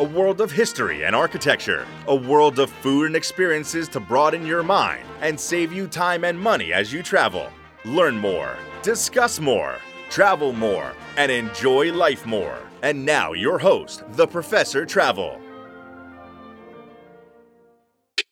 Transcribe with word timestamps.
a 0.00 0.04
world 0.04 0.40
of 0.40 0.50
history 0.50 1.04
and 1.04 1.14
architecture, 1.14 1.86
a 2.08 2.16
world 2.16 2.58
of 2.58 2.70
food 2.70 3.06
and 3.06 3.16
experiences 3.16 3.88
to 3.88 4.00
broaden 4.00 4.46
your 4.46 4.62
mind 4.62 5.04
and 5.20 5.38
save 5.38 5.70
you 5.70 5.86
time 5.86 6.24
and 6.24 6.38
money 6.38 6.72
as 6.72 6.92
you 6.92 7.02
travel. 7.02 7.46
Learn 7.84 8.16
more, 8.16 8.56
discuss 8.80 9.38
more, 9.38 9.76
travel 10.08 10.54
more, 10.54 10.92
and 11.18 11.30
enjoy 11.30 11.92
life 11.92 12.24
more. 12.24 12.58
And 12.82 13.04
now, 13.04 13.34
your 13.34 13.58
host, 13.58 14.02
the 14.12 14.26
Professor 14.26 14.86
Travel. 14.86 15.41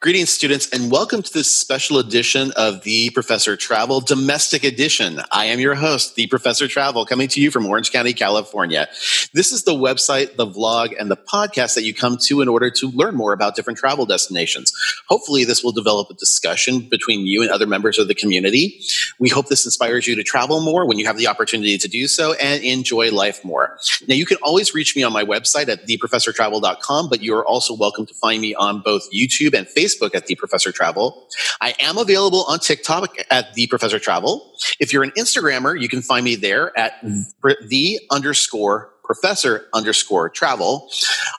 Greetings, 0.02 0.30
students, 0.30 0.66
and 0.70 0.90
welcome 0.90 1.22
to 1.22 1.30
this 1.30 1.54
special 1.54 1.98
edition 1.98 2.52
of 2.56 2.84
the 2.84 3.10
Professor 3.10 3.54
Travel 3.54 4.00
Domestic 4.00 4.64
Edition. 4.64 5.20
I 5.30 5.44
am 5.44 5.60
your 5.60 5.74
host, 5.74 6.14
the 6.14 6.26
Professor 6.26 6.66
Travel, 6.66 7.04
coming 7.04 7.28
to 7.28 7.38
you 7.38 7.50
from 7.50 7.66
Orange 7.66 7.92
County, 7.92 8.14
California. 8.14 8.88
This 9.34 9.52
is 9.52 9.64
the 9.64 9.74
website, 9.74 10.36
the 10.36 10.46
vlog, 10.46 10.98
and 10.98 11.10
the 11.10 11.18
podcast 11.18 11.74
that 11.74 11.82
you 11.82 11.92
come 11.92 12.16
to 12.22 12.40
in 12.40 12.48
order 12.48 12.70
to 12.70 12.90
learn 12.92 13.14
more 13.14 13.34
about 13.34 13.56
different 13.56 13.78
travel 13.78 14.06
destinations. 14.06 14.72
Hopefully, 15.10 15.44
this 15.44 15.62
will 15.62 15.70
develop 15.70 16.08
a 16.08 16.14
discussion 16.14 16.80
between 16.80 17.26
you 17.26 17.42
and 17.42 17.50
other 17.50 17.66
members 17.66 17.98
of 17.98 18.08
the 18.08 18.14
community. 18.14 18.80
We 19.18 19.28
hope 19.28 19.48
this 19.48 19.66
inspires 19.66 20.06
you 20.06 20.16
to 20.16 20.22
travel 20.22 20.62
more 20.62 20.86
when 20.86 20.98
you 20.98 21.04
have 21.04 21.18
the 21.18 21.26
opportunity 21.26 21.76
to 21.76 21.88
do 21.88 22.08
so 22.08 22.32
and 22.32 22.64
enjoy 22.64 23.10
life 23.10 23.44
more. 23.44 23.76
Now, 24.08 24.14
you 24.14 24.24
can 24.24 24.38
always 24.42 24.74
reach 24.74 24.96
me 24.96 25.02
on 25.02 25.12
my 25.12 25.24
website 25.24 25.68
at 25.68 25.86
theprofessortravel.com, 25.86 27.10
but 27.10 27.22
you're 27.22 27.44
also 27.44 27.76
welcome 27.76 28.06
to 28.06 28.14
find 28.14 28.40
me 28.40 28.54
on 28.54 28.80
both 28.80 29.06
YouTube 29.12 29.52
and 29.52 29.66
Facebook 29.66 29.89
Facebook 29.90 30.14
at 30.14 30.26
The 30.26 30.34
Professor 30.34 30.72
Travel. 30.72 31.28
I 31.60 31.74
am 31.80 31.98
available 31.98 32.44
on 32.44 32.58
TikTok 32.58 33.16
at 33.30 33.54
The 33.54 33.66
Professor 33.66 33.98
Travel. 33.98 34.54
If 34.78 34.92
you're 34.92 35.02
an 35.02 35.12
Instagrammer, 35.12 35.80
you 35.80 35.88
can 35.88 36.02
find 36.02 36.24
me 36.24 36.36
there 36.36 36.76
at 36.78 37.00
the 37.02 38.00
underscore 38.10 38.90
professor 39.10 39.66
underscore 39.74 40.30
travel. 40.30 40.88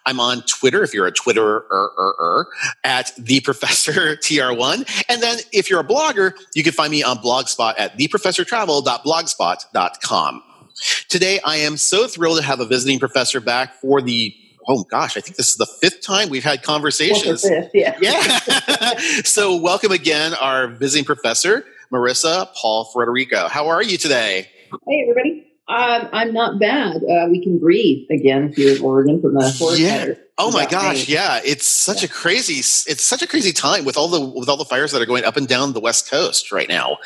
I'm 0.06 0.20
on 0.20 0.42
Twitter 0.42 0.84
if 0.84 0.94
you're 0.94 1.08
a 1.08 1.12
Twitter 1.12 1.64
at 2.84 3.14
the 3.18 3.40
professor 3.40 3.92
tr1. 4.18 5.06
And 5.08 5.24
then 5.24 5.38
if 5.54 5.70
you're 5.70 5.80
a 5.80 5.86
blogger, 5.86 6.34
you 6.54 6.64
can 6.64 6.74
find 6.74 6.92
me 6.92 7.02
on 7.02 7.20
Blogspot 7.20 7.76
at 7.78 7.98
theprofessortravel.blogspot.com. 7.98 10.44
Today, 11.08 11.40
I 11.46 11.56
am 11.58 11.78
so 11.78 12.08
thrilled 12.08 12.40
to 12.40 12.44
have 12.44 12.60
a 12.60 12.66
visiting 12.66 12.98
professor 13.00 13.40
back 13.40 13.76
for 13.76 14.02
the 14.02 14.36
oh 14.68 14.84
gosh, 14.84 15.18
I 15.18 15.22
think 15.22 15.38
this 15.38 15.50
is 15.50 15.58
the 15.58 15.66
fifth 15.66 16.02
time 16.02 16.30
we've 16.30 16.44
had 16.44 16.64
conversations. 16.64 17.48
Fifth, 17.48 17.72
yeah. 17.74 17.98
Yeah. 18.02 18.98
so 19.24 19.56
welcome 19.56 19.92
again, 19.92 20.34
our 20.34 20.68
visiting 20.68 21.06
professor, 21.06 21.66
Morissa 21.92 22.54
Pawl-Frederico. 22.56 23.50
How 23.50 23.68
are 23.68 23.84
you 23.84 23.98
today? 23.98 24.50
Hey, 24.88 25.06
everybody. 25.08 25.48
Um, 25.68 26.10
I'm 26.12 26.34
not 26.34 26.60
bad. 26.60 26.98
Uh, 26.98 27.28
we 27.30 27.42
can 27.42 27.60
breathe 27.60 28.08
again 28.12 28.52
here 28.54 28.76
in 28.76 28.82
Oregon 28.84 29.22
from 29.22 29.36
the 29.36 29.52
forest 29.58 29.80
yeah. 29.80 30.04
fires. 30.04 30.18
Oh 30.38 30.52
my 30.52 30.66
gosh, 30.66 31.08
yeah, 31.08 31.40
it's 31.44 31.68
such 31.68 32.02
yeah. 32.02 32.10
a 32.10 32.12
crazy 32.12 32.56
it's 32.56 33.04
such 33.04 33.22
a 33.22 33.28
crazy 33.28 33.52
time 33.52 33.86
with 33.86 33.98
all 33.98 34.08
the 34.08 34.20
with 34.20 34.50
all 34.50 34.58
the 34.58 34.66
fires 34.66 34.92
that 34.92 35.02
are 35.02 35.06
going 35.06 35.24
up 35.24 35.38
and 35.38 35.48
down 35.48 35.74
the 35.74 35.80
west 35.80 36.10
coast 36.10 36.52
right 36.52 36.68
now. 36.70 36.98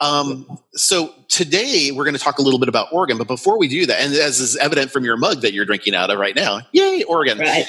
Um, 0.00 0.58
so 0.74 1.12
today 1.28 1.90
we're 1.92 2.04
going 2.04 2.14
to 2.14 2.20
talk 2.20 2.38
a 2.38 2.42
little 2.42 2.60
bit 2.60 2.68
about 2.68 2.92
Oregon, 2.92 3.18
but 3.18 3.26
before 3.26 3.58
we 3.58 3.68
do 3.68 3.86
that, 3.86 4.00
and 4.00 4.14
as 4.14 4.38
is 4.38 4.56
evident 4.56 4.90
from 4.90 5.04
your 5.04 5.16
mug 5.16 5.40
that 5.40 5.52
you're 5.52 5.64
drinking 5.64 5.94
out 5.94 6.10
of 6.10 6.18
right 6.18 6.36
now, 6.36 6.60
yay, 6.72 7.02
Oregon! 7.04 7.38
Right. 7.38 7.66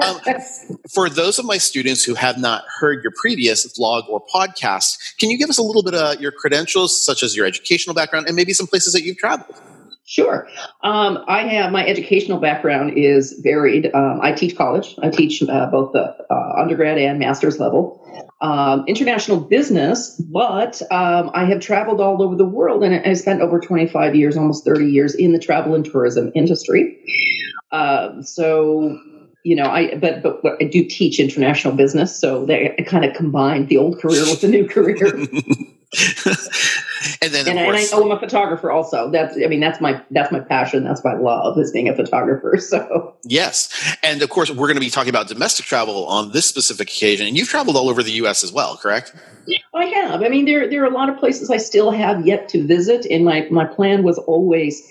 um, 0.02 0.20
for 0.92 1.10
those 1.10 1.38
of 1.38 1.44
my 1.44 1.58
students 1.58 2.04
who 2.04 2.14
have 2.14 2.38
not 2.38 2.64
heard 2.78 3.02
your 3.02 3.12
previous 3.20 3.66
vlog 3.78 4.08
or 4.08 4.24
podcast, 4.32 5.18
can 5.18 5.30
you 5.30 5.36
give 5.36 5.50
us 5.50 5.58
a 5.58 5.62
little 5.62 5.82
bit 5.82 5.94
of 5.94 6.20
your 6.20 6.32
credentials, 6.32 7.04
such 7.04 7.22
as 7.22 7.36
your 7.36 7.44
educational 7.44 7.94
background, 7.94 8.26
and 8.28 8.36
maybe 8.36 8.52
some 8.52 8.66
places 8.66 8.92
that 8.92 9.02
you've 9.02 9.18
traveled? 9.18 9.60
Sure. 10.06 10.46
Um, 10.82 11.24
I 11.28 11.46
have 11.48 11.72
my 11.72 11.86
educational 11.86 12.38
background 12.38 12.98
is 12.98 13.40
varied. 13.42 13.90
Um, 13.94 14.20
I 14.22 14.32
teach 14.32 14.54
college. 14.54 14.94
I 15.02 15.08
teach 15.08 15.42
uh, 15.42 15.66
both 15.70 15.92
the 15.92 16.14
uh, 16.30 16.52
undergrad 16.58 16.98
and 16.98 17.18
master's 17.18 17.58
level. 17.58 18.00
Um, 18.42 18.84
international 18.86 19.40
business, 19.40 20.20
but 20.30 20.82
um, 20.90 21.30
I 21.32 21.46
have 21.46 21.60
traveled 21.60 22.02
all 22.02 22.22
over 22.22 22.36
the 22.36 22.44
world 22.44 22.84
and 22.84 22.94
I 22.94 23.14
spent 23.14 23.40
over 23.40 23.58
25 23.58 24.14
years, 24.14 24.36
almost 24.36 24.66
30 24.66 24.86
years 24.86 25.14
in 25.14 25.32
the 25.32 25.38
travel 25.38 25.74
and 25.74 25.84
tourism 25.84 26.30
industry. 26.34 26.98
Uh, 27.72 28.20
so 28.22 28.98
you 29.44 29.56
know, 29.56 29.66
I 29.66 29.94
but 29.96 30.22
but 30.22 30.42
I 30.60 30.64
do 30.64 30.84
teach 30.84 31.20
international 31.20 31.74
business, 31.74 32.18
so 32.18 32.46
they 32.46 32.74
kind 32.86 33.04
of 33.04 33.14
combined 33.14 33.68
the 33.68 33.76
old 33.76 34.00
career 34.00 34.22
with 34.22 34.40
the 34.40 34.48
new 34.48 34.66
career. 34.66 34.96
and 37.22 37.32
then 37.32 37.48
and, 37.48 37.58
course, 37.58 37.92
and 37.92 37.94
I 37.94 38.04
know 38.06 38.10
I'm 38.10 38.16
a 38.16 38.20
photographer 38.20 38.70
also. 38.70 39.10
That's 39.10 39.36
I 39.36 39.46
mean 39.46 39.60
that's 39.60 39.80
my 39.80 40.00
that's 40.10 40.32
my 40.32 40.40
passion. 40.40 40.84
That's 40.84 41.04
my 41.04 41.14
love 41.14 41.58
is 41.58 41.70
being 41.72 41.88
a 41.88 41.94
photographer. 41.94 42.58
So 42.64 43.14
yes, 43.24 43.96
and 44.02 44.22
of 44.22 44.30
course 44.30 44.50
we're 44.50 44.66
going 44.66 44.76
to 44.76 44.80
be 44.80 44.88
talking 44.88 45.10
about 45.10 45.28
domestic 45.28 45.66
travel 45.66 46.06
on 46.06 46.32
this 46.32 46.46
specific 46.46 46.88
occasion. 46.88 47.26
And 47.26 47.36
you've 47.36 47.48
traveled 47.48 47.76
all 47.76 47.90
over 47.90 48.02
the 48.02 48.12
U.S. 48.12 48.42
as 48.42 48.52
well, 48.52 48.76
correct? 48.76 49.14
I 49.74 49.84
have. 49.84 50.22
I 50.22 50.28
mean, 50.28 50.46
there 50.46 50.68
there 50.68 50.82
are 50.82 50.86
a 50.86 50.94
lot 50.94 51.08
of 51.08 51.18
places 51.18 51.50
I 51.50 51.58
still 51.58 51.90
have 51.90 52.26
yet 52.26 52.48
to 52.50 52.66
visit, 52.66 53.06
and 53.06 53.24
my 53.24 53.46
my 53.50 53.66
plan 53.66 54.02
was 54.02 54.18
always, 54.18 54.82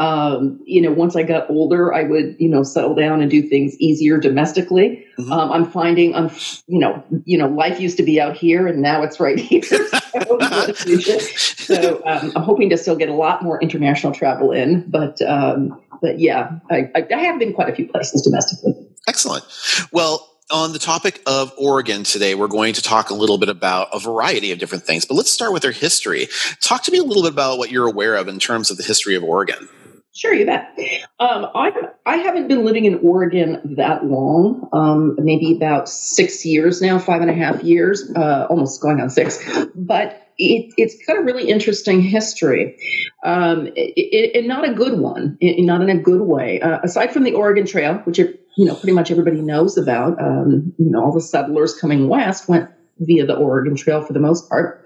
um, 0.00 0.58
you 0.64 0.80
know, 0.80 0.90
once 0.90 1.14
I 1.14 1.22
got 1.22 1.50
older, 1.50 1.92
I 1.92 2.04
would 2.04 2.36
you 2.38 2.48
know 2.48 2.62
settle 2.62 2.94
down 2.94 3.20
and 3.20 3.30
do 3.30 3.42
things 3.42 3.76
easier 3.78 4.16
domestically. 4.16 5.04
Mm-hmm. 5.18 5.30
Um, 5.30 5.52
I'm 5.52 5.70
finding, 5.70 6.14
I'm 6.14 6.30
you 6.66 6.78
know, 6.78 7.04
you 7.26 7.36
know, 7.36 7.48
life 7.48 7.78
used 7.78 7.98
to 7.98 8.02
be 8.02 8.18
out 8.18 8.34
here, 8.34 8.66
and 8.66 8.80
now 8.80 9.02
it's 9.02 9.20
right 9.20 9.38
here. 9.38 9.62
so, 9.62 10.38
so 11.18 12.02
um, 12.06 12.32
I'm 12.34 12.42
hoping 12.42 12.70
to 12.70 12.78
still 12.78 12.96
get 12.96 13.10
a 13.10 13.14
lot 13.14 13.42
more 13.42 13.60
international 13.60 14.14
travel 14.14 14.52
in, 14.52 14.88
but 14.88 15.20
um, 15.20 15.78
but 16.00 16.18
yeah, 16.18 16.52
I, 16.70 16.90
I 16.94 17.18
have 17.18 17.38
been 17.38 17.52
quite 17.52 17.68
a 17.68 17.74
few 17.74 17.86
places 17.86 18.22
domestically. 18.22 18.72
Excellent. 19.06 19.44
Well, 19.92 20.26
on 20.50 20.72
the 20.72 20.78
topic 20.78 21.20
of 21.26 21.52
Oregon 21.58 22.04
today, 22.04 22.34
we're 22.34 22.48
going 22.48 22.72
to 22.72 22.82
talk 22.82 23.10
a 23.10 23.14
little 23.14 23.36
bit 23.36 23.50
about 23.50 23.88
a 23.92 23.98
variety 23.98 24.50
of 24.50 24.58
different 24.58 24.84
things, 24.84 25.04
but 25.04 25.14
let's 25.14 25.30
start 25.30 25.52
with 25.52 25.60
their 25.60 25.72
history. 25.72 26.28
Talk 26.60 26.84
to 26.84 26.90
me 26.90 26.98
a 26.98 27.02
little 27.02 27.22
bit 27.22 27.32
about 27.32 27.58
what 27.58 27.70
you're 27.70 27.86
aware 27.86 28.16
of 28.16 28.28
in 28.28 28.38
terms 28.38 28.70
of 28.70 28.78
the 28.78 28.82
history 28.82 29.14
of 29.14 29.22
Oregon. 29.22 29.68
Sure, 30.12 30.34
you 30.34 30.44
bet. 30.44 30.76
Um, 31.20 31.46
I 31.54 31.72
I 32.04 32.16
haven't 32.16 32.48
been 32.48 32.64
living 32.64 32.84
in 32.84 32.98
Oregon 32.98 33.76
that 33.76 34.04
long, 34.04 34.68
um, 34.72 35.14
maybe 35.18 35.54
about 35.54 35.88
six 35.88 36.44
years 36.44 36.82
now, 36.82 36.98
five 36.98 37.20
and 37.20 37.30
a 37.30 37.34
half 37.34 37.62
years, 37.62 38.10
uh, 38.16 38.46
almost 38.50 38.82
going 38.82 39.00
on 39.00 39.08
six. 39.08 39.38
But 39.76 40.20
it, 40.36 40.74
it's 40.76 40.96
got 41.06 41.16
a 41.16 41.22
really 41.22 41.48
interesting 41.48 42.00
history, 42.00 42.76
um, 43.24 43.68
and 43.76 44.48
not 44.48 44.68
a 44.68 44.74
good 44.74 44.98
one, 44.98 45.38
it, 45.40 45.64
not 45.64 45.80
in 45.80 45.88
a 45.88 46.02
good 46.02 46.22
way. 46.22 46.60
Uh, 46.60 46.80
aside 46.82 47.12
from 47.12 47.22
the 47.22 47.34
Oregon 47.34 47.64
Trail, 47.64 47.94
which 48.04 48.18
you 48.18 48.36
know 48.58 48.74
pretty 48.74 48.92
much 48.92 49.12
everybody 49.12 49.40
knows 49.40 49.78
about, 49.78 50.20
um, 50.20 50.72
you 50.76 50.90
know 50.90 51.04
all 51.04 51.12
the 51.12 51.20
settlers 51.20 51.78
coming 51.78 52.08
west 52.08 52.48
went 52.48 52.68
via 52.98 53.26
the 53.26 53.36
Oregon 53.36 53.76
Trail 53.76 54.02
for 54.02 54.12
the 54.12 54.20
most 54.20 54.48
part. 54.48 54.84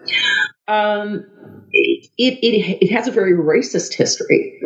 Um, 0.69 1.25
it, 1.73 2.11
it, 2.19 2.79
it 2.83 2.93
has 2.93 3.09
a 3.09 3.11
very 3.11 3.33
racist 3.33 3.95
history 3.95 4.61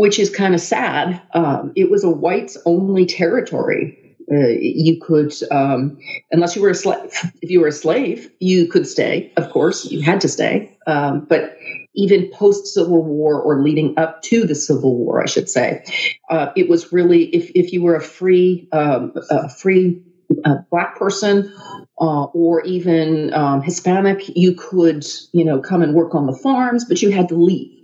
which 0.00 0.18
is 0.18 0.30
kind 0.30 0.54
of 0.54 0.62
sad. 0.62 1.20
Um, 1.34 1.72
it 1.76 1.90
was 1.90 2.04
a 2.04 2.08
whites 2.08 2.56
only 2.64 3.04
territory. 3.04 4.16
Uh, 4.32 4.48
you 4.48 4.98
could, 4.98 5.30
um, 5.50 5.98
unless 6.30 6.56
you 6.56 6.62
were 6.62 6.70
a 6.70 6.74
slave, 6.74 7.12
if 7.42 7.50
you 7.50 7.60
were 7.60 7.66
a 7.66 7.72
slave, 7.72 8.30
you 8.40 8.66
could 8.66 8.86
stay. 8.86 9.30
Of 9.36 9.50
course, 9.50 9.84
you 9.92 10.00
had 10.00 10.22
to 10.22 10.28
stay. 10.28 10.74
Um, 10.86 11.26
but 11.28 11.54
even 11.94 12.30
post 12.30 12.68
Civil 12.68 13.04
War 13.04 13.42
or 13.42 13.62
leading 13.62 13.92
up 13.98 14.22
to 14.22 14.46
the 14.46 14.54
Civil 14.54 14.96
War, 14.96 15.22
I 15.22 15.26
should 15.26 15.50
say, 15.50 15.84
uh, 16.30 16.50
it 16.56 16.66
was 16.66 16.94
really 16.94 17.24
if 17.24 17.50
if 17.54 17.70
you 17.74 17.82
were 17.82 17.96
a 17.96 18.02
free 18.02 18.70
um, 18.72 19.12
a 19.28 19.50
free 19.50 20.02
uh, 20.46 20.62
black 20.70 20.96
person 20.96 21.52
uh, 22.00 22.24
or 22.24 22.62
even 22.62 23.34
um, 23.34 23.60
Hispanic, 23.60 24.34
you 24.34 24.54
could 24.54 25.04
you 25.34 25.44
know 25.44 25.60
come 25.60 25.82
and 25.82 25.92
work 25.92 26.14
on 26.14 26.24
the 26.24 26.32
farms, 26.32 26.86
but 26.86 27.02
you 27.02 27.10
had 27.10 27.28
to 27.28 27.34
leave 27.34 27.76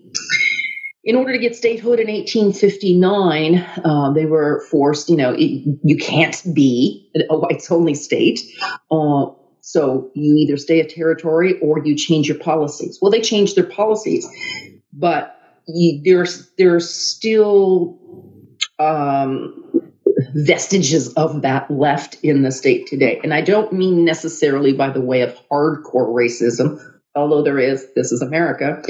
in 1.06 1.14
order 1.14 1.32
to 1.32 1.38
get 1.38 1.54
statehood 1.54 2.00
in 2.00 2.08
1859, 2.08 3.54
uh, 3.84 4.12
they 4.12 4.26
were 4.26 4.66
forced, 4.68 5.08
you 5.08 5.16
know, 5.16 5.32
it, 5.32 5.62
you 5.84 5.96
can't 5.96 6.42
be 6.52 7.08
a 7.30 7.38
whites 7.38 7.70
only 7.70 7.94
state. 7.94 8.40
Uh, 8.90 9.26
so 9.60 10.10
you 10.14 10.34
either 10.34 10.56
stay 10.56 10.80
a 10.80 10.86
territory 10.86 11.60
or 11.60 11.78
you 11.84 11.96
change 11.96 12.28
your 12.28 12.38
policies. 12.38 12.98
Well, 13.00 13.12
they 13.12 13.20
changed 13.20 13.56
their 13.56 13.64
policies, 13.64 14.26
but 14.92 15.38
you, 15.68 16.00
there's 16.04 16.50
there's 16.58 16.92
still 16.92 17.98
um, 18.80 19.64
vestiges 20.34 21.12
of 21.14 21.42
that 21.42 21.70
left 21.70 22.16
in 22.24 22.42
the 22.42 22.50
state 22.50 22.88
today. 22.88 23.20
And 23.22 23.32
I 23.32 23.42
don't 23.42 23.72
mean 23.72 24.04
necessarily 24.04 24.72
by 24.72 24.90
the 24.90 25.00
way 25.00 25.22
of 25.22 25.36
hardcore 25.52 26.08
racism, 26.08 26.80
although 27.16 27.42
there 27.42 27.58
is. 27.58 27.86
This 27.94 28.12
is 28.12 28.22
America, 28.22 28.82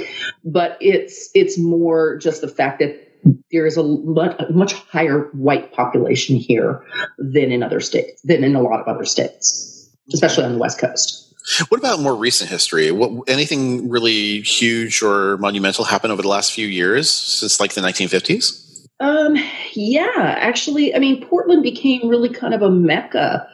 but 0.45 0.77
it's 0.81 1.31
it's 1.35 1.59
more 1.59 2.19
just 2.19 2.41
the 2.41 2.49
fact 2.49 2.81
that 2.81 3.03
there 3.51 3.67
is 3.67 3.77
a 3.77 3.83
much, 3.83 4.39
much 4.51 4.73
higher 4.75 5.31
white 5.33 5.73
population 5.73 6.37
here 6.37 6.85
than 7.19 7.51
in 7.51 7.63
other 7.63 7.81
states, 7.81 8.21
than 8.23 8.45
in 8.45 8.55
a 8.55 8.61
lot 8.61 8.81
of 8.81 8.87
other 8.87 9.05
states, 9.05 9.91
especially 10.13 10.45
on 10.45 10.53
the 10.53 10.59
West 10.59 10.79
Coast. 10.79 11.23
What 11.69 11.79
about 11.79 12.01
more 12.01 12.15
recent 12.15 12.51
history? 12.51 12.91
What 12.91 13.29
anything 13.29 13.89
really 13.89 14.41
huge 14.41 15.01
or 15.01 15.39
monumental 15.39 15.85
happened 15.85 16.13
over 16.13 16.23
the 16.23 16.29
last 16.29 16.53
few 16.53 16.67
years 16.67 17.09
since 17.09 17.61
like 17.61 17.75
the 17.75 17.81
1950s? 17.81 18.65
Um, 18.99 19.37
yeah, 19.75 20.37
actually, 20.39 20.95
I 20.95 20.99
mean, 20.99 21.25
Portland 21.25 21.63
became 21.63 22.09
really 22.09 22.31
kind 22.31 22.55
of 22.55 22.63
a 22.63 22.71
mecca 22.71 23.47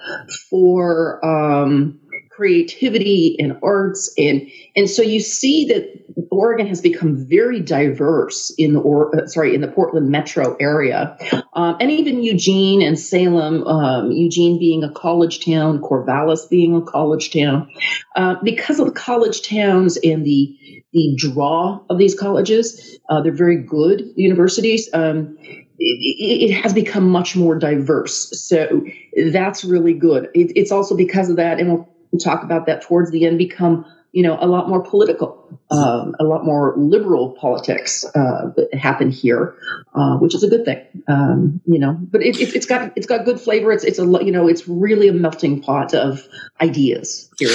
for 0.48 1.24
um, 1.24 1.98
creativity 2.34 3.37
and 3.38 3.58
arts. 3.62 4.12
And 4.17 4.50
and 4.75 4.88
so 4.88 5.02
you 5.02 5.20
see 5.20 5.67
that 5.67 6.05
Oregon 6.31 6.67
has 6.67 6.81
become 6.81 7.26
very 7.29 7.61
diverse 7.61 8.52
in 8.56 8.73
the 8.73 8.81
or 8.81 9.14
uh, 9.14 9.26
sorry 9.26 9.55
in 9.55 9.61
the 9.61 9.69
Portland 9.69 10.11
metro 10.11 10.56
area. 10.58 11.17
Um, 11.55 11.76
and 11.81 11.90
even 11.90 12.23
Eugene 12.23 12.82
and 12.82 12.99
Salem 12.99 13.64
um, 13.64 14.11
Eugene 14.11 14.58
being 14.58 14.82
a 14.82 14.90
college 14.90 15.44
town 15.44 15.81
Corvallis 15.81 16.49
being 16.49 16.75
a 16.75 16.82
college 16.82 17.32
town. 17.32 17.70
Uh, 18.17 18.37
because 18.43 18.81
of 18.81 18.87
the 18.87 18.93
college 18.93 19.46
towns 19.46 19.99
and 20.02 20.25
the 20.25 20.58
the 20.93 21.14
draw 21.17 21.81
of 21.88 21.99
these 21.99 22.19
colleges 22.19 22.99
uh, 23.08 23.20
they're 23.20 23.32
very 23.32 23.62
good 23.62 24.11
universities. 24.17 24.88
Um, 24.93 25.37
it, 25.79 26.52
has 26.62 26.73
become 26.73 27.08
much 27.08 27.34
more 27.34 27.58
diverse. 27.58 28.31
So 28.40 28.84
that's 29.32 29.64
really 29.64 29.94
good. 29.94 30.29
It, 30.34 30.52
it's 30.56 30.70
also 30.70 30.96
because 30.96 31.29
of 31.29 31.37
that, 31.37 31.58
and 31.58 31.73
we'll 31.73 31.91
we 32.12 32.18
talk 32.18 32.42
about 32.42 32.66
that 32.66 32.82
towards 32.82 33.10
the 33.10 33.26
end, 33.26 33.38
become 33.38 33.84
you 34.12 34.22
know 34.22 34.36
a 34.40 34.46
lot 34.46 34.68
more 34.68 34.82
political, 34.82 35.58
um, 35.70 36.14
a 36.20 36.24
lot 36.24 36.44
more 36.44 36.74
liberal 36.76 37.30
politics 37.30 38.04
uh, 38.14 38.50
that 38.56 38.74
happen 38.74 39.10
here, 39.10 39.54
uh, 39.94 40.18
which 40.18 40.34
is 40.34 40.42
a 40.42 40.48
good 40.48 40.64
thing. 40.64 40.84
Um, 41.08 41.60
you 41.64 41.78
know, 41.78 41.96
but 42.00 42.22
it, 42.22 42.38
it, 42.38 42.68
got 42.68 42.92
it's 42.94 43.06
got 43.06 43.24
good 43.24 43.40
flavor. 43.40 43.72
It's 43.72 43.84
it's 43.84 43.98
a 43.98 44.04
you 44.04 44.30
know 44.30 44.48
it's 44.48 44.68
really 44.68 45.08
a 45.08 45.12
melting 45.12 45.62
pot 45.62 45.94
of 45.94 46.26
ideas 46.60 47.30
here 47.38 47.50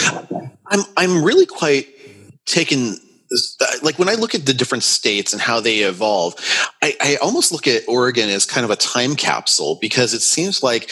I'm 0.67 0.81
I'm 0.97 1.23
really 1.23 1.45
quite 1.45 1.87
taken 2.45 2.97
like 3.83 3.99
when 3.99 4.09
I 4.09 4.13
look 4.13 4.35
at 4.35 4.45
the 4.45 4.53
different 4.53 4.83
states 4.83 5.33
and 5.33 5.41
how 5.41 5.59
they 5.59 5.79
evolve, 5.79 6.35
I, 6.81 6.95
I, 7.01 7.15
almost 7.17 7.51
look 7.51 7.67
at 7.67 7.83
Oregon 7.87 8.29
as 8.29 8.45
kind 8.45 8.63
of 8.63 8.71
a 8.71 8.75
time 8.75 9.15
capsule 9.15 9.77
because 9.81 10.13
it 10.13 10.21
seems 10.21 10.63
like 10.63 10.89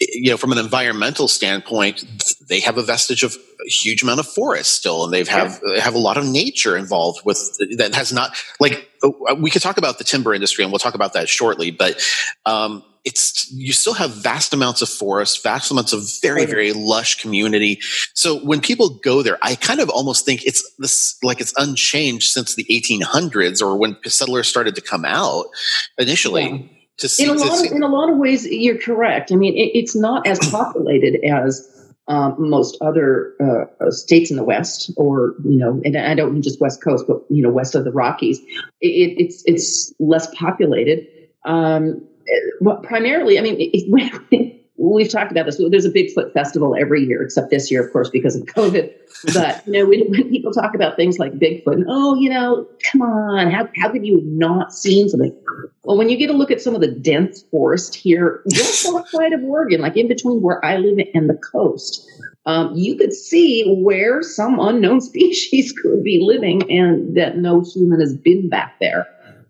you 0.00 0.30
know, 0.30 0.36
from 0.36 0.52
an 0.52 0.58
environmental 0.58 1.28
standpoint, 1.28 2.04
they 2.48 2.60
have 2.60 2.78
a 2.78 2.82
vestige 2.82 3.22
of 3.22 3.34
a 3.34 3.70
huge 3.70 4.02
amount 4.02 4.20
of 4.20 4.26
forest 4.26 4.74
still, 4.74 5.04
and 5.04 5.12
they've 5.12 5.28
have 5.28 5.60
yeah. 5.66 5.80
have 5.80 5.94
a 5.94 5.98
lot 5.98 6.16
of 6.16 6.26
nature 6.26 6.76
involved 6.76 7.24
with 7.24 7.58
that 7.76 7.94
has 7.94 8.12
not 8.12 8.36
like 8.60 8.88
uh, 9.02 9.34
we 9.38 9.50
could 9.50 9.62
talk 9.62 9.78
about 9.78 9.98
the 9.98 10.04
timber 10.04 10.34
industry, 10.34 10.64
and 10.64 10.72
we'll 10.72 10.78
talk 10.78 10.94
about 10.94 11.12
that 11.14 11.28
shortly, 11.28 11.70
but. 11.70 12.02
Um, 12.46 12.84
it's 13.04 13.52
you 13.52 13.74
still 13.74 13.92
have 13.92 14.12
vast 14.12 14.54
amounts 14.54 14.80
of 14.80 14.88
forest, 14.88 15.42
vast 15.42 15.70
amounts 15.70 15.92
of 15.92 16.08
very 16.22 16.46
very 16.46 16.72
lush 16.72 17.20
community. 17.20 17.78
So 18.14 18.38
when 18.38 18.62
people 18.62 18.98
go 19.04 19.20
there, 19.20 19.36
I 19.42 19.56
kind 19.56 19.80
of 19.80 19.90
almost 19.90 20.24
think 20.24 20.46
it's 20.46 20.66
this 20.78 21.18
like 21.22 21.38
it's 21.38 21.52
unchanged 21.58 22.30
since 22.30 22.54
the 22.54 22.64
1800s 22.64 23.60
or 23.60 23.76
when 23.76 23.98
settlers 24.06 24.48
started 24.48 24.74
to 24.76 24.80
come 24.80 25.04
out 25.04 25.44
initially. 25.98 26.44
Yeah 26.44 26.73
to 26.98 27.08
see. 27.08 27.24
In 27.24 27.30
a, 27.30 27.34
lot 27.34 27.66
of, 27.66 27.72
in 27.72 27.82
a 27.82 27.88
lot 27.88 28.10
of 28.10 28.18
ways, 28.18 28.46
you're 28.46 28.78
correct. 28.78 29.32
I 29.32 29.36
mean, 29.36 29.54
it, 29.54 29.70
it's 29.78 29.96
not 29.96 30.26
as 30.26 30.38
populated 30.50 31.24
as 31.24 31.70
um, 32.08 32.34
most 32.38 32.76
other 32.80 33.34
uh, 33.40 33.90
states 33.90 34.30
in 34.30 34.36
the 34.36 34.44
West, 34.44 34.90
or 34.96 35.34
you 35.44 35.56
know, 35.56 35.80
and 35.84 35.96
I 35.96 36.14
don't 36.14 36.32
mean 36.32 36.42
just 36.42 36.60
West 36.60 36.82
Coast, 36.82 37.06
but 37.06 37.22
you 37.30 37.42
know, 37.42 37.50
west 37.50 37.74
of 37.74 37.84
the 37.84 37.92
Rockies. 37.92 38.38
It, 38.80 39.16
it's 39.18 39.42
it's 39.46 39.92
less 39.98 40.32
populated. 40.34 41.06
Um, 41.44 42.06
but 42.60 42.82
primarily, 42.82 43.38
I 43.38 43.42
mean, 43.42 43.56
it, 43.58 44.60
we've 44.92 45.08
talked 45.08 45.30
about 45.30 45.46
this. 45.46 45.60
There's 45.70 45.84
a 45.84 45.90
Bigfoot 45.90 46.32
festival 46.32 46.76
every 46.78 47.04
year, 47.04 47.22
except 47.22 47.50
this 47.50 47.70
year, 47.70 47.84
of 47.84 47.92
course, 47.92 48.10
because 48.10 48.36
of 48.36 48.42
COVID. 48.46 48.92
But 49.32 49.66
you 49.66 49.72
know, 49.72 49.86
when, 49.86 50.00
when 50.10 50.28
people 50.28 50.52
talk 50.52 50.74
about 50.74 50.96
things 50.96 51.18
like 51.18 51.32
Bigfoot, 51.34 51.74
and, 51.74 51.84
oh, 51.88 52.14
you 52.16 52.28
know, 52.28 52.66
come 52.90 53.02
on, 53.02 53.50
how 53.50 53.68
how 53.76 53.90
could 53.90 54.06
you 54.06 54.20
not 54.24 54.74
seen 54.74 55.08
something? 55.08 55.34
Well, 55.84 55.96
when 55.96 56.08
you 56.08 56.16
get 56.16 56.30
a 56.30 56.32
look 56.32 56.50
at 56.50 56.60
some 56.60 56.74
of 56.74 56.80
the 56.80 56.90
dense 56.90 57.42
forest 57.50 57.94
here, 57.94 58.42
just 58.50 58.86
outside 58.86 59.32
of 59.32 59.42
Oregon, 59.44 59.80
like 59.80 59.96
in 59.96 60.08
between 60.08 60.42
where 60.42 60.64
I 60.64 60.76
live 60.78 60.98
and 61.14 61.28
the 61.28 61.34
coast, 61.52 62.06
um, 62.46 62.74
you 62.74 62.96
could 62.96 63.12
see 63.12 63.64
where 63.78 64.22
some 64.22 64.58
unknown 64.58 65.00
species 65.00 65.72
could 65.72 66.02
be 66.02 66.20
living, 66.20 66.70
and 66.70 67.16
that 67.16 67.38
no 67.38 67.62
human 67.62 68.00
has 68.00 68.14
been 68.14 68.48
back 68.48 68.76
there 68.80 69.06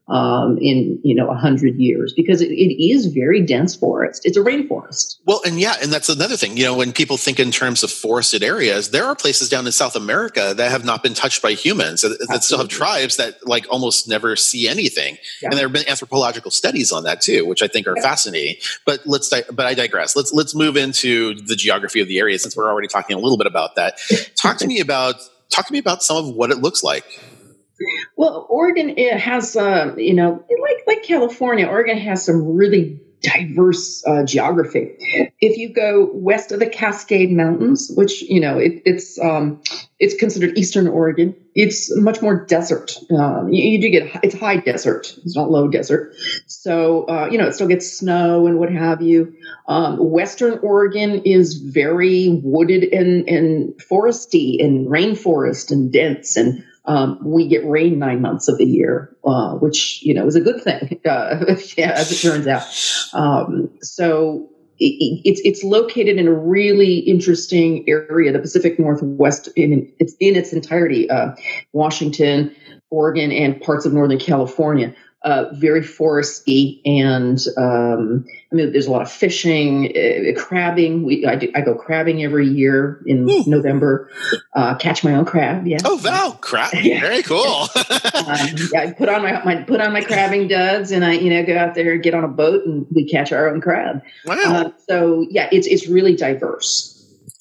um, 0.09 0.59
in 0.61 1.01
you 1.03 1.15
know 1.15 1.31
a 1.31 1.35
hundred 1.35 1.77
years 1.77 2.12
because 2.15 2.43
it, 2.43 2.51
it 2.51 2.83
is 2.83 3.06
very 3.06 3.41
dense 3.41 3.75
forest. 3.75 4.27
It's 4.27 4.37
a 4.37 4.41
rainforest. 4.41 5.17
Well, 5.25 5.41
and 5.47 5.59
yeah, 5.59 5.77
and 5.81 5.91
that's 5.91 6.09
another 6.11 6.37
thing. 6.37 6.56
You 6.56 6.65
know, 6.65 6.77
when 6.77 6.93
people 6.93 7.17
think 7.17 7.41
in 7.41 7.51
terms 7.51 7.83
of 7.83 7.91
forested 7.91 8.43
areas, 8.43 8.91
there 8.91 9.05
are 9.06 9.15
places 9.15 9.49
down 9.49 9.65
in 9.67 9.73
South 9.73 9.97
America 9.97 10.53
that 10.56 10.71
have 10.71 10.85
not 10.85 11.03
been 11.03 11.15
touched 11.15 11.41
by 11.41 11.53
humans 11.53 12.03
that, 12.03 12.19
that 12.29 12.45
still 12.45 12.59
have 12.59 12.69
tribes 12.69 13.17
that 13.17 13.47
like 13.47 13.67
almost 13.71 14.06
never 14.06 14.37
see 14.37 14.69
anything. 14.69 15.17
Yeah. 15.41 15.49
And 15.49 15.59
there 15.59 15.67
have 15.67 15.73
been 15.73 15.89
anthropological 15.89 16.50
studies 16.50 16.93
on 16.93 17.05
that 17.05 17.23
too, 17.23 17.47
which 17.47 17.62
I 17.62 17.69
think 17.69 17.87
are 17.87 17.95
yeah. 17.97 18.03
fascinating. 18.03 18.57
But 18.85 19.07
let's 19.07 19.31
di- 19.31 19.45
but 19.50 19.65
I 19.65 19.73
digress. 19.73 20.15
Let's 20.17 20.35
let's 20.35 20.55
move 20.55 20.77
into 20.77 21.35
the 21.35 21.57
geography 21.57 22.00
of 22.00 22.09
the 22.09 22.19
area 22.19 22.39
since 22.39 22.55
we're 22.55 22.69
already 22.69 22.89
talking 22.89 23.17
a 23.17 23.19
little 23.19 23.39
bit 23.39 23.47
about 23.47 23.77
that. 23.77 23.99
Talk 24.37 24.59
to 24.59 24.67
me 24.67 24.81
about 24.81 25.17
talk 25.50 25.67
to 25.67 25.73
me 25.73 25.79
about 25.79 26.03
some 26.03 26.17
of 26.17 26.35
what 26.35 26.50
it 26.50 26.59
looks 26.59 26.83
like. 26.83 27.05
Well, 28.16 28.46
Oregon 28.49 28.94
it 28.96 29.19
has, 29.19 29.56
uh, 29.56 29.94
you 29.96 30.14
know, 30.14 30.44
like 30.62 30.84
like 30.87 31.02
California, 31.02 31.66
Oregon 31.66 31.99
has 31.99 32.25
some 32.25 32.56
really 32.56 33.00
diverse 33.25 34.06
uh, 34.06 34.22
geography. 34.25 34.96
If 35.40 35.56
you 35.56 35.72
go 35.72 36.11
west 36.12 36.52
of 36.52 36.61
the 36.61 36.66
Cascade 36.66 37.32
Mountains, 37.32 37.90
which 37.96 38.22
you 38.22 38.40
know 38.40 38.58
it, 38.58 38.82
it's 38.84 39.19
um, 39.19 39.62
it's 39.99 40.14
considered 40.14 40.56
Eastern 40.56 40.87
Oregon, 40.87 41.34
it's 41.55 41.94
much 41.96 42.22
more 42.22 42.44
desert. 42.44 42.96
Um, 43.11 43.52
you, 43.52 43.62
you, 43.64 43.81
do 43.81 43.90
get 43.90 44.20
it's 44.22 44.38
high 44.38 44.58
desert, 44.58 45.12
it's 45.25 45.34
not 45.34 45.50
low 45.50 45.69
desert. 45.69 46.14
So 46.46 47.05
uh, 47.06 47.28
you 47.31 47.38
know 47.38 47.49
it 47.49 47.55
still 47.55 47.69
gets 47.69 47.99
snow 47.99 48.46
and 48.46 48.58
what 48.58 48.70
have 48.70 49.02
you. 49.02 49.34
Um, 49.66 49.96
Western 49.99 50.58
Oregon 50.62 51.22
is 51.25 51.55
very 51.55 52.40
wooded 52.44 52.84
and 52.84 53.28
and 53.28 53.75
foresty 53.78 54.62
and 54.62 54.87
rainforest 54.87 55.70
and 55.70 55.93
dense 55.93 56.37
and 56.37 56.64
um, 56.87 57.19
we 57.25 57.49
get 57.49 57.67
rain 57.67 57.99
nine 57.99 58.21
months 58.21 58.49
of 58.49 58.59
the 58.59 58.64
year, 58.64 59.17
uh, 59.25 59.55
which 59.55 60.03
you 60.03 60.14
know 60.14 60.26
is 60.26 60.37
a 60.37 60.41
good 60.41 60.62
thing, 60.62 61.00
uh, 61.09 61.45
yeah, 61.76 61.93
as 61.93 62.12
it 62.12 62.29
turns 62.29 62.47
out. 62.47 62.64
Um, 63.12 63.71
so 63.81 64.49
it, 64.79 65.23
it's 65.25 65.41
it's 65.45 65.64
located 65.64 66.19
in 66.19 66.29
a 66.29 66.35
really 66.35 66.99
interesting 66.99 67.85
area, 67.88 68.33
the 68.33 68.38
Pacific 68.38 68.79
Northwest, 68.79 69.49
in 69.57 69.91
it's 69.99 70.14
in 70.21 70.37
its 70.37 70.53
entirety, 70.53 71.09
uh, 71.09 71.33
Washington, 71.73 72.55
Oregon, 72.91 73.33
and 73.33 73.61
parts 73.61 73.87
of 73.87 73.93
Northern 73.93 74.19
California 74.19 74.95
uh, 75.25 75.47
very 75.52 75.81
foresty, 75.81 76.83
and 76.85 77.38
um, 77.57 78.26
I 78.52 78.54
mean, 78.54 78.73
there's 78.73 78.87
a 78.87 78.90
lot 78.90 79.00
of 79.00 79.11
fishing, 79.11 79.87
uh, 79.97 80.38
crabbing. 80.38 81.02
We 81.02 81.26
I, 81.26 81.37
do, 81.37 81.50
I, 81.54 81.62
go 81.62 81.75
crabbing 81.75 82.23
every 82.23 82.47
year 82.47 83.02
in 83.07 83.28
Ooh. 83.28 83.43
November. 83.47 84.11
Uh, 84.54 84.75
catch 84.75 85.02
my 85.02 85.14
own 85.14 85.25
crab. 85.25 85.66
Yeah. 85.66 85.78
Oh 85.85 86.00
wow, 86.04 86.37
crab! 86.40 86.75
Yeah. 86.85 87.00
Very 87.00 87.23
cool. 87.23 87.40
um, 87.43 87.69
I 88.76 88.95
put 88.97 89.09
on 89.09 89.23
my, 89.23 89.43
my 89.45 89.62
put 89.62 89.81
on 89.81 89.95
my 89.95 90.02
crabbing 90.02 90.47
duds, 90.47 90.90
and 90.90 91.04
I 91.04 91.12
you 91.12 91.31
know 91.31 91.45
go 91.45 91.57
out 91.57 91.75
there, 91.75 91.97
get 91.97 92.12
on 92.12 92.25
a 92.25 92.28
boat, 92.28 92.66
and 92.66 92.87
we 92.95 93.09
catch 93.09 93.33
our 93.33 93.49
own 93.49 93.62
crab. 93.62 94.02
Wow. 94.26 94.35
Uh, 94.45 94.71
so 94.88 95.26
yeah, 95.31 95.49
it's 95.50 95.66
it's 95.66 95.88
really 95.88 96.14
diverse. 96.14 96.90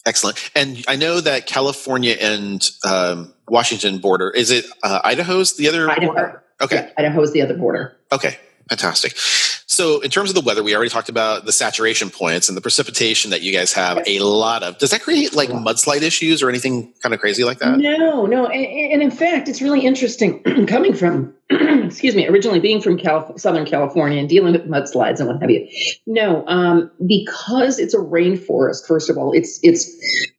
Excellent. 0.05 0.51
And 0.55 0.83
I 0.87 0.95
know 0.95 1.21
that 1.21 1.47
California 1.47 2.15
and 2.19 2.69
um, 2.85 3.33
Washington 3.47 3.99
border 3.99 4.29
is 4.29 4.51
it 4.51 4.65
uh, 4.83 4.99
Idaho's 5.03 5.55
the 5.55 5.67
other 5.69 5.89
Idaho. 5.89 6.13
border? 6.13 6.43
Okay. 6.63 6.91
Idaho 6.97 7.21
is 7.21 7.33
the 7.33 7.41
other 7.41 7.55
border. 7.55 7.95
Okay. 8.11 8.37
Fantastic. 8.69 9.13
So, 9.65 10.01
in 10.01 10.11
terms 10.11 10.29
of 10.29 10.35
the 10.35 10.41
weather, 10.41 10.63
we 10.63 10.75
already 10.75 10.89
talked 10.89 11.09
about 11.09 11.45
the 11.45 11.51
saturation 11.51 12.09
points 12.09 12.47
and 12.47 12.55
the 12.55 12.61
precipitation 12.61 13.31
that 13.31 13.41
you 13.41 13.51
guys 13.51 13.73
have 13.73 13.99
a 14.05 14.19
lot 14.19 14.61
of. 14.61 14.77
Does 14.77 14.91
that 14.91 15.01
create 15.01 15.33
like 15.33 15.49
mudslide 15.49 16.01
issues 16.01 16.43
or 16.43 16.49
anything 16.49 16.93
kind 17.01 17.13
of 17.13 17.19
crazy 17.19 17.43
like 17.43 17.59
that? 17.59 17.79
No, 17.79 18.25
no. 18.25 18.45
And, 18.45 18.65
and 18.93 19.01
in 19.01 19.11
fact, 19.11 19.49
it's 19.49 19.61
really 19.61 19.81
interesting 19.81 20.43
coming 20.67 20.93
from, 20.93 21.33
excuse 21.49 22.15
me, 22.15 22.27
originally 22.27 22.59
being 22.59 22.81
from 22.81 22.97
Calif- 22.97 23.39
Southern 23.39 23.65
California 23.65 24.19
and 24.19 24.29
dealing 24.29 24.53
with 24.53 24.67
mudslides 24.69 25.19
and 25.19 25.27
what 25.27 25.41
have 25.41 25.49
you. 25.49 25.67
No, 26.05 26.45
um, 26.47 26.91
because 27.05 27.79
it's 27.79 27.95
a 27.95 27.99
rainforest. 27.99 28.85
First 28.87 29.09
of 29.09 29.17
all, 29.17 29.33
it's 29.33 29.59
it's 29.63 29.91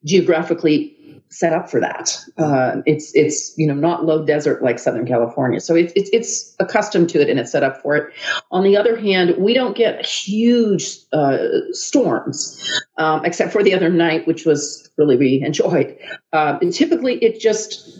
geographically 0.05 0.94
set 1.35 1.53
up 1.53 1.69
for 1.69 1.81
that. 1.81 2.17
Uh, 2.39 2.81
it's 2.87 3.15
it's 3.15 3.53
you 3.59 3.67
know 3.67 3.75
not 3.75 4.05
low 4.05 4.25
desert 4.25 4.63
like 4.63 4.79
Southern 4.79 5.07
California, 5.07 5.61
so 5.61 5.75
it's 5.75 5.93
it's 5.97 6.11
it's 6.13 6.57
accustomed 6.61 7.09
to 7.11 7.21
it 7.21 7.29
and 7.29 7.41
it's 7.41 7.51
set 7.51 7.65
up 7.65 7.83
for 7.83 7.97
it. 7.97 8.13
On 8.53 8.63
the 8.63 8.77
other 8.77 8.97
hand, 8.97 9.35
we 9.37 9.53
don't 9.53 9.77
get 9.77 10.07
huge 10.07 10.97
uh, 11.13 11.39
storms, 11.73 12.57
um, 12.99 13.25
except 13.25 13.53
for 13.53 13.63
the 13.63 13.75
other 13.75 13.91
night, 13.91 14.27
which 14.27 14.47
was 14.47 14.89
really 14.97 15.17
we 15.17 15.43
enjoyed. 15.45 15.99
Uh, 16.33 16.59
typically, 16.71 17.17
it 17.17 17.41
just 17.41 17.99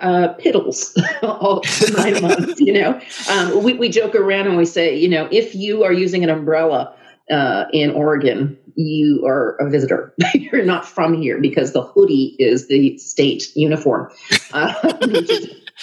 uh, 0.00 0.34
piddles 0.38 0.96
all 1.22 1.62
nine 1.96 2.22
months. 2.22 2.58
You 2.58 2.72
know, 2.72 3.00
um, 3.30 3.62
we 3.62 3.74
we 3.74 3.90
joke 3.90 4.14
around 4.14 4.46
and 4.46 4.56
we 4.56 4.64
say, 4.64 4.96
you 4.96 5.08
know, 5.08 5.28
if 5.30 5.54
you 5.54 5.84
are 5.84 5.92
using 5.92 6.24
an 6.24 6.30
umbrella 6.30 6.94
uh, 7.30 7.66
in 7.72 7.90
Oregon, 7.90 8.58
you 8.76 9.24
are 9.26 9.56
a 9.56 9.68
visitor. 9.68 10.14
You're 10.34 10.64
not 10.64 10.86
from 10.86 11.20
here 11.20 11.40
because 11.40 11.72
the 11.72 11.82
hoodie 11.82 12.36
is 12.38 12.68
the 12.68 12.96
state 12.98 13.44
uniform. 13.56 14.10
Uh, 14.52 14.72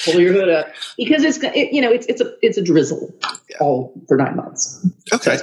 pull 0.05 0.19
your 0.19 0.33
hood 0.33 0.49
up 0.49 0.67
because 0.97 1.23
it's 1.23 1.37
it, 1.43 1.73
you 1.73 1.81
know 1.81 1.91
it's 1.91 2.05
it's 2.07 2.21
a 2.21 2.33
it's 2.41 2.57
a 2.57 2.61
drizzle 2.61 3.13
all 3.59 3.93
for 4.07 4.17
nine 4.17 4.35
months. 4.35 4.85
Okay. 5.11 5.37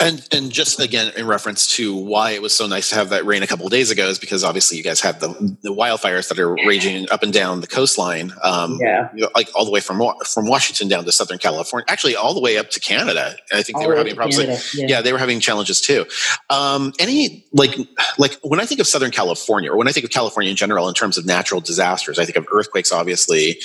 And 0.00 0.26
and 0.32 0.50
just 0.50 0.80
again 0.80 1.12
in 1.14 1.26
reference 1.26 1.68
to 1.76 1.94
why 1.94 2.30
it 2.30 2.40
was 2.40 2.54
so 2.54 2.66
nice 2.66 2.88
to 2.88 2.94
have 2.94 3.10
that 3.10 3.26
rain 3.26 3.42
a 3.42 3.46
couple 3.46 3.66
of 3.66 3.70
days 3.70 3.90
ago 3.90 4.08
is 4.08 4.18
because 4.18 4.42
obviously 4.42 4.78
you 4.78 4.82
guys 4.82 5.00
have 5.02 5.20
the 5.20 5.28
the 5.62 5.74
wildfires 5.74 6.28
that 6.28 6.38
are 6.38 6.54
raging 6.66 7.06
up 7.10 7.22
and 7.22 7.34
down 7.34 7.60
the 7.60 7.66
coastline, 7.66 8.32
um, 8.42 8.78
yeah, 8.80 9.10
you 9.14 9.22
know, 9.22 9.30
like 9.34 9.50
all 9.54 9.66
the 9.66 9.70
way 9.70 9.80
from 9.80 10.00
from 10.24 10.46
Washington 10.46 10.88
down 10.88 11.04
to 11.04 11.12
Southern 11.12 11.36
California, 11.36 11.84
actually 11.88 12.16
all 12.16 12.32
the 12.32 12.40
way 12.40 12.56
up 12.56 12.70
to 12.70 12.80
Canada. 12.80 13.36
I 13.52 13.62
think 13.62 13.76
all 13.76 13.82
they 13.82 13.88
were 13.88 13.96
having 13.96 14.16
problems. 14.16 14.38
Like, 14.38 14.74
yeah. 14.74 14.86
yeah. 14.88 15.02
they 15.02 15.12
were 15.12 15.18
having 15.18 15.38
challenges 15.38 15.82
too. 15.82 16.06
Um, 16.48 16.94
any 16.98 17.46
like 17.52 17.76
like 18.16 18.38
when 18.42 18.58
I 18.58 18.64
think 18.64 18.80
of 18.80 18.86
Southern 18.86 19.10
California 19.10 19.70
or 19.70 19.76
when 19.76 19.86
I 19.86 19.92
think 19.92 20.04
of 20.04 20.10
California 20.10 20.50
in 20.50 20.56
general 20.56 20.88
in 20.88 20.94
terms 20.94 21.18
of 21.18 21.26
natural 21.26 21.60
disasters, 21.60 22.18
I 22.18 22.24
think 22.24 22.38
of 22.38 22.46
earthquakes, 22.50 22.90
obviously, 22.90 23.60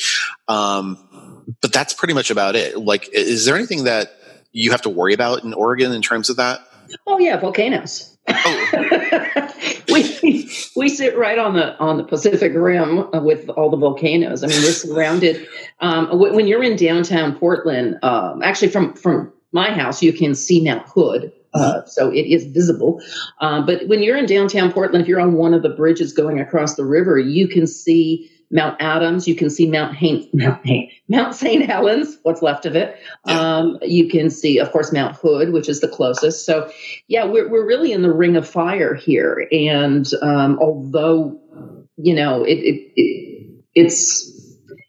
um, 0.49 0.97
but 1.61 1.71
that's 1.71 1.93
pretty 1.93 2.13
much 2.13 2.31
about 2.31 2.55
it. 2.55 2.77
Like, 2.77 3.09
is 3.13 3.45
there 3.45 3.55
anything 3.55 3.85
that 3.85 4.14
you 4.55 4.71
have 4.71 4.81
to 4.83 4.89
worry 4.89 5.13
about 5.13 5.43
in 5.43 5.53
Oregon 5.53 5.91
in 5.91 6.01
terms 6.01 6.29
of 6.29 6.37
that? 6.37 6.61
Oh 7.05 7.19
yeah, 7.19 7.37
volcanoes. 7.37 8.17
Oh. 8.27 9.51
we 9.89 10.49
we 10.75 10.89
sit 10.89 11.17
right 11.17 11.37
on 11.37 11.55
the 11.55 11.77
on 11.77 11.97
the 11.97 12.03
Pacific 12.03 12.53
Rim 12.55 13.09
with 13.23 13.49
all 13.49 13.69
the 13.69 13.77
volcanoes. 13.77 14.43
I 14.43 14.47
mean, 14.47 14.61
we're 14.61 14.71
surrounded. 14.71 15.47
Um, 15.81 16.07
when 16.19 16.47
you're 16.47 16.63
in 16.63 16.77
downtown 16.77 17.37
Portland, 17.37 17.99
um, 18.01 18.41
actually 18.41 18.69
from 18.69 18.93
from 18.93 19.33
my 19.51 19.71
house, 19.71 20.01
you 20.01 20.13
can 20.13 20.33
see 20.33 20.63
Mount 20.63 20.87
Hood. 20.87 21.33
Uh, 21.53 21.85
so 21.85 22.09
it 22.09 22.25
is 22.25 22.45
visible. 22.47 23.01
Uh, 23.39 23.61
but 23.65 23.87
when 23.87 24.03
you're 24.03 24.17
in 24.17 24.25
downtown 24.25 24.71
Portland, 24.73 25.01
if 25.01 25.07
you're 25.07 25.21
on 25.21 25.33
one 25.33 25.53
of 25.53 25.63
the 25.63 25.69
bridges 25.69 26.11
going 26.11 26.39
across 26.39 26.75
the 26.75 26.83
river, 26.83 27.17
you 27.17 27.47
can 27.47 27.65
see 27.65 28.29
Mount 28.51 28.77
Adams. 28.79 29.27
You 29.27 29.35
can 29.35 29.49
see 29.49 29.69
Mount 29.69 29.95
Hain, 29.95 30.29
Mount, 30.33 30.65
Hain, 30.65 30.89
Mount 31.07 31.35
St. 31.35 31.65
Helens, 31.65 32.17
what's 32.23 32.41
left 32.41 32.65
of 32.65 32.75
it. 32.75 32.97
Yeah. 33.25 33.39
Um, 33.39 33.77
you 33.81 34.07
can 34.09 34.29
see, 34.29 34.59
of 34.59 34.71
course, 34.71 34.91
Mount 34.91 35.15
Hood, 35.15 35.51
which 35.51 35.69
is 35.69 35.81
the 35.81 35.87
closest. 35.87 36.45
So, 36.45 36.69
yeah, 37.07 37.25
we're 37.25 37.49
we're 37.49 37.65
really 37.65 37.91
in 37.91 38.01
the 38.01 38.13
ring 38.13 38.35
of 38.35 38.47
fire 38.47 38.93
here. 38.93 39.47
And 39.51 40.07
um, 40.21 40.57
although 40.59 41.39
you 41.97 42.13
know 42.13 42.43
it, 42.43 42.57
it, 42.57 42.91
it 42.95 43.63
it's 43.73 44.31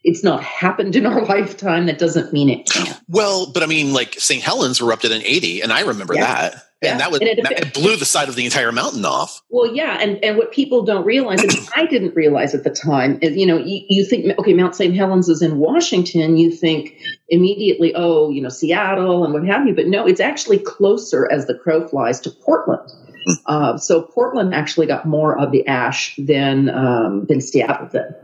it's 0.04 0.22
not 0.22 0.42
happened 0.42 0.96
in 0.96 1.04
our 1.04 1.24
lifetime, 1.26 1.86
that 1.86 1.98
doesn't 1.98 2.32
mean 2.32 2.48
it 2.48 2.66
can't. 2.66 3.00
Well, 3.08 3.50
but 3.52 3.62
I 3.62 3.66
mean, 3.66 3.92
like 3.92 4.14
St. 4.14 4.42
Helens 4.42 4.80
erupted 4.80 5.10
in 5.10 5.22
80, 5.22 5.62
and 5.62 5.72
I 5.72 5.80
remember 5.80 6.14
yeah. 6.14 6.50
that. 6.50 6.65
Yeah. 6.82 6.92
And 6.92 7.00
that 7.00 7.10
was 7.10 7.20
and 7.20 7.30
it, 7.30 7.38
it, 7.38 7.74
blew 7.74 7.96
the 7.96 8.04
side 8.04 8.28
of 8.28 8.36
the 8.36 8.44
entire 8.44 8.70
mountain 8.70 9.06
off. 9.06 9.42
Well, 9.48 9.74
yeah, 9.74 9.96
and 9.98 10.22
and 10.22 10.36
what 10.36 10.52
people 10.52 10.84
don't 10.84 11.06
realize, 11.06 11.42
and 11.42 11.50
I 11.74 11.86
didn't 11.86 12.14
realize 12.14 12.54
at 12.54 12.64
the 12.64 12.70
time, 12.70 13.18
is 13.22 13.34
you 13.34 13.46
know, 13.46 13.56
you, 13.56 13.80
you 13.88 14.04
think 14.04 14.38
okay, 14.38 14.52
Mount 14.52 14.76
St. 14.76 14.94
Helens 14.94 15.30
is 15.30 15.40
in 15.40 15.56
Washington, 15.56 16.36
you 16.36 16.50
think 16.50 16.94
immediately, 17.30 17.94
oh, 17.94 18.28
you 18.28 18.42
know, 18.42 18.50
Seattle 18.50 19.24
and 19.24 19.32
what 19.32 19.46
have 19.46 19.66
you, 19.66 19.74
but 19.74 19.86
no, 19.86 20.06
it's 20.06 20.20
actually 20.20 20.58
closer 20.58 21.30
as 21.32 21.46
the 21.46 21.54
crow 21.54 21.88
flies 21.88 22.20
to 22.20 22.30
Portland. 22.30 22.90
Hmm. 23.26 23.32
Uh, 23.46 23.78
so 23.78 24.02
Portland 24.02 24.54
actually 24.54 24.86
got 24.86 25.06
more 25.06 25.38
of 25.38 25.52
the 25.52 25.66
ash 25.66 26.14
than 26.18 26.68
um, 26.68 27.24
than 27.26 27.40
Seattle 27.40 27.88
did. 27.88 28.14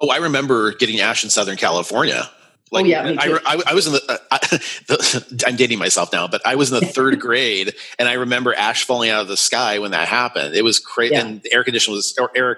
Oh, 0.00 0.08
I 0.08 0.16
remember 0.16 0.72
getting 0.72 1.00
ash 1.00 1.24
in 1.24 1.30
Southern 1.30 1.58
California. 1.58 2.30
Like, 2.72 2.86
oh 2.86 2.88
yeah, 2.88 3.16
I, 3.18 3.38
I, 3.44 3.62
I, 3.66 3.74
was 3.74 3.86
in 3.86 3.92
the, 3.92 4.02
uh, 4.08 4.16
I, 4.30 4.38
the, 4.88 5.44
I'm 5.46 5.56
dating 5.56 5.78
myself 5.78 6.10
now, 6.10 6.26
but 6.26 6.40
I 6.46 6.54
was 6.54 6.72
in 6.72 6.80
the 6.80 6.86
third 6.92 7.20
grade, 7.20 7.74
and 7.98 8.08
I 8.08 8.14
remember 8.14 8.54
ash 8.54 8.84
falling 8.84 9.10
out 9.10 9.20
of 9.20 9.28
the 9.28 9.36
sky 9.36 9.78
when 9.78 9.90
that 9.90 10.08
happened. 10.08 10.54
It 10.54 10.62
was 10.62 10.78
crazy, 10.78 11.14
yeah. 11.14 11.20
and 11.20 11.42
the 11.42 11.52
air 11.52 11.64
condition 11.64 11.92
was 11.92 12.16
or 12.18 12.30
air 12.34 12.56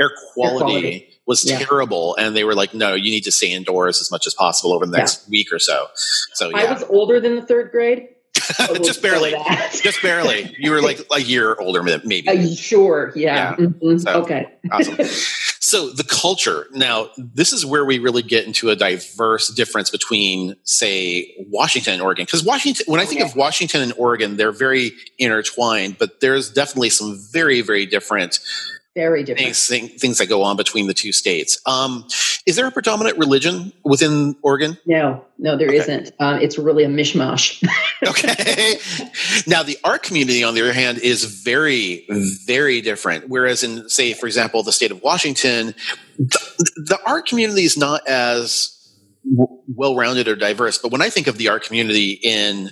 air 0.00 0.10
quality, 0.32 0.54
air 0.54 0.60
quality. 0.60 1.08
was 1.26 1.44
yeah. 1.44 1.58
terrible, 1.58 2.16
and 2.16 2.34
they 2.34 2.42
were 2.42 2.54
like, 2.54 2.72
"No, 2.72 2.94
you 2.94 3.10
need 3.10 3.24
to 3.24 3.32
stay 3.32 3.52
indoors 3.52 4.00
as 4.00 4.10
much 4.10 4.26
as 4.26 4.32
possible 4.32 4.72
over 4.72 4.86
the 4.86 4.96
next 4.96 5.28
week 5.28 5.48
or 5.52 5.58
so." 5.58 5.88
So 6.32 6.48
yeah. 6.48 6.56
I 6.56 6.72
was 6.72 6.82
older 6.84 7.20
than 7.20 7.36
the 7.36 7.42
third 7.42 7.70
grade. 7.70 8.08
just 8.82 9.02
barely, 9.02 9.34
just 9.82 10.02
barely. 10.02 10.54
You 10.58 10.70
were 10.70 10.82
like 10.82 11.00
a 11.12 11.20
year 11.20 11.56
older, 11.58 11.82
maybe. 11.82 12.28
Uh, 12.28 12.54
sure, 12.54 13.12
yeah. 13.14 13.54
Mm-hmm. 13.56 13.98
So, 13.98 14.22
okay, 14.22 14.46
awesome. 14.70 14.98
So 15.62 15.90
the 15.90 16.04
culture. 16.04 16.66
Now, 16.72 17.10
this 17.18 17.52
is 17.52 17.66
where 17.66 17.84
we 17.84 17.98
really 17.98 18.22
get 18.22 18.46
into 18.46 18.70
a 18.70 18.76
diverse 18.76 19.48
difference 19.48 19.90
between, 19.90 20.56
say, 20.64 21.34
Washington 21.50 21.92
and 21.92 22.02
Oregon. 22.02 22.24
Because 22.24 22.42
Washington, 22.42 22.86
when 22.88 22.98
I 22.98 23.04
think 23.04 23.20
okay. 23.20 23.30
of 23.30 23.36
Washington 23.36 23.82
and 23.82 23.92
Oregon, 23.98 24.38
they're 24.38 24.52
very 24.52 24.92
intertwined, 25.18 25.98
but 25.98 26.20
there's 26.20 26.50
definitely 26.50 26.88
some 26.88 27.20
very, 27.30 27.60
very 27.60 27.84
different 27.84 28.40
very 28.94 29.22
different 29.22 29.54
things, 29.54 30.00
things 30.00 30.18
that 30.18 30.26
go 30.26 30.42
on 30.42 30.56
between 30.56 30.86
the 30.86 30.94
two 30.94 31.12
states. 31.12 31.60
Um, 31.66 32.06
is 32.46 32.56
there 32.56 32.66
a 32.66 32.70
predominant 32.72 33.18
religion 33.18 33.72
within 33.84 34.36
Oregon? 34.42 34.78
No, 34.84 35.24
no, 35.38 35.56
there 35.56 35.68
okay. 35.68 36.10
not 36.18 36.36
uh, 36.36 36.38
it's 36.40 36.58
really 36.58 36.84
a 36.84 36.88
mishmash. 36.88 37.62
okay. 38.06 38.78
Now, 39.46 39.62
the 39.62 39.78
art 39.84 40.02
community, 40.02 40.42
on 40.42 40.54
the 40.54 40.62
other 40.62 40.72
hand, 40.72 40.98
is 40.98 41.24
very, 41.24 42.06
very 42.46 42.80
different. 42.80 43.28
Whereas 43.28 43.62
in, 43.62 43.88
say, 43.88 44.12
for 44.12 44.26
example, 44.26 44.62
the 44.62 44.72
state 44.72 44.90
of 44.90 45.02
Washington, 45.02 45.74
the, 46.18 46.72
the 46.76 46.98
art 47.06 47.26
community 47.26 47.64
is 47.64 47.76
not 47.76 48.06
as 48.08 48.76
well 49.24 49.94
rounded 49.94 50.28
or 50.28 50.34
diverse. 50.34 50.78
But 50.78 50.90
when 50.90 51.02
I 51.02 51.10
think 51.10 51.26
of 51.26 51.38
the 51.38 51.48
art 51.48 51.62
community 51.62 52.18
in 52.22 52.70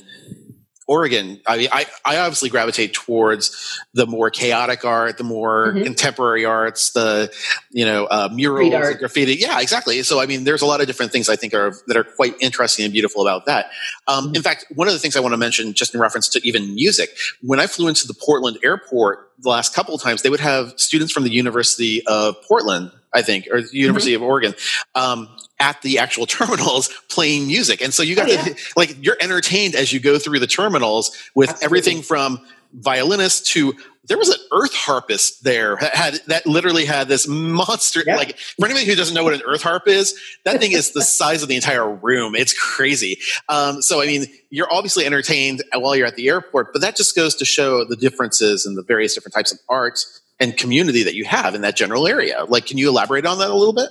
Oregon, 0.89 1.39
I 1.47 1.59
mean, 1.59 1.69
I, 1.71 1.87
I 2.05 2.17
obviously 2.17 2.49
gravitate 2.49 2.95
towards 2.95 3.79
the 3.93 4.07
more 4.07 4.31
chaotic 4.31 4.87
art, 4.87 5.19
the 5.19 5.25
more 5.25 5.69
mm-hmm. 5.69 5.85
contemporary 5.85 6.47
arts, 6.47 6.93
the 6.93 7.31
you 7.71 7.85
know 7.85 8.07
uh, 8.07 8.31
murals, 8.33 8.73
and 8.73 8.99
graffiti. 8.99 9.35
Yeah, 9.35 9.61
exactly. 9.61 10.03
So 10.03 10.19
I 10.19 10.25
mean, 10.25 10.45
there's 10.45 10.63
a 10.63 10.67
lot 10.67 10.81
of 10.81 10.87
different 10.87 11.13
things 11.13 11.29
I 11.29 11.37
think 11.37 11.53
are 11.53 11.75
that 11.89 11.97
are 11.99 12.05
quite 12.05 12.37
interesting 12.41 12.87
and 12.87 12.93
beautiful 12.93 13.21
about 13.21 13.45
that. 13.45 13.67
Um, 14.07 14.27
mm-hmm. 14.27 14.37
In 14.37 14.43
fact, 14.43 14.65
one 14.75 14.89
of 14.89 14.95
the 14.95 14.99
things 14.99 15.15
I 15.15 15.21
want 15.21 15.35
to 15.35 15.39
mention, 15.39 15.75
just 15.75 15.95
in 15.95 16.01
reference 16.01 16.27
to 16.31 16.41
even 16.43 16.75
music, 16.75 17.11
when 17.43 17.61
I 17.61 17.67
flew 17.67 17.89
into 17.89 18.07
the 18.07 18.15
Portland 18.15 18.59
airport 18.65 19.31
the 19.41 19.51
last 19.51 19.75
couple 19.75 19.95
of 19.95 20.01
times, 20.01 20.23
they 20.23 20.31
would 20.31 20.41
have 20.41 20.73
students 20.77 21.13
from 21.13 21.25
the 21.25 21.31
University 21.31 22.03
of 22.07 22.37
Portland 22.49 22.91
I 23.15 23.23
think, 23.23 23.49
or 23.51 23.63
the 23.63 23.77
University 23.77 24.13
mm-hmm. 24.13 24.23
of 24.23 24.29
Oregon, 24.29 24.55
um, 24.95 25.29
at 25.61 25.81
the 25.83 25.99
actual 25.99 26.27
terminals 26.39 26.91
playing 27.09 27.47
music. 27.47 27.81
And 27.81 27.93
so 27.93 28.03
you 28.03 28.17
got 28.17 28.29
oh, 28.29 28.33
yeah. 28.33 28.43
to, 28.43 28.57
like, 28.77 28.97
you're 29.05 29.19
entertained 29.21 29.75
as 29.75 29.93
you 29.93 30.01
go 30.01 30.19
through 30.19 30.41
the 30.41 30.47
terminals 30.47 31.17
with 31.35 31.51
Absolutely. 31.51 31.65
everything 31.65 32.03
from 32.03 32.41
violinists 32.73 33.53
to 33.53 33.75
there 34.05 34.19
was 34.19 34.29
an 34.29 34.41
earth 34.53 34.75
harpist 34.75 35.43
there 35.45 35.77
had 35.77 36.21
that 36.27 36.47
literally 36.47 36.85
had 36.85 37.09
this 37.09 37.27
monster 37.27 38.03
yeah. 38.07 38.17
like 38.17 38.37
for 38.37 38.67
anybody 38.67 38.85
who 38.85 38.95
doesn't 38.95 39.15
know 39.15 39.25
what 39.25 39.33
an 39.33 39.43
earth 39.47 39.63
harp 39.63 39.87
is 39.87 40.19
that 40.45 40.61
thing 40.61 40.73
is 40.73 40.93
the 40.93 41.03
size 41.03 41.43
of 41.43 41.49
the 41.49 41.55
entire 41.55 41.91
room 41.91 42.35
it's 42.35 42.53
crazy 42.53 43.19
um, 43.49 43.81
so 43.81 44.03
i 44.03 44.07
mean 44.07 44.27
you're 44.51 44.71
obviously 44.73 45.07
entertained 45.07 45.63
while 45.75 45.97
you're 45.97 46.07
at 46.07 46.17
the 46.17 46.29
airport 46.29 46.73
but 46.73 46.83
that 46.83 46.95
just 46.95 47.17
goes 47.17 47.35
to 47.35 47.45
show 47.45 47.85
the 47.85 47.97
differences 47.97 48.67
in 48.67 48.75
the 48.75 48.83
various 48.83 49.15
different 49.15 49.35
types 49.35 49.51
of 49.51 49.59
art 49.69 50.05
and 50.41 50.57
community 50.57 51.03
that 51.03 51.15
you 51.15 51.25
have 51.25 51.55
in 51.55 51.63
that 51.63 51.77
general 51.77 52.07
area. 52.07 52.45
Like, 52.49 52.67
can 52.67 52.79
you 52.79 52.89
elaborate 52.89 53.27
on 53.27 53.39
that 53.39 53.51
a 53.51 53.55
little 53.55 53.75
bit? 53.75 53.91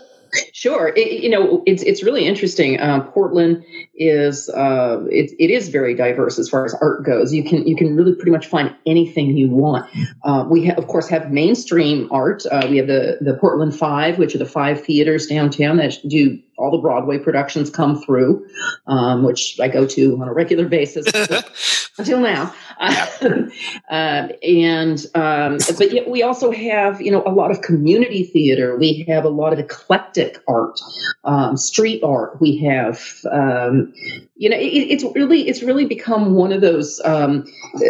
Sure. 0.53 0.93
It, 0.95 1.23
you 1.23 1.29
know, 1.29 1.63
it's 1.65 1.83
it's 1.83 2.03
really 2.03 2.25
interesting. 2.25 2.79
Um, 2.81 3.03
Portland 3.07 3.63
is 3.95 4.49
uh, 4.49 5.03
it, 5.09 5.31
it 5.39 5.49
is 5.49 5.69
very 5.69 5.95
diverse 5.95 6.37
as 6.37 6.49
far 6.49 6.65
as 6.65 6.75
art 6.81 7.05
goes. 7.05 7.33
You 7.33 7.43
can 7.43 7.65
you 7.65 7.75
can 7.75 7.95
really 7.95 8.13
pretty 8.13 8.31
much 8.31 8.47
find 8.47 8.75
anything 8.85 9.37
you 9.37 9.49
want. 9.49 9.89
Uh, 10.23 10.45
we 10.49 10.67
ha- 10.67 10.75
of 10.77 10.87
course 10.87 11.07
have 11.09 11.31
mainstream 11.31 12.09
art. 12.11 12.45
Uh, 12.45 12.67
we 12.69 12.77
have 12.77 12.87
the 12.87 13.17
the 13.21 13.35
Portland 13.35 13.75
Five, 13.75 14.17
which 14.17 14.35
are 14.35 14.39
the 14.39 14.45
five 14.45 14.83
theaters 14.83 15.27
downtown 15.27 15.77
that 15.77 15.95
do 16.07 16.39
all 16.57 16.71
the 16.71 16.77
Broadway 16.77 17.19
productions 17.19 17.69
come 17.69 18.01
through, 18.01 18.47
um, 18.87 19.23
which 19.23 19.59
I 19.59 19.67
go 19.67 19.85
to 19.85 20.19
on 20.19 20.27
a 20.27 20.33
regular 20.33 20.67
basis 20.67 21.05
until 21.97 22.19
now. 22.19 22.53
Uh, 22.79 23.07
uh, 23.89 24.27
and 24.43 25.05
um, 25.15 25.57
but 25.77 25.91
yet 25.91 26.09
we 26.09 26.23
also 26.23 26.51
have 26.51 27.01
you 27.01 27.11
know 27.11 27.23
a 27.25 27.31
lot 27.31 27.51
of 27.51 27.61
community 27.61 28.23
theater. 28.23 28.75
We 28.77 29.05
have 29.07 29.25
a 29.25 29.29
lot 29.29 29.53
of 29.53 29.59
eclectic 29.59 30.41
art, 30.47 30.79
um, 31.23 31.57
street 31.57 32.03
art. 32.03 32.41
We 32.41 32.57
have 32.65 33.01
um, 33.31 33.93
you 34.37 34.49
know, 34.49 34.57
it, 34.57 34.61
it's 34.63 35.03
really 35.15 35.47
it's 35.47 35.63
really 35.63 35.85
become 35.85 36.35
one 36.35 36.51
of 36.51 36.61
those 36.61 37.01
um, 37.03 37.45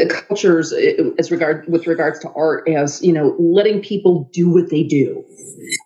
cultures 0.10 0.74
uh, 0.74 1.12
as 1.20 1.32
regard 1.32 1.68
with 1.68 1.88
regards 1.88 2.20
to 2.20 2.30
art 2.32 2.68
as 2.70 3.02
you 3.02 3.14
know 3.14 3.36
letting 3.40 3.82
people 3.82 4.30
do 4.34 4.50
what 4.50 4.70
they 4.70 4.84
do 4.84 5.26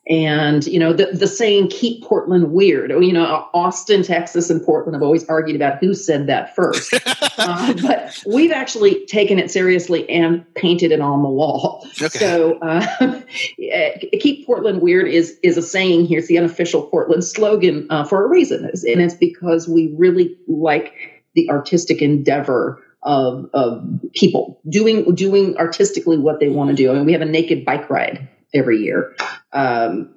and, 0.08 0.66
you 0.66 0.80
know, 0.80 0.94
the, 0.94 1.08
the 1.14 1.28
saying, 1.28 1.70
keep 1.70 2.04
Portland 2.04 2.52
weird. 2.52 2.92
Oh, 2.92 3.00
you 3.00 3.14
know, 3.14 3.48
Austin, 3.54 4.04
Texas, 4.04 4.50
and 4.50 4.64
Portland 4.64 4.96
have 4.96 5.04
always 5.04 5.28
argued 5.30 5.56
about 5.56 5.80
who 5.80 5.94
said 5.94 6.28
that 6.28 6.56
first. 6.56 6.94
uh, 7.38 7.74
but 7.82 8.22
we've 8.26 8.52
actually 8.52 9.06
taken 9.06 9.40
it 9.40 9.52
seriously 9.52 10.10
and 10.10 10.46
painted 10.56 10.92
it 10.92 11.02
on 11.02 11.24
the 11.24 11.30
wall. 11.30 11.88
Okay. 12.02 12.20
So, 12.20 12.60
uh, 12.60 13.22
keep 14.20 14.46
Portland 14.46 14.82
weird 14.82 15.08
is, 15.08 15.38
is 15.44 15.58
a 15.58 15.62
saying 15.62 16.06
here. 16.06 16.20
It's 16.20 16.28
the 16.28 16.38
unofficial 16.38 16.88
Portland 16.88 17.24
slogan 17.24 17.88
uh, 17.90 18.04
for 18.04 18.26
a 18.26 18.28
reason. 18.28 18.66
And 18.66 19.02
it's 19.02 19.16
because 19.16 19.68
we 19.68 19.94
really 19.98 20.38
like 20.60 20.94
the 21.36 21.50
artistic 21.50 22.02
endeavor 22.02 22.82
of, 23.04 23.50
of 23.54 23.84
people 24.14 24.62
doing 24.70 25.16
doing 25.16 25.58
artistically 25.58 26.18
what 26.18 26.40
they 26.40 26.50
want 26.50 26.70
to 26.70 26.76
do. 26.76 26.92
I 26.92 26.96
mean, 26.96 27.06
we 27.06 27.14
have 27.14 27.22
a 27.22 27.26
naked 27.26 27.66
bike 27.66 27.90
ride 27.90 28.28
every 28.54 28.80
year. 28.80 29.16
Um, 29.54 30.14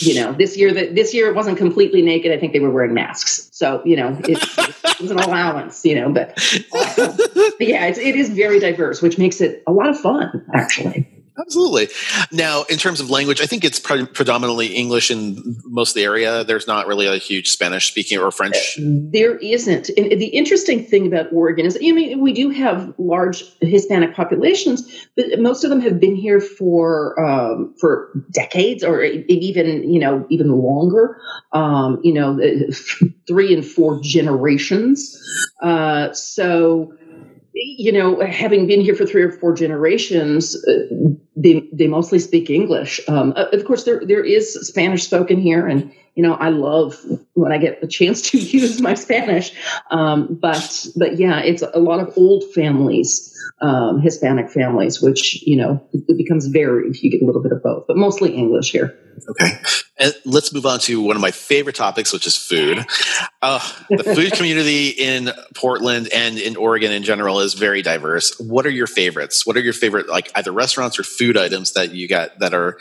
you 0.00 0.14
know, 0.14 0.32
this 0.32 0.56
year 0.56 0.72
that 0.72 0.94
this 0.94 1.14
year 1.14 1.28
it 1.28 1.34
wasn't 1.34 1.58
completely 1.58 2.02
naked. 2.02 2.32
I 2.32 2.38
think 2.38 2.52
they 2.52 2.60
were 2.60 2.70
wearing 2.70 2.94
masks. 2.94 3.48
So 3.52 3.82
you 3.84 3.96
know, 3.96 4.18
it, 4.24 5.00
was 5.00 5.10
an 5.10 5.18
allowance. 5.18 5.84
You 5.84 5.94
know, 5.96 6.12
but, 6.12 6.30
uh, 6.72 7.12
but 7.36 7.66
yeah, 7.66 7.86
it's, 7.86 7.98
it 7.98 8.16
is 8.16 8.28
very 8.30 8.58
diverse, 8.58 9.00
which 9.00 9.16
makes 9.16 9.40
it 9.40 9.62
a 9.66 9.72
lot 9.72 9.88
of 9.88 9.98
fun, 9.98 10.44
actually. 10.52 11.08
Absolutely. 11.38 11.88
Now, 12.30 12.62
in 12.70 12.78
terms 12.78 13.00
of 13.00 13.10
language, 13.10 13.40
I 13.40 13.46
think 13.46 13.64
it's 13.64 13.80
pre- 13.80 14.06
predominantly 14.06 14.68
English 14.68 15.10
in 15.10 15.56
most 15.64 15.90
of 15.90 15.94
the 15.96 16.04
area. 16.04 16.44
There's 16.44 16.68
not 16.68 16.86
really 16.86 17.06
a 17.06 17.16
huge 17.16 17.50
Spanish 17.50 17.90
speaking 17.90 18.18
or 18.18 18.30
French. 18.30 18.78
There 18.78 19.36
isn't. 19.38 19.88
And 19.96 20.12
the 20.20 20.26
interesting 20.26 20.84
thing 20.84 21.08
about 21.08 21.32
Oregon 21.32 21.66
is, 21.66 21.76
I 21.76 21.90
mean, 21.90 22.20
we 22.20 22.32
do 22.32 22.50
have 22.50 22.94
large 22.98 23.44
Hispanic 23.60 24.14
populations, 24.14 25.08
but 25.16 25.26
most 25.38 25.64
of 25.64 25.70
them 25.70 25.80
have 25.80 25.98
been 25.98 26.14
here 26.14 26.40
for 26.40 27.18
um, 27.20 27.74
for 27.80 28.12
decades 28.30 28.84
or 28.84 29.02
even 29.02 29.90
you 29.90 29.98
know 29.98 30.24
even 30.30 30.52
longer. 30.52 31.20
Um, 31.52 32.00
you 32.04 32.12
know, 32.12 32.38
three 33.26 33.52
and 33.52 33.64
four 33.64 34.00
generations. 34.00 35.20
Uh, 35.62 36.12
so 36.12 36.92
you 37.54 37.92
know, 37.92 38.20
having 38.20 38.66
been 38.66 38.80
here 38.80 38.94
for 38.94 39.06
three 39.06 39.22
or 39.22 39.30
four 39.30 39.54
generations, 39.54 40.56
uh, 40.66 40.86
they 41.36 41.68
they 41.72 41.86
mostly 41.86 42.18
speak 42.18 42.50
English. 42.50 43.00
Um, 43.08 43.32
uh, 43.36 43.46
of 43.52 43.64
course, 43.64 43.84
there 43.84 44.02
there 44.04 44.24
is 44.24 44.54
Spanish 44.66 45.04
spoken 45.04 45.40
here, 45.40 45.66
and 45.66 45.92
you 46.14 46.22
know, 46.22 46.34
I 46.34 46.48
love 46.48 47.00
when 47.34 47.52
I 47.52 47.58
get 47.58 47.80
the 47.80 47.86
chance 47.86 48.22
to 48.30 48.38
use 48.58 48.80
my 48.80 48.94
Spanish. 48.94 49.52
Um, 49.90 50.36
but 50.40 50.86
but 50.96 51.18
yeah, 51.18 51.40
it's 51.40 51.62
a 51.62 51.78
lot 51.78 52.00
of 52.00 52.12
old 52.16 52.44
families, 52.54 53.32
um, 53.60 54.00
Hispanic 54.00 54.50
families, 54.50 55.00
which 55.00 55.42
you 55.46 55.56
know 55.56 55.86
it 55.92 56.18
becomes 56.18 56.46
varied. 56.46 56.94
If 56.94 57.04
you 57.04 57.10
get 57.10 57.22
a 57.22 57.26
little 57.26 57.42
bit 57.42 57.52
of 57.52 57.62
both, 57.62 57.86
but 57.86 57.96
mostly 57.96 58.34
English 58.34 58.72
here. 58.72 58.98
Okay. 59.28 59.52
And 60.04 60.14
let's 60.26 60.52
move 60.52 60.66
on 60.66 60.80
to 60.80 61.00
one 61.00 61.16
of 61.16 61.22
my 61.22 61.30
favorite 61.30 61.76
topics, 61.76 62.12
which 62.12 62.26
is 62.26 62.36
food. 62.36 62.84
Uh, 63.40 63.58
the 63.88 64.04
food 64.04 64.32
community 64.36 64.88
in 64.88 65.30
Portland 65.54 66.10
and 66.12 66.38
in 66.38 66.56
Oregon 66.56 66.92
in 66.92 67.04
general 67.04 67.40
is 67.40 67.54
very 67.54 67.80
diverse. 67.80 68.38
What 68.38 68.66
are 68.66 68.70
your 68.70 68.86
favorites? 68.86 69.46
What 69.46 69.56
are 69.56 69.60
your 69.60 69.72
favorite, 69.72 70.06
like 70.06 70.30
either 70.34 70.52
restaurants 70.52 70.98
or 70.98 71.04
food 71.04 71.38
items 71.38 71.72
that 71.72 71.92
you 71.92 72.06
got 72.06 72.38
that 72.40 72.52
are 72.52 72.76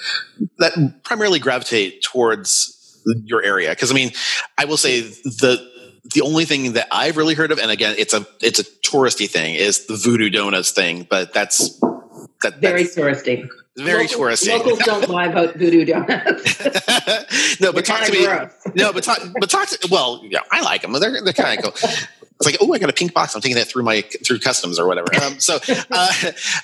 that 0.59 0.73
primarily 1.03 1.39
gravitate 1.39 2.03
towards 2.03 3.01
your 3.23 3.41
area? 3.41 3.69
Because 3.69 3.89
I 3.89 3.93
mean, 3.93 4.11
I 4.57 4.65
will 4.65 4.75
say 4.75 4.99
the 4.99 5.71
the 6.13 6.19
only 6.19 6.43
thing 6.43 6.73
that 6.73 6.89
I've 6.91 7.15
really 7.15 7.35
heard 7.35 7.53
of, 7.53 7.59
and 7.59 7.71
again, 7.71 7.95
it's 7.97 8.13
a 8.13 8.27
it's 8.41 8.59
a 8.59 8.65
touristy 8.65 9.29
thing, 9.29 9.55
is 9.55 9.85
the 9.85 9.95
Voodoo 9.95 10.29
Donuts 10.29 10.71
thing. 10.71 11.07
But 11.09 11.33
that's 11.33 11.79
that, 12.41 12.57
very 12.59 12.83
that's, 12.83 12.97
touristy. 12.97 13.47
Very 13.77 14.07
touristy. 14.07 14.49
Locals 14.49 14.79
don't 14.79 15.07
buy 15.11 15.25
about 15.25 15.55
voodoo 15.55 15.85
donuts. 15.85 17.59
no, 17.59 17.73
but 17.73 17.85
talk 17.85 18.05
to 18.05 18.11
me. 18.11 18.25
Gross. 18.25 18.51
No, 18.75 18.93
but 18.93 19.03
talk. 19.03 19.19
But 19.39 19.49
talk. 19.49 19.67
To, 19.69 19.87
well, 19.89 20.21
yeah, 20.23 20.41
I 20.51 20.61
like 20.61 20.83
them. 20.83 20.93
They're 20.93 21.23
they're 21.23 21.33
kind 21.33 21.57
of 21.57 21.63
cool. 21.63 21.89
It's 22.35 22.45
like, 22.45 22.57
oh, 22.61 22.73
I 22.73 22.79
got 22.79 22.89
a 22.89 22.93
pink 22.93 23.13
box. 23.13 23.35
I'm 23.35 23.41
taking 23.41 23.55
that 23.57 23.67
through 23.67 23.83
my 23.83 24.01
through 24.01 24.39
customs 24.39 24.77
or 24.77 24.87
whatever. 24.87 25.07
Um, 25.23 25.39
so, 25.39 25.59
uh, 25.89 26.11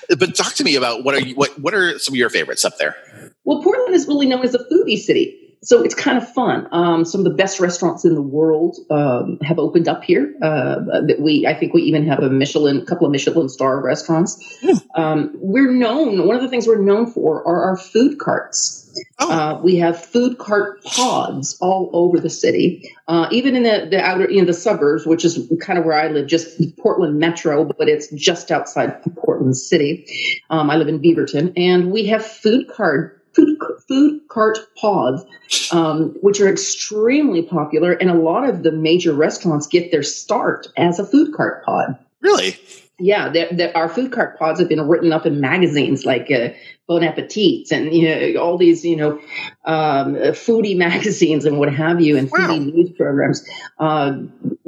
but 0.20 0.36
talk 0.36 0.54
to 0.56 0.64
me 0.64 0.76
about 0.76 1.04
what 1.04 1.16
are 1.16 1.22
you, 1.22 1.36
what 1.36 1.58
what 1.60 1.74
are 1.74 1.98
some 1.98 2.14
of 2.14 2.18
your 2.18 2.30
favorites 2.30 2.64
up 2.64 2.78
there? 2.78 2.96
Well, 3.44 3.64
Portland 3.64 3.96
is 3.96 4.08
really 4.08 4.28
known 4.28 4.44
as 4.44 4.54
a 4.54 4.60
foodie 4.60 5.00
city 5.00 5.39
so 5.62 5.84
it's 5.84 5.96
kind 5.96 6.18
of 6.18 6.32
fun. 6.34 6.68
Um, 6.72 7.06
some 7.06 7.22
of 7.22 7.26
the 7.26 7.34
best 7.36 7.60
restaurants 7.60 8.06
in 8.06 8.16
the 8.16 8.22
world 8.22 8.78
um, 8.90 9.40
have 9.42 9.60
opened 9.60 9.88
up 9.88 10.04
here. 10.04 10.34
Uh, 10.42 11.02
that 11.08 11.18
we, 11.20 11.46
I 11.46 11.54
think, 11.54 11.74
we 11.74 11.82
even 11.84 12.06
have 12.08 12.20
a 12.20 12.30
Michelin, 12.30 12.78
a 12.78 12.86
couple 12.86 13.06
of 13.06 13.12
Michelin 13.12 13.50
star 13.50 13.82
restaurants. 13.82 14.40
Hmm. 14.62 15.02
Um, 15.02 15.32
we're 15.36 15.72
known. 15.72 16.26
One 16.28 16.36
of 16.36 16.42
the 16.42 16.50
things 16.50 16.68
we're 16.68 16.82
known 16.82 17.08
for 17.08 17.46
are 17.46 17.64
our 17.64 17.78
food 17.78 18.20
carts. 18.20 18.78
Oh. 19.20 19.32
Uh, 19.32 19.62
we 19.62 19.76
have 19.78 20.04
food 20.04 20.38
cart 20.38 20.84
pods 20.84 21.58
all 21.62 21.90
over 21.94 22.20
the 22.20 22.30
city, 22.30 22.92
uh, 23.08 23.28
even 23.32 23.56
in 23.56 23.64
the, 23.64 23.88
the 23.90 24.00
outer 24.00 24.26
in 24.26 24.46
the 24.46 24.54
suburbs, 24.54 25.06
which 25.06 25.24
is 25.26 25.52
kind 25.62 25.78
of 25.78 25.86
where 25.86 26.00
I 26.00 26.08
live, 26.08 26.28
just 26.28 26.60
Portland 26.78 27.20
Metro, 27.20 27.66
but 27.66 27.88
it's 27.88 28.10
just 28.12 28.52
outside 28.52 29.02
Portland 29.16 29.58
City. 29.58 30.06
Um, 30.50 30.70
I 30.70 30.78
live 30.78 30.88
in 30.88 31.00
Beaverton, 31.00 31.54
and 31.56 31.92
we 31.92 32.08
have 32.08 32.26
food 32.26 32.68
cart 32.68 33.19
food, 33.40 33.58
food 33.88 34.22
cart 34.30 34.60
pods, 34.76 35.26
um, 35.72 36.16
which 36.22 36.40
are 36.42 36.50
extremely 36.50 37.42
popular. 37.42 37.94
And 37.94 38.10
a 38.10 38.16
lot 38.16 38.48
of 38.48 38.64
the 38.64 38.72
major 38.72 39.14
restaurants 39.14 39.68
get 39.68 39.92
their 39.92 40.04
start 40.04 40.68
as 40.78 41.00
a 41.00 41.06
food 41.06 41.34
cart 41.34 41.64
pod. 41.66 41.98
Really? 42.22 42.58
Yeah, 43.00 43.30
they're, 43.30 43.50
they're, 43.52 43.78
our 43.78 43.90
food 43.90 44.12
cart 44.12 44.38
pods 44.38 44.60
have 44.60 44.70
been 44.70 44.82
written 44.88 45.12
up 45.12 45.26
in 45.26 45.40
magazines 45.40 46.06
like 46.06 46.30
uh, 46.32 46.50
Bon 46.88 47.04
Appetit 47.04 47.72
and 47.72 47.94
you 47.94 48.34
know 48.34 48.42
all 48.42 48.58
these 48.58 48.84
you 48.84 48.96
know 48.96 49.20
um, 49.66 50.16
foodie 50.16 50.78
magazines 50.88 51.46
and 51.46 51.58
what 51.58 51.74
have 51.74 52.02
you, 52.02 52.18
and 52.18 52.30
wow. 52.30 52.40
foodie 52.40 52.74
news 52.74 52.92
programs, 52.98 53.48
uh, 53.80 54.18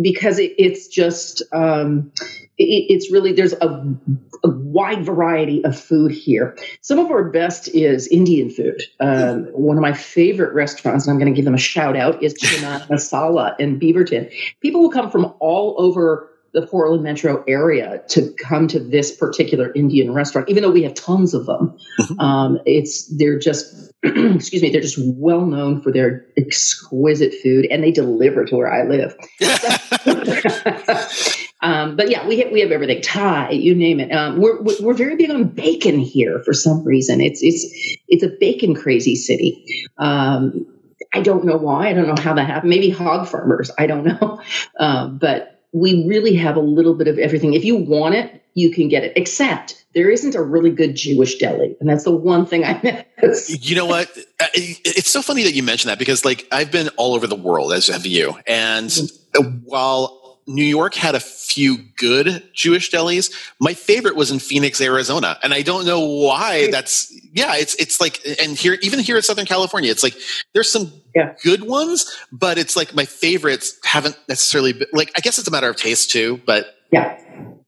because 0.02 0.40
it, 0.40 0.54
it's 0.58 0.88
just 0.88 1.42
um, 1.52 2.12
it, 2.58 2.86
it's 2.90 3.12
really 3.12 3.34
there's 3.34 3.54
a 3.54 3.96
a 4.44 4.50
wide 4.50 5.06
variety 5.06 5.64
of 5.64 5.80
food 5.80 6.12
here. 6.12 6.58
Some 6.82 7.00
of 7.00 7.12
our 7.12 7.30
best 7.30 7.68
is 7.70 8.08
Indian 8.08 8.50
food. 8.50 8.82
Um, 9.00 9.46
one 9.54 9.78
of 9.78 9.82
my 9.82 9.94
favorite 9.94 10.54
restaurants, 10.54 11.06
and 11.06 11.14
I'm 11.14 11.20
going 11.20 11.32
to 11.32 11.36
give 11.36 11.46
them 11.46 11.54
a 11.54 11.60
shout 11.60 11.96
out, 11.96 12.24
is 12.24 12.34
Chana 12.42 12.88
Masala 12.88 13.56
in 13.60 13.80
Beaverton. 13.80 14.32
People 14.62 14.82
will 14.82 14.92
come 14.92 15.12
from 15.12 15.34
all 15.40 15.76
over 15.78 16.31
the 16.54 16.68
Portland 16.68 17.04
metro 17.04 17.44
area 17.48 18.02
to 18.10 18.32
come 18.34 18.68
to 18.68 18.80
this 18.80 19.16
particular 19.16 19.72
Indian 19.74 20.14
restaurant, 20.14 20.50
even 20.50 20.64
though 20.64 20.72
we 20.72 20.84
have 20.84 20.94
tons 20.94 21.34
of 21.34 21.46
them. 21.46 21.78
Mm-hmm. 22.00 22.20
Um, 22.20 22.60
it's 22.66 23.08
they're 23.18 23.40
just 23.40 23.92
excuse 24.04 24.62
me, 24.62 24.70
they're 24.70 24.82
just 24.82 25.00
well 25.00 25.46
known 25.46 25.82
for 25.82 25.92
their 25.92 26.26
exquisite 26.38 27.34
food, 27.42 27.68
and 27.70 27.84
they 27.84 27.92
deliver 27.92 28.46
to 28.46 28.56
where 28.56 28.72
I 28.72 28.84
live. 28.84 29.16
um, 31.62 31.96
but 31.96 32.10
yeah, 32.10 32.28
we 32.28 32.40
have, 32.40 32.52
we 32.52 32.62
have 32.62 32.72
everything 32.72 33.02
Thai, 33.02 33.52
you 33.52 33.76
name 33.76 34.00
it. 34.00 34.12
Um, 34.12 34.42
we're 34.42 34.62
we're 34.82 34.94
very 34.94 35.16
big 35.16 35.30
on 35.30 35.46
bacon 35.46 36.00
here 36.00 36.42
for 36.44 36.54
some 36.54 36.84
reason. 36.84 37.22
It's 37.22 37.42
it's 37.42 37.66
it's 38.08 38.24
a 38.24 38.30
bacon 38.40 38.76
crazy 38.76 39.16
city. 39.16 39.64
Um, 40.00 40.66
I 41.14 41.22
don't 41.22 41.46
know 41.46 41.58
why. 41.58 41.90
I 41.90 41.94
don't 41.94 42.08
know 42.08 42.22
how 42.22 42.34
that 42.34 42.48
happened. 42.48 42.70
Maybe 42.70 42.90
hog 42.90 43.28
farmers. 43.28 43.70
I 43.78 43.88
don't 43.88 44.06
know. 44.06 44.42
Uh, 44.80 45.08
but 45.08 45.61
we 45.74 46.06
really 46.08 46.36
have 46.36 46.56
a 46.56 46.62
little 46.62 46.94
bit 46.94 47.08
of 47.08 47.18
everything. 47.18 47.54
If 47.54 47.64
you 47.64 47.76
want 47.76 48.16
it, 48.16 48.44
you 48.54 48.72
can 48.72 48.90
get 48.90 49.04
it, 49.04 49.14
except 49.16 49.86
there 49.94 50.10
isn't 50.10 50.36
a 50.36 50.42
really 50.42 50.72
good 50.72 50.96
Jewish 50.96 51.38
deli. 51.38 51.76
And 51.80 51.90
that's 51.90 52.04
the 52.04 52.12
one 52.12 52.46
thing 52.46 52.64
I 52.66 52.80
miss. 52.84 53.50
You 53.62 53.76
know 53.76 53.86
what? 53.86 54.10
Uh, 54.40 54.48
it's 54.54 55.10
so 55.10 55.22
funny 55.22 55.44
that 55.44 55.54
you 55.54 55.64
mentioned 55.64 55.90
that 55.90 56.00
because, 56.00 56.26
like, 56.26 56.48
I've 56.52 56.72
been 56.72 56.90
all 56.98 57.14
over 57.14 57.28
the 57.28 57.36
world, 57.36 57.72
as 57.72 57.88
have 57.88 58.06
you. 58.06 58.36
And 58.48 58.90
mm-hmm. 58.90 59.60
while 59.64 60.21
New 60.48 60.64
York 60.64 60.96
had 60.96 61.16
a 61.16 61.20
few 61.20 61.78
good 61.98 62.44
Jewish 62.54 62.92
delis. 62.92 63.32
My 63.60 63.74
favorite 63.74 64.16
was 64.16 64.32
in 64.32 64.40
Phoenix, 64.40 64.82
Arizona, 64.82 65.38
and 65.44 65.54
I 65.54 65.62
don't 65.62 65.86
know 65.86 66.00
why. 66.00 66.70
That's 66.72 67.12
yeah, 67.34 67.56
it's 67.56 67.76
it's 67.76 68.02
like 68.02 68.20
and 68.42 68.58
here 68.58 68.78
even 68.82 69.00
here 69.00 69.16
in 69.16 69.22
Southern 69.22 69.46
California, 69.46 69.92
it's 69.92 70.04
like 70.04 70.16
there's 70.54 70.72
some 70.72 70.92
yeah. 71.16 71.36
good 71.44 71.64
ones, 71.64 72.12
but 72.32 72.58
it's 72.58 72.76
like 72.76 72.96
my 72.96 73.06
favorites 73.06 73.78
haven't 73.84 74.18
necessarily 74.28 74.74
been, 74.74 74.88
like 74.94 75.12
I 75.18 75.22
guess 75.22 75.38
it's 75.38 75.48
a 75.48 75.52
matter 75.52 75.70
of 75.70 75.76
taste 75.76 76.12
too. 76.12 76.42
But 76.46 76.76
yeah. 76.92 77.18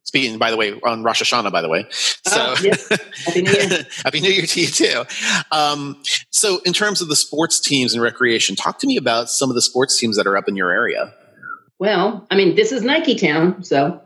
Speaking, 0.06 0.38
by 0.38 0.52
the 0.52 0.58
way, 0.58 0.80
on 0.84 1.02
Rosh 1.02 1.24
Hashanah, 1.24 1.52
by 1.52 1.62
the 1.62 1.70
way. 1.70 1.88
So, 1.90 2.20
oh, 2.36 2.56
Happy 3.26 3.42
New 3.42 3.52
Year. 3.52 3.88
Happy 4.04 4.20
New 4.20 4.30
Year 4.30 4.46
to 4.46 4.62
you 4.62 4.68
too. 4.68 5.06
Um, 5.52 6.04
so, 6.30 6.60
in 6.66 6.74
terms 6.74 7.02
of 7.02 7.08
the 7.08 7.16
sports 7.16 7.60
teams 7.60 7.94
and 7.94 8.04
recreation, 8.04 8.56
talk 8.56 8.80
to 8.80 8.88
me 8.88 8.98
about 8.98 9.30
some 9.30 9.50
of 9.50 9.56
the 9.56 9.62
sports 9.62 9.98
teams 9.98 10.18
that 10.18 10.28
are 10.28 10.36
up 10.36 10.48
in 10.48 10.56
your 10.56 10.72
area. 10.72 11.14
Well, 11.84 12.26
I 12.32 12.38
mean, 12.38 12.56
this 12.56 12.72
is 12.72 12.82
Nike 12.82 13.14
Town, 13.14 13.62
so 13.62 14.00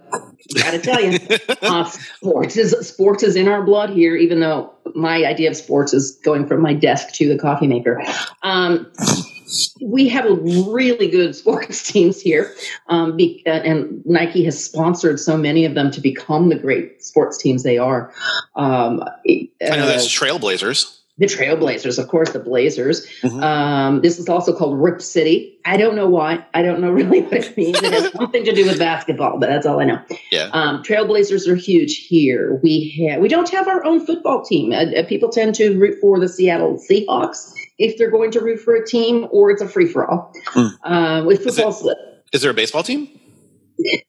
got 0.56 0.72
to 0.72 0.80
tell 0.80 1.00
you, 1.00 1.20
uh, 1.62 1.84
sports 1.84 2.58
is 2.58 2.72
sports 2.88 3.22
is 3.22 3.36
in 3.36 3.48
our 3.48 3.62
blood 3.62 3.92
here. 3.92 4.16
Even 4.16 4.40
though 4.40 4.74
my 4.96 5.24
idea 5.26 5.52
of 5.52 5.56
sports 5.56 5.94
is 5.94 6.14
going 6.26 6.48
from 6.48 6.64
my 6.64 6.74
desk 6.74 7.14
to 7.14 7.30
the 7.30 7.38
coffee 7.38 7.68
maker, 7.68 8.02
um, 8.42 8.92
we 9.80 10.10
have 10.10 10.26
a 10.26 10.34
really 10.34 11.08
good 11.08 11.36
sports 11.36 11.84
teams 11.92 12.20
here, 12.20 12.52
um, 12.88 13.16
be, 13.16 13.44
uh, 13.46 13.52
and 13.52 14.04
Nike 14.08 14.44
has 14.46 14.64
sponsored 14.64 15.20
so 15.20 15.38
many 15.38 15.64
of 15.64 15.76
them 15.76 15.92
to 15.92 16.02
become 16.02 16.50
the 16.50 16.58
great 16.58 17.04
sports 17.04 17.38
teams 17.38 17.62
they 17.62 17.78
are. 17.78 18.12
Um, 18.56 19.04
I 19.30 19.50
know 19.62 19.86
that's 19.86 20.06
uh, 20.06 20.26
Trailblazers 20.26 20.97
the 21.18 21.26
Trailblazers, 21.26 21.98
of 21.98 22.08
course, 22.08 22.32
the 22.32 22.40
Blazers. 22.40 23.08
Mm-hmm. 23.22 23.42
Um, 23.42 24.02
this 24.02 24.20
is 24.20 24.30
also 24.30 24.56
called 24.56 24.80
Rip 24.80 25.02
City. 25.02 25.58
I 25.66 25.76
don't 25.76 25.96
know 25.96 26.08
why. 26.08 26.46
I 26.54 26.62
don't 26.62 26.80
know 26.80 26.92
really 27.02 27.22
what 27.22 27.34
it 27.34 27.58
means. 27.58 27.82
It 27.82 27.92
has 27.92 28.12
something 28.14 28.46
to 28.46 28.54
do 28.54 28.66
with 28.66 28.78
basketball, 28.78 29.40
but 29.40 29.48
that's 29.48 29.66
all 29.66 29.80
I 29.80 29.86
know. 29.86 30.02
Yeah. 30.32 30.50
Um, 30.54 30.84
Trailblazers 30.84 31.48
are 31.48 31.56
huge 31.56 32.06
here. 32.08 32.60
We 32.62 33.08
have 33.10 33.20
we 33.20 33.28
don't 33.28 33.50
have 33.50 33.68
our 33.68 33.84
own 33.84 34.06
football 34.06 34.44
team. 34.44 34.72
Uh, 34.72 34.86
uh, 35.00 35.06
people 35.08 35.30
tend 35.30 35.56
to 35.56 35.78
root 35.78 36.00
for 36.00 36.20
the 36.20 36.30
Seattle 36.30 36.80
Seahawks 36.90 37.52
if 37.80 37.98
they're 37.98 38.12
going 38.12 38.32
to 38.32 38.40
root 38.40 38.60
for 38.60 38.76
a 38.76 38.86
team, 38.86 39.28
or 39.32 39.52
it's 39.52 39.62
a 39.62 39.68
free 39.68 39.88
for 39.88 40.10
all. 40.10 40.34
Mm. 40.54 40.72
Uh, 40.84 41.26
with 41.26 41.44
football, 41.44 41.70
is, 41.70 41.86
it, 41.86 41.98
is 42.34 42.42
there 42.42 42.52
a 42.52 42.56
baseball 42.56 42.84
team? 42.84 43.08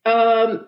Um, 0.07 0.67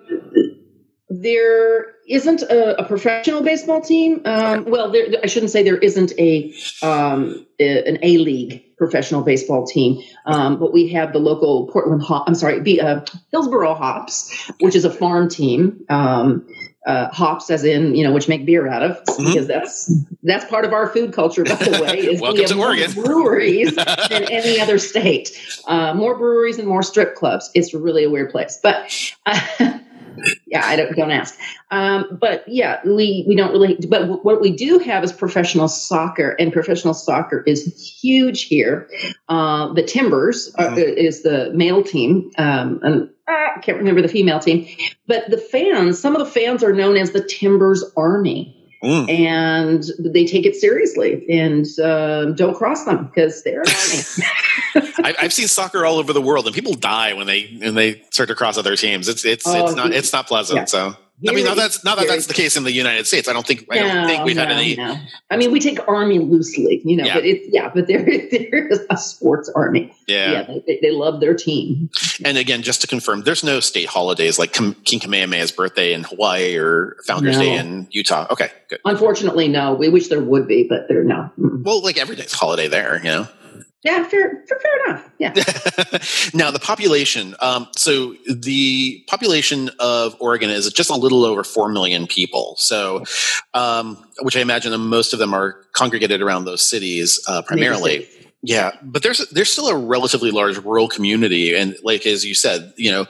there 1.10 1.86
isn't 2.08 2.42
a, 2.42 2.80
a 2.80 2.84
professional 2.86 3.42
baseball 3.42 3.80
team. 3.80 4.22
Um, 4.24 4.64
well, 4.64 4.92
there, 4.92 5.06
I 5.22 5.26
shouldn't 5.26 5.50
say 5.50 5.64
there 5.64 5.76
isn't 5.76 6.12
a, 6.18 6.54
um, 6.82 7.46
a 7.58 7.88
an 7.88 7.98
A 8.02 8.18
League 8.18 8.64
professional 8.78 9.20
baseball 9.22 9.66
team, 9.66 10.00
um, 10.24 10.58
but 10.58 10.72
we 10.72 10.88
have 10.88 11.12
the 11.12 11.18
local 11.18 11.66
Portland 11.66 12.02
Hop. 12.02 12.24
I'm 12.28 12.36
sorry, 12.36 12.60
the 12.60 12.80
uh, 12.80 13.04
Hillsboro 13.32 13.74
Hops, 13.74 14.50
which 14.60 14.76
is 14.76 14.84
a 14.84 14.90
farm 14.90 15.28
team. 15.28 15.84
Um, 15.88 16.46
uh, 16.86 17.10
hops, 17.10 17.50
as 17.50 17.62
in 17.62 17.94
you 17.94 18.02
know, 18.02 18.12
which 18.12 18.26
make 18.26 18.46
beer 18.46 18.66
out 18.66 18.82
of, 18.82 19.04
mm-hmm. 19.04 19.26
because 19.26 19.46
that's 19.46 19.92
that's 20.22 20.44
part 20.46 20.64
of 20.64 20.72
our 20.72 20.88
food 20.88 21.12
culture. 21.12 21.44
By 21.44 21.56
the 21.56 21.82
way, 21.82 21.98
is 21.98 22.20
Welcome 22.22 22.36
we 22.38 22.48
have 22.48 22.58
Oregon. 22.58 23.02
breweries 23.02 23.74
than 24.08 24.24
any 24.24 24.60
other 24.60 24.78
state. 24.78 25.30
Uh, 25.66 25.92
more 25.92 26.16
breweries 26.16 26.58
and 26.58 26.66
more 26.66 26.82
strip 26.82 27.16
clubs. 27.16 27.50
It's 27.54 27.74
really 27.74 28.04
a 28.04 28.10
weird 28.10 28.30
place, 28.30 28.60
but. 28.62 28.94
Uh, 30.24 30.30
yeah, 30.46 30.64
I 30.64 30.76
don't 30.76 30.94
don't 30.96 31.10
ask. 31.10 31.38
Um, 31.70 32.18
but 32.20 32.44
yeah, 32.46 32.80
we 32.84 33.24
we 33.26 33.36
don't 33.36 33.52
really. 33.52 33.78
But 33.88 34.24
what 34.24 34.40
we 34.40 34.54
do 34.54 34.78
have 34.78 35.04
is 35.04 35.12
professional 35.12 35.68
soccer, 35.68 36.30
and 36.38 36.52
professional 36.52 36.94
soccer 36.94 37.42
is 37.46 37.98
huge 38.00 38.44
here. 38.44 38.88
Uh, 39.28 39.72
the 39.72 39.82
Timbers 39.82 40.54
are, 40.56 40.68
mm-hmm. 40.68 40.78
is 40.78 41.22
the 41.22 41.50
male 41.54 41.82
team, 41.82 42.30
um, 42.38 42.80
and 42.82 43.10
ah, 43.28 43.52
I 43.56 43.60
can't 43.60 43.78
remember 43.78 44.02
the 44.02 44.08
female 44.08 44.40
team. 44.40 44.66
But 45.06 45.30
the 45.30 45.38
fans, 45.38 45.98
some 45.98 46.14
of 46.14 46.24
the 46.24 46.30
fans 46.30 46.62
are 46.62 46.72
known 46.72 46.96
as 46.96 47.12
the 47.12 47.22
Timbers 47.22 47.84
Army. 47.96 48.59
Mm. 48.82 49.10
And 49.10 49.84
they 49.98 50.24
take 50.24 50.46
it 50.46 50.56
seriously 50.56 51.28
and 51.28 51.66
uh, 51.78 52.26
don't 52.32 52.56
cross 52.56 52.86
them 52.86 53.06
because 53.06 53.42
they're 53.42 53.62
I, 55.04 55.14
I've 55.20 55.32
seen 55.34 55.48
soccer 55.48 55.84
all 55.84 55.98
over 55.98 56.12
the 56.12 56.22
world, 56.22 56.46
and 56.46 56.54
people 56.54 56.74
die 56.74 57.12
when 57.12 57.26
they 57.26 57.58
when 57.60 57.74
they 57.74 58.02
start 58.10 58.28
to 58.30 58.34
cross 58.34 58.56
other 58.56 58.76
teams. 58.76 59.08
It's 59.08 59.24
it's 59.24 59.46
oh, 59.46 59.66
it's 59.66 59.74
not 59.74 59.92
it's 59.92 60.12
not 60.12 60.26
pleasant. 60.26 60.60
Yeah. 60.60 60.64
So 60.64 60.96
I 61.28 61.32
mean, 61.32 61.44
now 61.44 61.54
that's 61.54 61.84
not 61.84 61.98
that 61.98 62.08
that's 62.08 62.26
the 62.26 62.34
case 62.34 62.56
in 62.56 62.64
the 62.64 62.72
United 62.72 63.06
States. 63.06 63.28
I 63.28 63.32
don't 63.32 63.46
think 63.46 63.66
I 63.70 63.78
don't 63.78 64.06
think 64.06 64.24
we've 64.24 64.36
no, 64.36 64.42
had 64.42 64.52
any. 64.52 64.76
No. 64.76 64.96
I 65.30 65.36
mean, 65.36 65.50
we 65.50 65.60
take 65.60 65.86
army 65.88 66.18
loosely, 66.18 66.80
you 66.84 66.96
know, 66.96 67.04
yeah. 67.04 67.14
but 67.14 67.24
it's 67.24 67.46
yeah, 67.52 67.70
but 67.74 67.86
there 67.86 68.04
there 68.04 68.68
is 68.68 68.80
a 68.88 68.96
sports 68.96 69.50
army. 69.54 69.92
Yeah, 70.06 70.30
yeah, 70.32 70.58
they, 70.66 70.78
they 70.80 70.90
love 70.90 71.20
their 71.20 71.34
team. 71.34 71.90
And 72.24 72.38
again, 72.38 72.62
just 72.62 72.80
to 72.82 72.86
confirm, 72.86 73.22
there's 73.22 73.44
no 73.44 73.60
state 73.60 73.88
holidays 73.88 74.38
like 74.38 74.52
King 74.52 75.00
Kamehameha's 75.00 75.52
birthday 75.52 75.92
in 75.92 76.04
Hawaii 76.04 76.56
or 76.56 76.96
Founder's. 77.06 77.40
Day 77.40 77.56
in 77.56 77.86
Utah. 77.90 78.26
Okay, 78.30 78.50
good. 78.68 78.80
Unfortunately, 78.84 79.48
no. 79.48 79.72
We 79.74 79.88
wish 79.88 80.08
there 80.08 80.20
would 80.20 80.46
be, 80.46 80.66
but 80.68 80.88
there 80.88 81.02
no. 81.04 81.30
Well, 81.36 81.82
like 81.82 81.98
every 81.98 82.16
day's 82.16 82.32
holiday 82.32 82.68
there, 82.68 82.98
you 82.98 83.04
know. 83.04 83.28
Yeah, 83.82 84.04
fair, 84.04 84.44
fair, 84.46 84.84
enough. 84.86 85.10
Yeah. 85.18 85.32
now 86.34 86.50
the 86.50 86.60
population. 86.60 87.34
Um, 87.40 87.66
so 87.76 88.14
the 88.30 89.02
population 89.06 89.70
of 89.78 90.16
Oregon 90.20 90.50
is 90.50 90.70
just 90.70 90.90
a 90.90 90.96
little 90.96 91.24
over 91.24 91.42
four 91.42 91.70
million 91.70 92.06
people. 92.06 92.56
So, 92.58 93.04
um, 93.54 93.96
which 94.20 94.36
I 94.36 94.40
imagine 94.40 94.78
most 94.78 95.14
of 95.14 95.18
them 95.18 95.32
are 95.32 95.64
congregated 95.72 96.20
around 96.20 96.44
those 96.44 96.60
cities 96.60 97.24
uh, 97.26 97.40
primarily. 97.40 98.06
Yeah, 98.42 98.72
but 98.82 99.02
there's 99.02 99.26
there's 99.30 99.50
still 99.50 99.68
a 99.68 99.76
relatively 99.76 100.30
large 100.30 100.58
rural 100.58 100.88
community, 100.88 101.54
and 101.54 101.76
like 101.82 102.06
as 102.06 102.24
you 102.24 102.34
said, 102.34 102.72
you 102.76 102.90
know, 102.90 103.06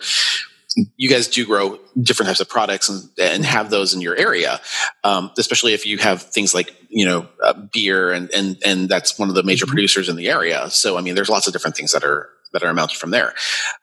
you 0.96 1.08
guys 1.08 1.26
do 1.28 1.44
grow 1.44 1.78
different 2.00 2.28
types 2.28 2.40
of 2.40 2.48
products 2.48 2.88
and, 2.88 3.08
and 3.18 3.44
have 3.44 3.70
those 3.70 3.92
in 3.92 4.00
your 4.00 4.16
area, 4.16 4.60
um, 5.02 5.30
especially 5.36 5.74
if 5.74 5.84
you 5.84 5.98
have 5.98 6.22
things 6.22 6.54
like 6.54 6.74
you 6.88 7.04
know 7.04 7.28
uh, 7.42 7.54
beer 7.54 8.12
and 8.12 8.30
and 8.30 8.56
and 8.64 8.88
that's 8.88 9.18
one 9.18 9.28
of 9.28 9.34
the 9.34 9.42
major 9.42 9.66
mm-hmm. 9.66 9.72
producers 9.72 10.08
in 10.08 10.16
the 10.16 10.28
area. 10.28 10.70
So 10.70 10.96
I 10.96 11.00
mean, 11.00 11.14
there's 11.14 11.28
lots 11.28 11.46
of 11.46 11.52
different 11.52 11.76
things 11.76 11.92
that 11.92 12.04
are 12.04 12.30
that 12.52 12.62
are 12.62 12.72
mounted 12.72 12.98
from 12.98 13.10
there. 13.10 13.34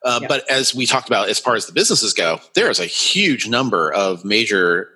Uh, 0.03 0.19
yeah. 0.21 0.27
But 0.27 0.49
as 0.49 0.73
we 0.73 0.85
talked 0.85 1.07
about, 1.07 1.29
as 1.29 1.39
far 1.39 1.55
as 1.55 1.65
the 1.65 1.73
businesses 1.73 2.13
go, 2.13 2.39
there 2.53 2.69
is 2.69 2.79
a 2.79 2.85
huge 2.85 3.47
number 3.47 3.91
of 3.93 4.23
major. 4.23 4.89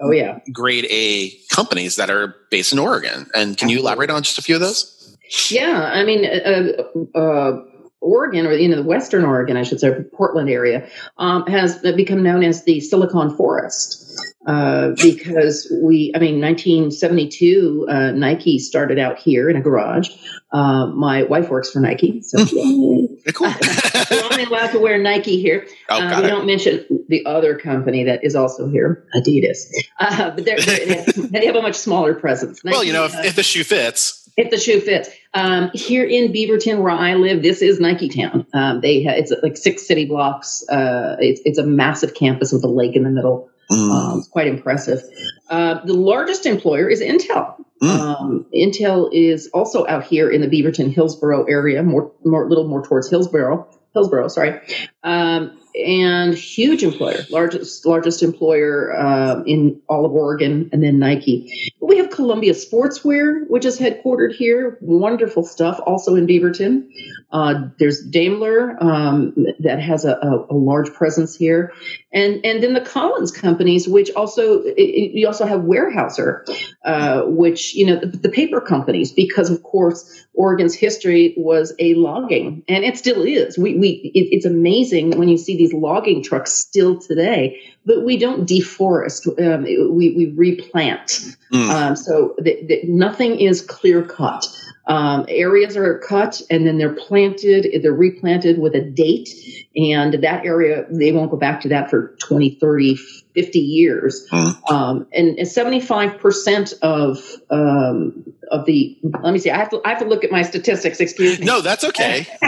Oh 0.00 0.10
yeah, 0.10 0.40
grade 0.52 0.86
A 0.90 1.30
companies 1.50 1.96
that 1.96 2.10
are 2.10 2.34
based 2.50 2.72
in 2.72 2.78
Oregon. 2.78 3.26
And 3.34 3.56
can 3.56 3.68
you 3.68 3.78
elaborate 3.80 4.10
on 4.10 4.22
just 4.22 4.38
a 4.38 4.42
few 4.42 4.54
of 4.54 4.60
those? 4.60 5.16
Yeah, 5.50 5.90
I 5.92 6.04
mean, 6.04 6.24
uh, 6.24 7.18
uh 7.18 7.62
Oregon, 8.00 8.46
or 8.46 8.52
you 8.52 8.68
know, 8.68 8.76
the 8.76 8.82
Western 8.82 9.24
Oregon, 9.24 9.56
I 9.56 9.62
should 9.62 9.80
say, 9.80 9.92
Portland 10.14 10.48
area, 10.48 10.88
um, 11.16 11.46
has 11.46 11.78
become 11.78 12.22
known 12.22 12.44
as 12.44 12.64
the 12.64 12.80
Silicon 12.80 13.36
Forest 13.36 14.08
uh, 14.48 14.92
because 15.02 15.70
we, 15.82 16.10
I 16.14 16.18
mean, 16.18 16.40
1972, 16.40 17.86
uh, 17.88 18.10
Nike 18.12 18.58
started 18.58 18.98
out 18.98 19.18
here 19.18 19.50
in 19.50 19.56
a 19.56 19.60
garage. 19.60 20.08
Uh, 20.50 20.86
my 20.86 21.24
wife 21.24 21.50
works 21.50 21.70
for 21.70 21.80
Nike, 21.80 22.22
so 22.22 22.46
cool. 22.46 23.08
we're 23.40 24.24
only 24.24 24.44
allowed 24.44 24.72
to 24.72 24.78
wear 24.78 24.96
Nike 24.96 25.42
here. 25.42 25.66
Oh, 25.90 26.00
uh, 26.00 26.20
we 26.20 26.26
it. 26.26 26.28
don't 26.28 26.46
mention 26.46 27.04
the 27.08 27.26
other 27.26 27.58
company 27.58 28.04
that 28.04 28.24
is 28.24 28.34
also 28.34 28.70
here, 28.70 29.06
Adidas, 29.14 29.58
uh, 30.00 30.30
but 30.30 30.46
they're, 30.46 30.60
they're, 30.60 31.04
they 31.16 31.44
have 31.44 31.56
a 31.56 31.62
much 31.62 31.74
smaller 31.74 32.14
presence. 32.14 32.64
Nike, 32.64 32.74
well, 32.74 32.84
you 32.84 32.94
know, 32.94 33.04
if, 33.04 33.14
if 33.24 33.36
the 33.36 33.42
shoe 33.42 33.64
fits 33.64 34.17
if 34.38 34.50
the 34.50 34.56
shoe 34.56 34.80
fits. 34.80 35.10
Um, 35.34 35.70
here 35.74 36.04
in 36.04 36.32
Beaverton, 36.32 36.80
where 36.80 36.92
I 36.92 37.14
live, 37.14 37.42
this 37.42 37.60
is 37.60 37.80
Nike 37.80 38.08
Town. 38.08 38.46
Um, 38.54 38.80
they 38.80 39.02
ha- 39.02 39.14
it's 39.16 39.32
like 39.42 39.56
six 39.56 39.86
city 39.86 40.06
blocks. 40.06 40.66
Uh, 40.68 41.16
it's, 41.18 41.42
it's 41.44 41.58
a 41.58 41.66
massive 41.66 42.14
campus 42.14 42.52
with 42.52 42.64
a 42.64 42.68
lake 42.68 42.96
in 42.96 43.02
the 43.02 43.10
middle. 43.10 43.50
Mm. 43.70 43.90
Um, 43.90 44.18
it's 44.18 44.28
quite 44.28 44.46
impressive. 44.46 45.02
Uh, 45.50 45.84
the 45.84 45.92
largest 45.92 46.46
employer 46.46 46.88
is 46.88 47.02
Intel. 47.02 47.56
Mm. 47.82 47.98
Um, 47.98 48.46
Intel 48.54 49.10
is 49.12 49.48
also 49.48 49.86
out 49.86 50.04
here 50.04 50.30
in 50.30 50.40
the 50.40 50.48
Beaverton 50.48 50.92
Hillsboro 50.92 51.44
area, 51.44 51.82
more, 51.82 52.10
more 52.24 52.48
little 52.48 52.66
more 52.66 52.82
towards 52.82 53.10
Hillsboro. 53.10 53.68
Hillsboro, 53.92 54.28
sorry. 54.28 54.60
Um, 55.02 55.58
and 55.84 56.34
huge 56.34 56.82
employer, 56.82 57.24
largest 57.30 57.86
largest 57.86 58.22
employer 58.22 58.96
uh, 58.96 59.42
in 59.44 59.80
all 59.88 60.04
of 60.04 60.12
Oregon, 60.12 60.68
and 60.72 60.82
then 60.82 60.98
Nike. 60.98 61.72
we 61.80 61.96
have 61.98 62.10
Columbia 62.10 62.52
Sportswear, 62.52 63.48
which 63.48 63.64
is 63.64 63.78
headquartered 63.78 64.34
here. 64.34 64.78
Wonderful 64.80 65.44
stuff, 65.44 65.80
also 65.86 66.14
in 66.16 66.26
Beaverton. 66.26 66.88
Uh, 67.30 67.68
there's 67.78 68.02
Daimler 68.02 68.82
um, 68.82 69.34
that 69.60 69.80
has 69.80 70.04
a, 70.04 70.12
a, 70.12 70.46
a, 70.50 70.54
large 70.54 70.90
presence 70.94 71.36
here, 71.36 71.72
and 72.12 72.44
and 72.44 72.62
then 72.62 72.72
the 72.72 72.80
Collins 72.80 73.30
companies, 73.30 73.86
which 73.86 74.10
also 74.12 74.62
it, 74.62 75.12
you 75.12 75.26
also 75.26 75.44
have 75.44 75.60
Weyerhaeuser, 75.60 76.42
uh, 76.84 77.22
which 77.24 77.74
you 77.74 77.84
know 77.84 77.96
the, 77.96 78.06
the, 78.06 78.28
paper 78.30 78.60
companies, 78.60 79.12
because 79.12 79.50
of 79.50 79.62
course 79.62 80.24
Oregon's 80.32 80.74
history 80.74 81.34
was 81.36 81.74
a 81.78 81.94
logging, 81.94 82.62
and 82.66 82.84
it 82.84 82.96
still 82.96 83.22
is. 83.22 83.58
We 83.58 83.74
we 83.74 83.88
it, 84.14 84.28
it's 84.34 84.46
amazing 84.46 85.18
when 85.18 85.28
you 85.28 85.36
see 85.36 85.56
these 85.56 85.74
logging 85.74 86.22
trucks 86.22 86.52
still 86.52 86.98
today, 86.98 87.60
but 87.84 88.04
we 88.04 88.16
don't 88.16 88.48
deforest. 88.48 89.26
Um, 89.38 89.64
we 89.64 90.14
we 90.16 90.32
replant. 90.34 91.36
Mm. 91.52 91.68
Um, 91.68 91.96
so 91.96 92.34
the, 92.38 92.64
the, 92.66 92.82
nothing 92.84 93.38
is 93.38 93.60
clear 93.60 94.02
cut. 94.02 94.46
Um, 94.88 95.26
areas 95.28 95.76
are 95.76 95.98
cut 95.98 96.40
and 96.50 96.66
then 96.66 96.78
they're 96.78 96.94
planted, 96.94 97.82
they're 97.82 97.92
replanted 97.92 98.58
with 98.58 98.74
a 98.74 98.80
date, 98.80 99.28
and 99.76 100.14
that 100.14 100.46
area, 100.46 100.86
they 100.90 101.12
won't 101.12 101.30
go 101.30 101.36
back 101.36 101.60
to 101.60 101.68
that 101.68 101.90
for 101.90 102.16
20, 102.20 102.56
30, 102.58 102.96
50 103.34 103.58
years. 103.58 104.26
Mm. 104.32 104.70
Um, 104.72 105.06
and, 105.12 105.36
75% 105.38 106.72
of 106.80 107.18
um, 107.50 108.24
of 108.50 108.64
the, 108.64 108.98
let 109.22 109.32
me 109.32 109.38
see, 109.38 109.50
I 109.50 109.58
have, 109.58 109.70
to, 109.70 109.80
I 109.84 109.90
have 109.90 109.98
to 109.98 110.06
look 110.06 110.24
at 110.24 110.30
my 110.30 110.42
statistics, 110.42 111.00
excuse 111.00 111.38
me. 111.38 111.44
No, 111.44 111.60
that's 111.60 111.84
okay. 111.84 112.26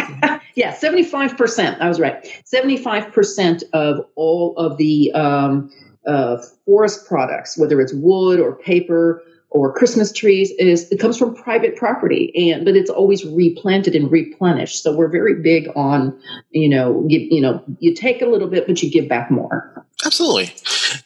yeah, 0.54 0.74
75%, 0.74 1.80
I 1.80 1.88
was 1.88 2.00
right. 2.00 2.24
75% 2.52 3.62
of 3.72 4.06
all 4.14 4.56
of 4.56 4.76
the 4.78 5.12
um, 5.12 5.70
uh, 6.06 6.38
forest 6.64 7.06
products, 7.06 7.58
whether 7.58 7.80
it's 7.80 7.92
wood 7.92 8.40
or 8.40 8.56
paper, 8.56 9.22
or 9.50 9.72
Christmas 9.72 10.12
trees 10.12 10.52
is 10.52 10.90
it 10.90 10.98
comes 10.98 11.18
from 11.18 11.34
private 11.34 11.76
property 11.76 12.50
and 12.50 12.64
but 12.64 12.76
it's 12.76 12.90
always 12.90 13.24
replanted 13.24 13.94
and 13.94 14.10
replenished. 14.10 14.82
So 14.82 14.94
we're 14.94 15.08
very 15.08 15.34
big 15.34 15.68
on, 15.74 16.18
you 16.50 16.68
know, 16.68 17.04
you, 17.08 17.20
you 17.30 17.40
know, 17.40 17.62
you 17.80 17.94
take 17.94 18.22
a 18.22 18.26
little 18.26 18.48
bit 18.48 18.66
but 18.66 18.82
you 18.82 18.90
give 18.90 19.08
back 19.08 19.30
more. 19.30 19.84
Absolutely. 20.04 20.54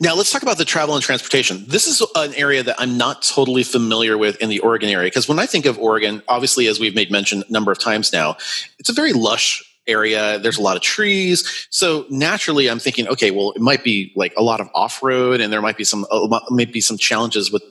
Now 0.00 0.14
let's 0.14 0.30
talk 0.30 0.42
about 0.42 0.58
the 0.58 0.64
travel 0.64 0.94
and 0.94 1.02
transportation. 1.02 1.64
This 1.66 1.86
is 1.86 2.02
an 2.14 2.34
area 2.34 2.62
that 2.62 2.76
I'm 2.78 2.96
not 2.96 3.22
totally 3.22 3.64
familiar 3.64 4.16
with 4.16 4.36
in 4.40 4.50
the 4.50 4.60
Oregon 4.60 4.88
area 4.88 5.06
because 5.06 5.28
when 5.28 5.38
I 5.38 5.46
think 5.46 5.66
of 5.66 5.78
Oregon, 5.78 6.22
obviously, 6.28 6.68
as 6.68 6.78
we've 6.78 6.94
made 6.94 7.10
mention 7.10 7.42
a 7.48 7.52
number 7.52 7.72
of 7.72 7.78
times 7.78 8.12
now, 8.12 8.36
it's 8.78 8.88
a 8.88 8.92
very 8.92 9.12
lush 9.12 9.62
area. 9.86 10.38
There's 10.38 10.58
a 10.58 10.62
lot 10.62 10.76
of 10.76 10.82
trees. 10.82 11.66
So 11.70 12.06
naturally, 12.10 12.68
I'm 12.68 12.78
thinking, 12.78 13.08
okay, 13.08 13.30
well, 13.30 13.52
it 13.52 13.60
might 13.60 13.84
be 13.84 14.12
like 14.16 14.32
a 14.36 14.42
lot 14.42 14.60
of 14.60 14.68
off 14.74 15.02
road 15.02 15.40
and 15.40 15.52
there 15.52 15.62
might 15.62 15.76
be 15.76 15.84
some, 15.84 16.06
uh, 16.10 16.40
maybe 16.50 16.80
some 16.80 16.98
challenges 16.98 17.52
with 17.52 17.62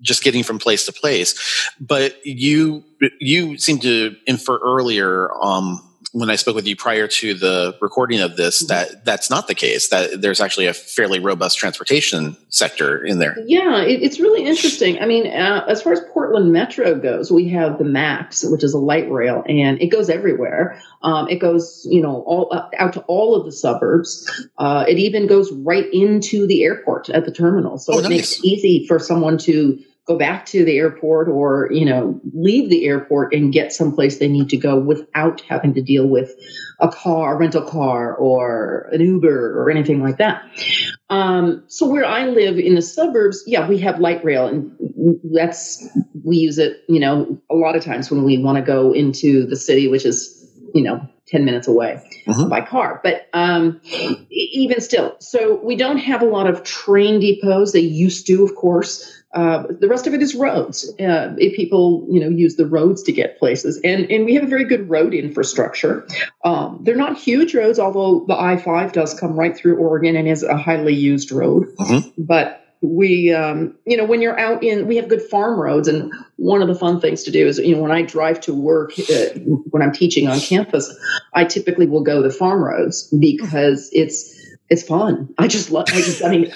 just 0.00 0.22
getting 0.22 0.42
from 0.42 0.58
place 0.58 0.86
to 0.86 0.92
place. 0.92 1.34
But 1.80 2.24
you, 2.24 2.84
you 3.20 3.56
seem 3.58 3.78
to 3.80 4.16
infer 4.26 4.58
earlier, 4.58 5.30
um, 5.42 5.86
when 6.12 6.28
I 6.28 6.36
spoke 6.36 6.56
with 6.56 6.66
you 6.66 6.74
prior 6.74 7.06
to 7.06 7.34
the 7.34 7.76
recording 7.80 8.20
of 8.20 8.36
this, 8.36 8.62
mm-hmm. 8.62 8.68
that 8.68 9.04
that's 9.04 9.30
not 9.30 9.46
the 9.46 9.54
case. 9.54 9.88
That 9.88 10.20
there's 10.20 10.40
actually 10.40 10.66
a 10.66 10.74
fairly 10.74 11.20
robust 11.20 11.58
transportation 11.58 12.36
sector 12.48 13.04
in 13.04 13.18
there. 13.18 13.36
Yeah, 13.46 13.82
it, 13.82 14.02
it's 14.02 14.18
really 14.18 14.44
interesting. 14.44 15.00
I 15.00 15.06
mean, 15.06 15.26
uh, 15.26 15.64
as 15.68 15.82
far 15.82 15.92
as 15.92 16.00
Portland 16.12 16.52
Metro 16.52 16.98
goes, 16.98 17.30
we 17.30 17.48
have 17.50 17.78
the 17.78 17.84
MAX, 17.84 18.44
which 18.44 18.64
is 18.64 18.74
a 18.74 18.78
light 18.78 19.10
rail, 19.10 19.44
and 19.48 19.80
it 19.80 19.88
goes 19.88 20.10
everywhere. 20.10 20.80
Um, 21.02 21.28
it 21.28 21.36
goes, 21.36 21.86
you 21.88 22.02
know, 22.02 22.22
all 22.26 22.52
uh, 22.52 22.68
out 22.76 22.94
to 22.94 23.00
all 23.02 23.36
of 23.36 23.44
the 23.44 23.52
suburbs. 23.52 24.48
Uh, 24.58 24.84
it 24.88 24.98
even 24.98 25.26
goes 25.26 25.52
right 25.52 25.86
into 25.92 26.46
the 26.46 26.64
airport 26.64 27.08
at 27.10 27.24
the 27.24 27.32
terminal, 27.32 27.78
so 27.78 27.94
oh, 27.94 27.98
it 27.98 28.02
nice. 28.02 28.10
makes 28.10 28.38
it 28.38 28.44
easy 28.44 28.86
for 28.86 28.98
someone 28.98 29.38
to 29.38 29.78
go 30.10 30.18
back 30.18 30.44
to 30.46 30.64
the 30.64 30.76
airport 30.76 31.28
or 31.28 31.68
you 31.70 31.84
know 31.84 32.20
leave 32.34 32.68
the 32.68 32.84
airport 32.84 33.32
and 33.32 33.52
get 33.52 33.72
someplace 33.72 34.18
they 34.18 34.28
need 34.28 34.48
to 34.48 34.56
go 34.56 34.78
without 34.78 35.40
having 35.42 35.72
to 35.74 35.82
deal 35.82 36.06
with 36.06 36.34
a 36.80 36.88
car 36.88 37.34
a 37.34 37.38
rental 37.38 37.62
car 37.62 38.14
or 38.14 38.88
an 38.92 39.00
uber 39.00 39.60
or 39.60 39.70
anything 39.70 40.02
like 40.02 40.18
that. 40.18 40.42
Um, 41.10 41.64
so 41.68 41.88
where 41.88 42.04
i 42.04 42.26
live 42.26 42.58
in 42.58 42.74
the 42.74 42.82
suburbs 42.82 43.44
yeah 43.46 43.68
we 43.68 43.78
have 43.78 44.00
light 44.00 44.24
rail 44.24 44.46
and 44.46 44.72
that's 45.32 45.88
we 46.24 46.36
use 46.36 46.58
it 46.58 46.82
you 46.88 47.00
know 47.00 47.40
a 47.50 47.54
lot 47.54 47.76
of 47.76 47.84
times 47.84 48.10
when 48.10 48.24
we 48.24 48.38
want 48.38 48.56
to 48.56 48.62
go 48.62 48.92
into 48.92 49.46
the 49.46 49.56
city 49.56 49.88
which 49.88 50.04
is 50.04 50.36
you 50.74 50.82
know 50.82 51.08
10 51.30 51.44
minutes 51.44 51.68
away 51.68 52.02
mm-hmm. 52.26 52.48
by 52.48 52.60
car. 52.60 53.00
But 53.02 53.28
um, 53.32 53.80
even 54.30 54.80
still 54.80 55.16
so 55.20 55.60
we 55.62 55.76
don't 55.76 55.98
have 55.98 56.22
a 56.22 56.26
lot 56.26 56.48
of 56.48 56.64
train 56.64 57.20
depots. 57.20 57.72
They 57.72 57.80
used 57.80 58.26
to 58.26 58.44
of 58.44 58.54
course 58.54 59.19
uh, 59.32 59.64
the 59.78 59.88
rest 59.88 60.06
of 60.06 60.14
it 60.14 60.22
is 60.22 60.34
roads. 60.34 60.92
Uh, 60.98 61.34
people, 61.54 62.06
you 62.10 62.20
know, 62.20 62.28
use 62.28 62.56
the 62.56 62.66
roads 62.66 63.02
to 63.04 63.12
get 63.12 63.38
places, 63.38 63.80
and 63.84 64.10
and 64.10 64.24
we 64.24 64.34
have 64.34 64.42
a 64.42 64.48
very 64.48 64.64
good 64.64 64.90
road 64.90 65.14
infrastructure. 65.14 66.06
Um, 66.44 66.80
they're 66.82 66.96
not 66.96 67.16
huge 67.16 67.54
roads, 67.54 67.78
although 67.78 68.24
the 68.26 68.36
I 68.36 68.56
five 68.56 68.92
does 68.92 69.18
come 69.18 69.38
right 69.38 69.56
through 69.56 69.76
Oregon 69.76 70.16
and 70.16 70.26
is 70.26 70.42
a 70.42 70.56
highly 70.56 70.94
used 70.94 71.30
road. 71.30 71.68
Mm-hmm. 71.78 72.22
But 72.22 72.60
we, 72.82 73.32
um, 73.32 73.76
you 73.86 73.96
know, 73.96 74.04
when 74.04 74.20
you're 74.22 74.38
out 74.38 74.64
in, 74.64 74.88
we 74.88 74.96
have 74.96 75.08
good 75.08 75.22
farm 75.22 75.60
roads, 75.60 75.86
and 75.86 76.12
one 76.36 76.60
of 76.60 76.66
the 76.66 76.74
fun 76.74 77.00
things 77.00 77.22
to 77.24 77.30
do 77.30 77.46
is, 77.46 77.58
you 77.58 77.76
know, 77.76 77.82
when 77.82 77.92
I 77.92 78.02
drive 78.02 78.40
to 78.42 78.54
work 78.54 78.98
uh, 78.98 79.38
when 79.70 79.80
I'm 79.80 79.92
teaching 79.92 80.26
on 80.26 80.40
campus, 80.40 80.92
I 81.34 81.44
typically 81.44 81.86
will 81.86 82.02
go 82.02 82.20
the 82.20 82.30
farm 82.30 82.64
roads 82.64 83.06
because 83.16 83.90
it's 83.92 84.40
it's 84.70 84.84
fun. 84.84 85.34
I 85.36 85.48
just 85.48 85.70
love. 85.70 85.86
I 85.88 86.00
just. 86.00 86.24
I 86.24 86.30
mean, 86.30 86.52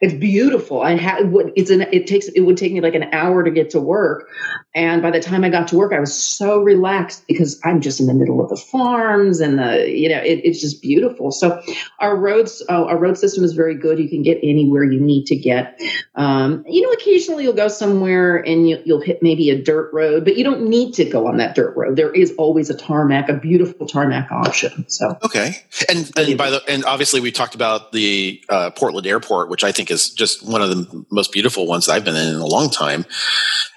it's 0.00 0.14
beautiful. 0.14 0.80
I 0.80 0.96
had. 0.96 1.32
It's 1.56 1.70
an. 1.70 1.82
It 1.92 2.06
takes. 2.06 2.28
It 2.28 2.42
would 2.42 2.56
take 2.56 2.72
me 2.72 2.80
like 2.80 2.94
an 2.94 3.12
hour 3.12 3.42
to 3.42 3.50
get 3.50 3.70
to 3.70 3.80
work, 3.80 4.28
and 4.72 5.02
by 5.02 5.10
the 5.10 5.18
time 5.18 5.42
I 5.42 5.48
got 5.48 5.66
to 5.68 5.76
work, 5.76 5.92
I 5.92 5.98
was 5.98 6.14
so 6.14 6.60
relaxed 6.60 7.26
because 7.26 7.60
I'm 7.64 7.80
just 7.80 7.98
in 7.98 8.06
the 8.06 8.14
middle 8.14 8.40
of 8.40 8.48
the 8.48 8.56
farms 8.56 9.40
and 9.40 9.58
the. 9.58 9.90
You 9.90 10.08
know, 10.08 10.18
it, 10.18 10.40
it's 10.44 10.60
just 10.60 10.82
beautiful. 10.82 11.32
So, 11.32 11.60
our 11.98 12.16
roads. 12.16 12.62
Uh, 12.68 12.84
our 12.84 12.96
road 12.96 13.18
system 13.18 13.42
is 13.42 13.54
very 13.54 13.74
good. 13.74 13.98
You 13.98 14.08
can 14.08 14.22
get 14.22 14.38
anywhere 14.40 14.84
you 14.84 15.00
need 15.00 15.26
to 15.26 15.36
get. 15.36 15.80
Um, 16.14 16.64
you 16.68 16.82
know, 16.82 16.90
occasionally 16.92 17.42
you'll 17.42 17.52
go 17.52 17.68
somewhere 17.68 18.36
and 18.36 18.68
you, 18.68 18.80
you'll 18.84 19.00
hit 19.00 19.20
maybe 19.20 19.50
a 19.50 19.60
dirt 19.60 19.92
road, 19.92 20.24
but 20.24 20.36
you 20.36 20.44
don't 20.44 20.68
need 20.68 20.94
to 20.94 21.04
go 21.04 21.26
on 21.26 21.38
that 21.38 21.56
dirt 21.56 21.76
road. 21.76 21.96
There 21.96 22.12
is 22.12 22.32
always 22.38 22.70
a 22.70 22.76
tarmac, 22.76 23.28
a 23.28 23.34
beautiful 23.34 23.86
tarmac 23.86 24.30
option. 24.30 24.88
So 24.88 25.18
okay, 25.24 25.56
and 25.88 26.08
and 26.16 26.38
by 26.38 26.50
the 26.50 26.62
and 26.68 26.84
obviously 26.84 27.20
we 27.20 27.32
talked 27.32 27.56
about 27.56 27.90
the 27.90 28.40
uh, 28.48 28.70
Portland 28.70 29.04
Airport, 29.04 29.48
which 29.48 29.64
I 29.64 29.72
think 29.72 29.87
is 29.90 30.10
just 30.10 30.46
one 30.46 30.62
of 30.62 30.70
the 30.70 31.04
most 31.10 31.32
beautiful 31.32 31.66
ones 31.66 31.88
I've 31.88 32.04
been 32.04 32.16
in 32.16 32.34
in 32.34 32.40
a 32.40 32.46
long 32.46 32.70
time. 32.70 33.04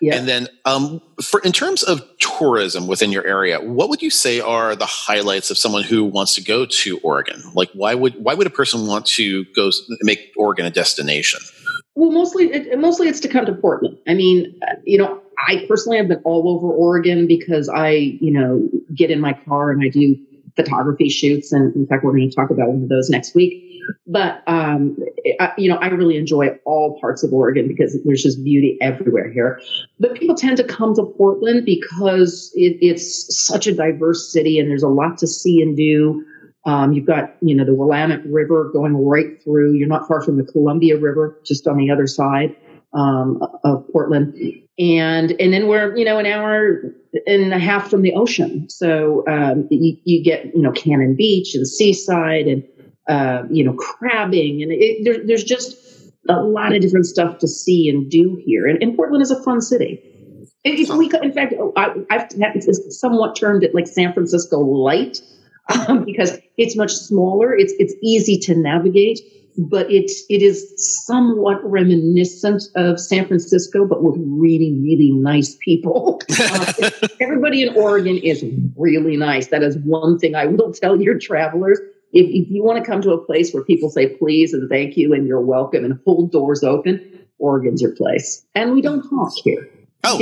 Yeah. 0.02 0.16
And 0.16 0.28
then, 0.28 0.48
um, 0.66 1.02
for 1.22 1.40
in 1.42 1.52
terms 1.52 1.84
of 1.84 2.02
tourism 2.20 2.88
within 2.88 3.12
your 3.12 3.26
area, 3.26 3.60
what 3.60 3.90
would 3.90 4.02
you 4.02 4.10
say 4.10 4.40
are 4.40 4.76
the 4.76 4.86
highlights 4.86 5.52
of 5.52 5.58
someone 5.58 5.84
who 5.84 6.04
wants 6.04 6.36
to 6.36 6.44
go 6.44 6.66
to 6.66 7.00
Oregon? 7.00 7.42
Like, 7.54 7.70
why 7.74 7.96
would 7.96 8.16
why 8.16 8.34
would 8.34 8.48
a 8.48 8.52
person 8.52 8.88
want 8.88 9.06
to 9.08 9.46
go 9.56 9.70
make 10.02 10.32
Oregon 10.36 10.66
a 10.66 10.72
destination? 10.72 11.40
Well, 11.96 12.12
mostly, 12.12 12.52
it, 12.54 12.80
mostly 12.80 13.10
it's 13.10 13.20
to 13.20 13.28
come 13.28 13.46
to 13.46 13.54
Portland. 13.54 13.98
I 14.08 14.14
mean, 14.14 14.58
you 14.86 14.98
know, 14.98 15.22
I 15.38 15.66
personally 15.68 15.98
have 15.98 16.08
been 16.08 16.22
all 16.24 16.48
over 16.50 16.72
Oregon 16.72 17.28
because 17.28 17.68
I, 17.68 17.90
you 17.90 18.32
know, 18.32 18.70
get 18.96 19.12
in 19.12 19.20
my 19.20 19.34
car 19.34 19.72
and 19.72 19.84
I 19.84 19.90
do 19.90 20.16
photography 20.56 21.10
shoots. 21.10 21.52
And 21.52 21.76
in 21.76 21.88
fact, 21.88 22.04
we're 22.04 22.12
going 22.12 22.30
to 22.30 22.36
talk 22.36 22.50
about 22.50 22.70
one 22.70 22.84
of 22.84 22.90
those 22.90 23.10
next 23.10 23.36
week. 23.36 23.68
But 24.08 24.44
um, 24.48 24.98
I, 25.40 25.52
you 25.58 25.70
know, 25.70 25.78
I 25.78 25.88
really 25.88 26.18
enjoy 26.18 26.50
all 26.66 27.00
parts 27.00 27.24
of 27.24 27.34
Oregon 27.34 27.68
because 27.68 27.98
there's 28.04 28.24
just 28.24 28.44
beauty 28.44 28.78
everywhere 28.82 29.32
here. 29.32 29.60
But 30.00 30.16
people 30.16 30.36
tend 30.36 30.58
to 30.58 30.64
come 30.64 30.96
to 30.96 31.04
Portland 31.04 31.66
because 31.66 32.52
it, 32.56 32.78
it's 32.82 33.46
such 33.46 33.68
a 33.68 33.74
diverse 33.74 34.32
city 34.32 34.60
and 34.60 34.70
there's 34.70 34.84
a 34.84 34.90
lot 34.90 35.18
to 35.20 35.28
see 35.28 35.62
and 35.62 35.76
do. 35.76 36.24
Um, 36.66 36.94
you've 36.94 37.08
got, 37.08 37.36
you 37.42 37.56
know, 37.56 37.66
the 37.66 37.74
Willamette 37.74 38.24
River 38.26 38.70
going 38.72 38.96
right 38.96 39.42
through. 39.44 39.74
You're 39.74 39.88
not 39.88 40.08
far 40.08 40.22
from 40.22 40.38
the 40.38 40.44
Columbia 40.44 40.98
River, 40.98 41.40
just 41.44 41.68
on 41.68 41.78
the 41.78 41.90
other 41.90 42.06
side 42.06 42.56
um, 42.94 43.42
of 43.64 43.86
Portland, 43.92 44.36
and 44.82 45.32
and 45.40 45.54
then 45.54 45.68
we're, 45.68 45.96
you 45.96 46.04
know, 46.04 46.18
an 46.18 46.26
hour 46.26 46.82
and 47.28 47.54
a 47.54 47.60
half 47.60 47.90
from 47.90 48.02
the 48.02 48.14
ocean. 48.14 48.68
So 48.70 49.24
um, 49.28 49.68
you, 49.70 49.96
you, 50.04 50.24
get, 50.24 50.46
you 50.56 50.62
know, 50.62 50.72
Cannon 50.72 51.16
Beach 51.16 51.54
and 51.54 51.68
Seaside 51.68 52.48
and 52.48 52.64
uh, 53.08 53.44
you 53.52 53.64
know, 53.64 53.74
crabbing, 53.74 54.62
and 54.64 54.72
it, 54.72 55.04
there, 55.04 55.26
there's 55.26 55.44
just 55.44 55.78
a 56.30 56.42
lot 56.42 56.74
of 56.74 56.82
different 56.82 57.06
stuff 57.06 57.38
to 57.40 57.48
see 57.48 57.90
and 57.90 58.10
do 58.10 58.42
here. 58.44 58.68
And, 58.68 58.82
and 58.82 58.96
Portland 58.96 59.22
is 59.22 59.32
a 59.32 59.44
fun 59.44 59.62
city. 59.62 60.02
If 60.64 60.90
we, 60.90 61.12
in 61.22 61.34
fact, 61.34 61.54
I, 61.76 61.96
have 62.12 62.30
somewhat 62.90 63.36
termed 63.36 63.64
it 63.64 63.74
like 63.74 63.88
San 63.88 64.14
Francisco 64.14 64.60
light 64.60 65.22
um, 65.88 66.06
because 66.06 66.38
it's 66.58 66.76
much 66.76 66.94
smaller. 66.94 67.56
It's 67.56 67.74
it's 67.78 67.94
easy 68.02 68.40
to 68.40 68.56
navigate, 68.56 69.20
but 69.58 69.92
it's 69.92 70.24
it 70.30 70.42
is 70.42 70.74
somewhat 71.06 71.60
reminiscent 71.64 72.64
of 72.76 73.00
San 73.00 73.28
Francisco, 73.28 73.86
but 73.86 74.04
with 74.04 74.16
really 74.18 74.78
really 74.82 75.12
nice 75.12 75.58
people. 75.64 76.22
Uh, 76.44 76.90
everybody 77.20 77.62
in 77.62 77.76
Oregon 77.76 78.18
is 78.18 78.44
really 78.76 79.16
nice. 79.16 79.48
That 79.48 79.62
is 79.62 79.78
one 79.78 80.18
thing 80.18 80.34
I 80.34 80.46
will 80.48 80.74
tell 80.74 81.00
your 81.00 81.20
travelers 81.20 81.80
if, 82.14 82.28
if 82.28 82.52
you 82.52 82.64
want 82.64 82.84
to 82.84 82.90
come 82.90 83.02
to 83.02 83.12
a 83.12 83.24
place 83.24 83.54
where 83.54 83.64
people 83.64 83.90
say 83.90 84.08
please 84.08 84.54
and 84.54 84.70
thank 84.70 84.98
you 84.98 85.14
and 85.14 85.28
you're 85.28 85.42
welcome 85.42 85.86
and 85.86 86.00
hold 86.06 86.32
doors 86.32 86.64
open, 86.64 87.26
Oregon's 87.40 87.82
your 87.82 87.96
place. 87.96 88.46
And 88.54 88.74
we 88.74 88.82
don't 88.82 89.02
honk 89.02 89.34
here. 89.44 89.70
Oh. 90.04 90.20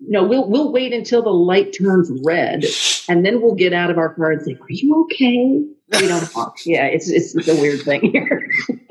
No, 0.00 0.24
we'll 0.24 0.48
we'll 0.48 0.72
wait 0.72 0.92
until 0.92 1.22
the 1.22 1.30
light 1.30 1.74
turns 1.76 2.10
red, 2.24 2.64
and 3.08 3.26
then 3.26 3.42
we'll 3.42 3.56
get 3.56 3.72
out 3.72 3.90
of 3.90 3.98
our 3.98 4.14
car 4.14 4.30
and 4.30 4.42
say, 4.42 4.52
"Are 4.54 4.66
you 4.68 5.04
okay?" 5.04 5.64
We 5.92 6.08
don't 6.08 6.24
honk. 6.32 6.54
Yeah, 6.64 6.86
it's 6.86 7.08
it's 7.08 7.48
a 7.48 7.54
weird 7.54 7.82
thing 7.82 8.10
here. 8.12 8.48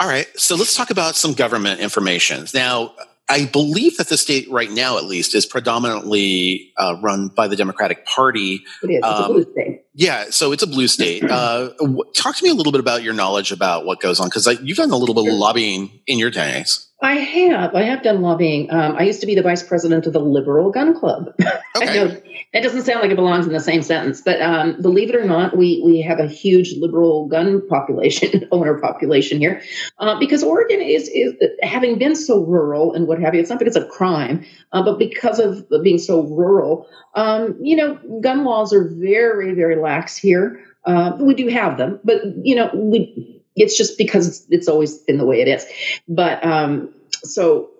All 0.00 0.08
right, 0.08 0.26
so 0.36 0.56
let's 0.56 0.74
talk 0.74 0.90
about 0.90 1.16
some 1.16 1.34
government 1.34 1.80
information 1.80 2.46
now. 2.54 2.94
I 3.30 3.44
believe 3.44 3.98
that 3.98 4.08
the 4.08 4.16
state 4.16 4.50
right 4.50 4.70
now, 4.70 4.96
at 4.96 5.04
least, 5.04 5.34
is 5.34 5.44
predominantly 5.44 6.72
uh, 6.78 6.96
run 7.02 7.28
by 7.28 7.46
the 7.46 7.56
Democratic 7.56 8.06
Party. 8.06 8.64
It 8.82 8.90
is. 8.90 9.02
Um, 9.02 9.12
it's 9.12 9.20
a 9.20 9.32
blue 9.32 9.52
state. 9.52 9.84
Yeah, 9.94 10.24
so 10.30 10.52
it's 10.52 10.62
a 10.62 10.66
blue 10.66 10.88
state. 10.88 11.24
Uh, 11.30 11.68
talk 12.14 12.36
to 12.36 12.44
me 12.44 12.50
a 12.50 12.54
little 12.54 12.72
bit 12.72 12.80
about 12.80 13.02
your 13.02 13.12
knowledge 13.12 13.52
about 13.52 13.84
what 13.84 14.00
goes 14.00 14.18
on, 14.18 14.28
because 14.28 14.46
you've 14.62 14.78
done 14.78 14.90
a 14.90 14.96
little 14.96 15.14
bit 15.14 15.28
of 15.28 15.34
lobbying 15.34 16.00
in 16.06 16.18
your 16.18 16.30
days. 16.30 16.87
I 17.00 17.14
have. 17.14 17.74
I 17.76 17.82
have 17.82 18.02
done 18.02 18.22
lobbying. 18.22 18.70
Um, 18.72 18.96
I 18.96 19.02
used 19.02 19.20
to 19.20 19.26
be 19.26 19.36
the 19.36 19.42
vice 19.42 19.62
president 19.62 20.06
of 20.06 20.12
the 20.12 20.20
Liberal 20.20 20.70
Gun 20.70 20.98
Club. 20.98 21.34
Okay. 21.76 21.90
I 21.90 21.94
know 21.94 22.20
that 22.54 22.62
doesn't 22.64 22.82
sound 22.82 23.02
like 23.02 23.12
it 23.12 23.16
belongs 23.16 23.46
in 23.46 23.52
the 23.52 23.60
same 23.60 23.82
sentence, 23.82 24.20
but 24.20 24.40
um, 24.42 24.80
believe 24.82 25.10
it 25.10 25.14
or 25.14 25.24
not, 25.24 25.56
we 25.56 25.80
we 25.84 26.00
have 26.00 26.18
a 26.18 26.26
huge 26.26 26.74
liberal 26.76 27.28
gun 27.28 27.64
population, 27.68 28.48
owner 28.52 28.80
population 28.80 29.38
here, 29.38 29.62
uh, 30.00 30.18
because 30.18 30.42
Oregon 30.42 30.80
is 30.80 31.08
is 31.10 31.34
having 31.62 31.96
been 31.96 32.16
so 32.16 32.42
rural 32.44 32.94
and 32.94 33.06
what 33.06 33.20
have 33.20 33.32
you. 33.32 33.40
It's 33.40 33.50
not 33.50 33.60
because 33.60 33.76
of 33.76 33.88
crime, 33.90 34.44
uh, 34.72 34.82
but 34.82 34.98
because 34.98 35.38
of 35.38 35.64
being 35.84 35.98
so 35.98 36.22
rural. 36.22 36.88
Um, 37.14 37.56
you 37.60 37.76
know, 37.76 37.96
gun 38.20 38.44
laws 38.44 38.72
are 38.72 38.88
very 38.88 39.54
very 39.54 39.76
lax 39.76 40.16
here. 40.16 40.60
Uh, 40.84 41.16
we 41.20 41.34
do 41.34 41.46
have 41.46 41.76
them, 41.76 42.00
but 42.02 42.22
you 42.42 42.56
know 42.56 42.70
we 42.74 43.37
it's 43.58 43.76
just 43.76 43.98
because 43.98 44.28
it's, 44.28 44.46
it's 44.50 44.68
always 44.68 44.98
been 44.98 45.18
the 45.18 45.26
way 45.26 45.40
it 45.40 45.48
is. 45.48 45.66
But 46.08 46.44
um, 46.44 46.94
so 47.22 47.70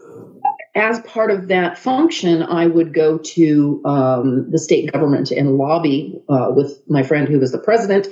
as 0.74 1.00
part 1.00 1.30
of 1.30 1.48
that 1.48 1.76
function, 1.76 2.42
I 2.42 2.66
would 2.66 2.94
go 2.94 3.18
to 3.18 3.82
um, 3.84 4.50
the 4.50 4.58
state 4.58 4.92
government 4.92 5.30
and 5.30 5.56
lobby 5.56 6.20
uh, 6.28 6.52
with 6.54 6.80
my 6.88 7.02
friend 7.02 7.28
who 7.28 7.40
was 7.40 7.52
the 7.52 7.58
president, 7.58 8.06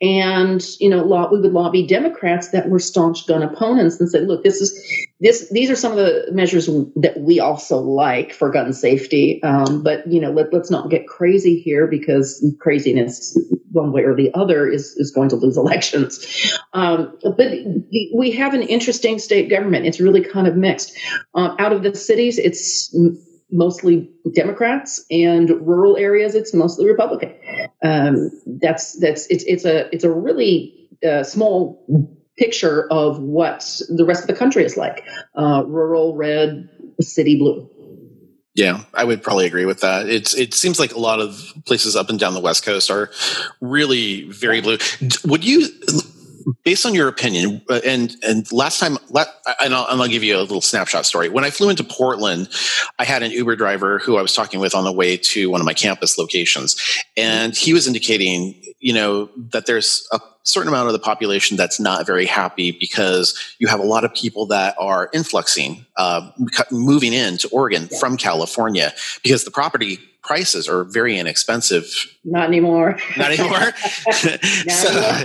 and 0.00 0.64
you 0.80 0.88
know, 0.88 1.04
we 1.30 1.40
would 1.40 1.52
lobby 1.52 1.86
Democrats 1.86 2.50
that 2.50 2.70
were 2.70 2.78
staunch 2.78 3.26
gun 3.26 3.42
opponents 3.42 4.00
and 4.00 4.08
say, 4.08 4.20
"Look, 4.20 4.42
this 4.42 4.60
is 4.60 4.78
this. 5.20 5.48
These 5.50 5.70
are 5.70 5.76
some 5.76 5.92
of 5.92 5.98
the 5.98 6.26
measures 6.32 6.66
that 6.96 7.14
we 7.18 7.40
also 7.40 7.78
like 7.78 8.32
for 8.32 8.50
gun 8.50 8.72
safety, 8.72 9.42
um, 9.42 9.82
but 9.82 10.06
you 10.06 10.20
know, 10.20 10.30
let, 10.30 10.52
let's 10.52 10.70
not 10.70 10.90
get 10.90 11.06
crazy 11.06 11.58
here 11.58 11.86
because 11.86 12.44
craziness, 12.60 13.38
one 13.72 13.92
way 13.92 14.02
or 14.02 14.14
the 14.14 14.32
other, 14.34 14.68
is 14.68 14.94
is 14.96 15.10
going 15.10 15.28
to 15.30 15.36
lose 15.36 15.56
elections." 15.56 16.24
Um, 16.72 17.16
but 17.22 17.52
we 18.14 18.30
have 18.32 18.54
an 18.54 18.62
interesting 18.62 19.18
state 19.18 19.50
government. 19.50 19.86
It's 19.86 20.00
really 20.00 20.22
kind 20.22 20.46
of 20.46 20.56
mixed. 20.56 20.96
Um, 21.34 21.56
out 21.58 21.72
of 21.72 21.82
the 21.82 21.94
cities, 21.94 22.38
it's 22.38 22.94
mostly 23.50 24.10
Democrats, 24.34 25.04
and 25.10 25.48
rural 25.66 25.96
areas, 25.96 26.34
it's 26.34 26.54
mostly 26.54 26.86
Republican. 26.86 27.34
Um, 27.82 28.30
that's 28.60 28.98
that's 29.00 29.26
it's 29.28 29.44
it's 29.44 29.64
a 29.64 29.92
it's 29.92 30.04
a 30.04 30.10
really 30.10 30.88
uh, 31.06 31.22
small 31.22 31.84
picture 32.38 32.86
of 32.90 33.18
what 33.18 33.80
the 33.88 34.04
rest 34.04 34.22
of 34.22 34.28
the 34.28 34.34
country 34.34 34.64
is 34.64 34.76
like: 34.76 35.04
uh, 35.34 35.64
rural 35.66 36.16
red, 36.16 36.68
city 37.00 37.36
blue. 37.36 37.68
Yeah, 38.54 38.82
I 38.92 39.04
would 39.04 39.22
probably 39.22 39.46
agree 39.46 39.66
with 39.66 39.82
that. 39.82 40.08
It's 40.08 40.34
it 40.34 40.52
seems 40.52 40.80
like 40.80 40.92
a 40.92 40.98
lot 40.98 41.20
of 41.20 41.52
places 41.64 41.94
up 41.94 42.10
and 42.10 42.18
down 42.18 42.34
the 42.34 42.40
West 42.40 42.64
Coast 42.64 42.90
are 42.90 43.10
really 43.60 44.24
very 44.24 44.60
blue. 44.60 44.78
Would 45.24 45.44
you 45.44 45.68
based 46.64 46.86
on 46.86 46.94
your 46.94 47.08
opinion, 47.08 47.62
uh, 47.68 47.80
and 47.84 48.14
and 48.22 48.50
last 48.52 48.80
time, 48.80 48.98
and 49.60 49.74
I'll, 49.74 49.86
and 49.86 50.00
I'll 50.00 50.08
give 50.08 50.22
you 50.22 50.36
a 50.36 50.40
little 50.40 50.60
snapshot 50.60 51.06
story. 51.06 51.28
When 51.28 51.44
I 51.44 51.50
flew 51.50 51.68
into 51.70 51.84
Portland, 51.84 52.48
I 52.98 53.04
had 53.04 53.22
an 53.22 53.30
Uber 53.30 53.56
driver 53.56 53.98
who 53.98 54.16
I 54.16 54.22
was 54.22 54.34
talking 54.34 54.60
with 54.60 54.74
on 54.74 54.84
the 54.84 54.92
way 54.92 55.16
to 55.16 55.50
one 55.50 55.60
of 55.60 55.64
my 55.64 55.74
campus 55.74 56.18
locations, 56.18 56.76
and 57.16 57.56
he 57.56 57.72
was 57.72 57.86
indicating, 57.86 58.60
you 58.80 58.92
know, 58.92 59.28
that 59.52 59.66
there's 59.66 60.06
a 60.12 60.20
certain 60.48 60.68
amount 60.68 60.86
of 60.86 60.94
the 60.94 60.98
population 60.98 61.56
that's 61.56 61.78
not 61.78 62.06
very 62.06 62.24
happy 62.24 62.72
because 62.72 63.38
you 63.58 63.68
have 63.68 63.80
a 63.80 63.84
lot 63.84 64.04
of 64.04 64.14
people 64.14 64.46
that 64.46 64.74
are 64.78 65.10
influxing, 65.12 65.84
uh, 65.96 66.30
moving 66.70 67.12
into 67.12 67.48
Oregon 67.50 67.88
yeah. 67.90 67.98
from 67.98 68.16
California 68.16 68.92
because 69.22 69.44
the 69.44 69.50
property 69.50 69.98
prices 70.28 70.68
are 70.68 70.84
very 70.84 71.18
inexpensive. 71.18 71.90
Not 72.22 72.46
anymore. 72.46 72.98
Not 73.16 73.32
anymore. 73.32 73.58
Not 73.58 74.14
so, 74.68 75.24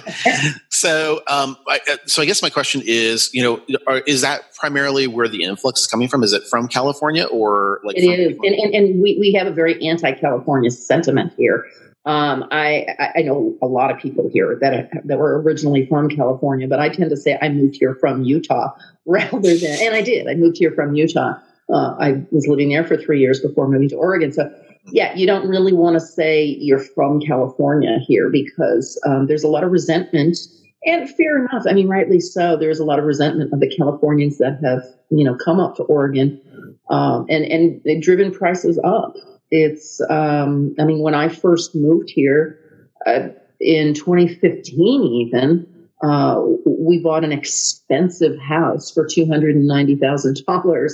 so, 0.70 1.22
um, 1.28 1.58
I, 1.68 1.80
uh, 1.92 1.98
so 2.06 2.22
I 2.22 2.26
guess 2.26 2.42
my 2.42 2.50
question 2.50 2.82
is, 2.86 3.30
you 3.34 3.44
know, 3.44 3.62
are, 3.86 4.00
is 4.08 4.22
that 4.22 4.56
primarily 4.56 5.08
where 5.08 5.28
the 5.28 5.44
influx 5.44 5.82
is 5.82 5.88
coming 5.88 6.08
from? 6.08 6.24
Is 6.24 6.32
it 6.32 6.44
from 6.50 6.70
California 6.70 7.26
or 7.26 7.82
like? 7.84 7.98
It 7.98 8.06
is, 8.06 8.38
and, 8.44 8.56
and, 8.56 8.74
and 8.74 9.04
we, 9.04 9.18
we 9.20 9.34
have 9.34 9.46
a 9.46 9.52
very 9.52 9.86
anti-California 9.86 10.72
sentiment 10.72 11.34
here. 11.38 11.66
Um, 12.06 12.46
I, 12.52 13.12
I 13.16 13.22
know 13.22 13.58
a 13.62 13.68
lot 13.68 13.92
of 13.92 13.98
people 13.98 14.30
here 14.32 14.58
that 14.62 14.90
that 15.06 15.18
were 15.18 15.42
originally 15.42 15.86
from 15.86 16.10
California, 16.10 16.68
but 16.68 16.80
I 16.80 16.90
tend 16.90 17.10
to 17.10 17.18
say 17.18 17.38
I 17.42 17.50
moved 17.50 17.76
here 17.76 17.96
from 17.96 18.24
Utah 18.24 18.72
rather 19.06 19.58
than, 19.58 19.78
and 19.82 19.96
I 19.96 20.02
did. 20.02 20.28
I 20.28 20.36
moved 20.36 20.58
here 20.58 20.72
from 20.72 20.96
Utah. 20.96 21.34
Uh, 21.72 21.96
I 22.00 22.24
was 22.32 22.48
living 22.48 22.70
there 22.70 22.86
for 22.86 22.98
three 22.98 23.20
years 23.20 23.40
before 23.40 23.70
moving 23.70 23.90
to 23.90 23.96
Oregon. 23.96 24.32
So, 24.32 24.54
yeah, 24.88 25.16
you 25.16 25.26
don't 25.26 25.48
really 25.48 25.74
want 25.74 25.96
to 25.96 26.00
say 26.00 26.44
you're 26.46 26.80
from 26.80 27.22
California 27.22 28.00
here 28.06 28.30
because 28.30 29.00
um, 29.06 29.28
there's 29.28 29.44
a 29.44 29.48
lot 29.48 29.64
of 29.64 29.72
resentment, 29.72 30.38
and 30.86 31.10
fair 31.16 31.38
enough. 31.38 31.64
I 31.68 31.74
mean, 31.74 31.88
rightly 31.88 32.20
so. 32.20 32.58
There's 32.58 32.80
a 32.80 32.86
lot 32.86 33.00
of 33.00 33.06
resentment 33.06 33.54
of 33.54 33.60
the 33.60 33.74
Californians 33.76 34.38
that 34.40 34.60
have 34.64 34.84
you 35.10 35.24
know 35.24 35.36
come 35.36 35.60
up 35.60 35.76
to 35.78 35.84
Oregon, 35.84 36.42
um, 36.90 37.26
and 37.30 37.46
and 37.86 38.02
driven 38.02 38.32
prices 38.32 38.80
up. 38.84 39.16
It's, 39.56 40.02
um, 40.10 40.74
I 40.80 40.84
mean, 40.84 41.04
when 41.04 41.14
I 41.14 41.30
first 41.30 41.76
moved 41.76 42.10
here 42.10 42.60
uh, 43.06 43.28
in 43.60 43.94
2015, 43.94 45.04
even, 45.04 45.68
uh, 46.02 46.42
we 46.66 46.98
bought 46.98 47.24
an 47.24 47.32
expensive 47.32 48.36
house 48.40 48.90
for 48.90 49.06
$290,000. 49.06 50.92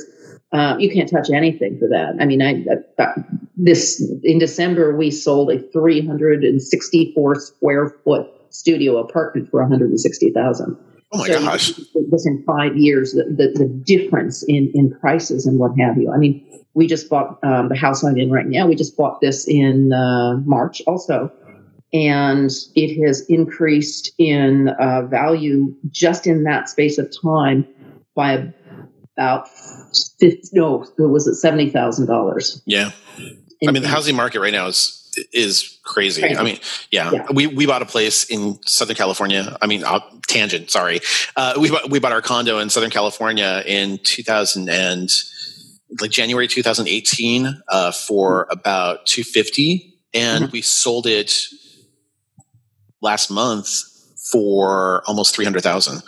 Uh, 0.52 0.76
you 0.80 0.90
can't 0.90 1.10
touch 1.10 1.30
anything 1.30 1.78
for 1.78 1.88
that. 1.88 2.16
I 2.20 2.26
mean, 2.26 2.42
I, 2.42 2.66
I, 3.02 3.14
this 3.56 4.02
in 4.24 4.40
December 4.40 4.96
we 4.96 5.12
sold 5.12 5.52
a 5.52 5.60
364 5.72 7.36
square 7.36 7.90
foot 8.04 8.28
studio 8.50 8.98
apartment 8.98 9.50
for 9.52 9.62
160,000. 9.62 10.78
Oh 11.12 11.18
my 11.18 11.28
so 11.28 11.40
gosh! 11.40 11.80
Within 12.12 12.44
five 12.46 12.78
years, 12.78 13.14
the, 13.14 13.24
the, 13.24 13.52
the 13.58 13.68
difference 13.68 14.44
in 14.48 14.72
in 14.76 14.92
prices 15.00 15.46
and 15.48 15.60
what 15.60 15.72
have 15.80 15.98
you. 15.98 16.12
I 16.12 16.18
mean, 16.18 16.46
we 16.74 16.88
just 16.88 17.10
bought 17.10 17.40
um, 17.44 17.70
the 17.70 17.76
house 17.76 18.04
I'm 18.04 18.18
in 18.18 18.32
right 18.32 18.48
now. 18.48 18.68
We 18.68 18.76
just 18.76 18.96
bought 18.96 19.20
this 19.22 19.48
in 19.48 19.92
uh, 19.92 20.38
March 20.46 20.82
also. 20.86 21.32
And 21.92 22.52
it 22.76 23.04
has 23.04 23.26
increased 23.30 24.12
in 24.20 24.70
uh, 24.80 25.08
value 25.08 25.74
just 25.90 26.28
in 26.28 26.44
that 26.44 26.70
space 26.70 27.00
of 27.00 27.12
time 27.24 27.68
by 28.16 28.54
about 29.20 29.50
50, 30.20 30.50
no, 30.54 30.84
it 30.84 31.02
was 31.02 31.28
at 31.28 31.36
seventy 31.36 31.70
thousand 31.70 32.08
dollars. 32.08 32.62
Yeah, 32.66 32.92
I 33.68 33.72
mean 33.72 33.84
the 33.84 33.90
housing 33.90 34.16
market 34.16 34.40
right 34.40 34.54
now 34.54 34.68
is 34.68 34.96
is 35.34 35.80
crazy. 35.84 36.22
crazy. 36.22 36.38
I 36.38 36.44
mean, 36.44 36.60
yeah, 36.92 37.12
yeah, 37.12 37.26
we 37.34 37.48
we 37.48 37.66
bought 37.66 37.82
a 37.82 37.86
place 37.86 38.24
in 38.26 38.60
Southern 38.66 38.96
California. 38.96 39.58
I 39.62 39.68
mean, 39.68 39.84
uh, 39.84 40.00
tangent. 40.28 40.72
Sorry, 40.72 41.02
uh, 41.36 41.56
we 41.60 41.70
bought, 41.70 41.90
we 41.90 42.00
bought 42.00 42.14
our 42.14 42.22
condo 42.22 42.60
in 42.60 42.70
Southern 42.70 42.92
California 42.92 43.62
in 43.66 44.00
two 44.04 44.24
thousand 44.24 44.70
and 44.70 45.10
like 46.00 46.12
January 46.12 46.48
2018 46.48 47.62
uh, 47.68 47.92
for 47.92 48.48
about 48.52 49.08
250 49.08 50.00
and 50.14 50.46
mm-hmm. 50.46 50.52
we 50.52 50.62
sold 50.62 51.08
it 51.08 51.34
last 53.02 53.32
month 53.32 53.68
for 54.32 55.02
almost 55.08 55.36
300,000. 55.36 56.04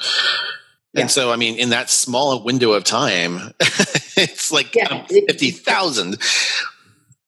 Yeah. 0.93 1.01
And 1.01 1.11
so, 1.11 1.31
I 1.31 1.37
mean, 1.37 1.57
in 1.57 1.69
that 1.69 1.89
small 1.89 2.43
window 2.43 2.73
of 2.73 2.83
time, 2.83 3.53
it's 3.59 4.51
like 4.51 4.75
yeah, 4.75 5.05
50,000. 5.07 6.17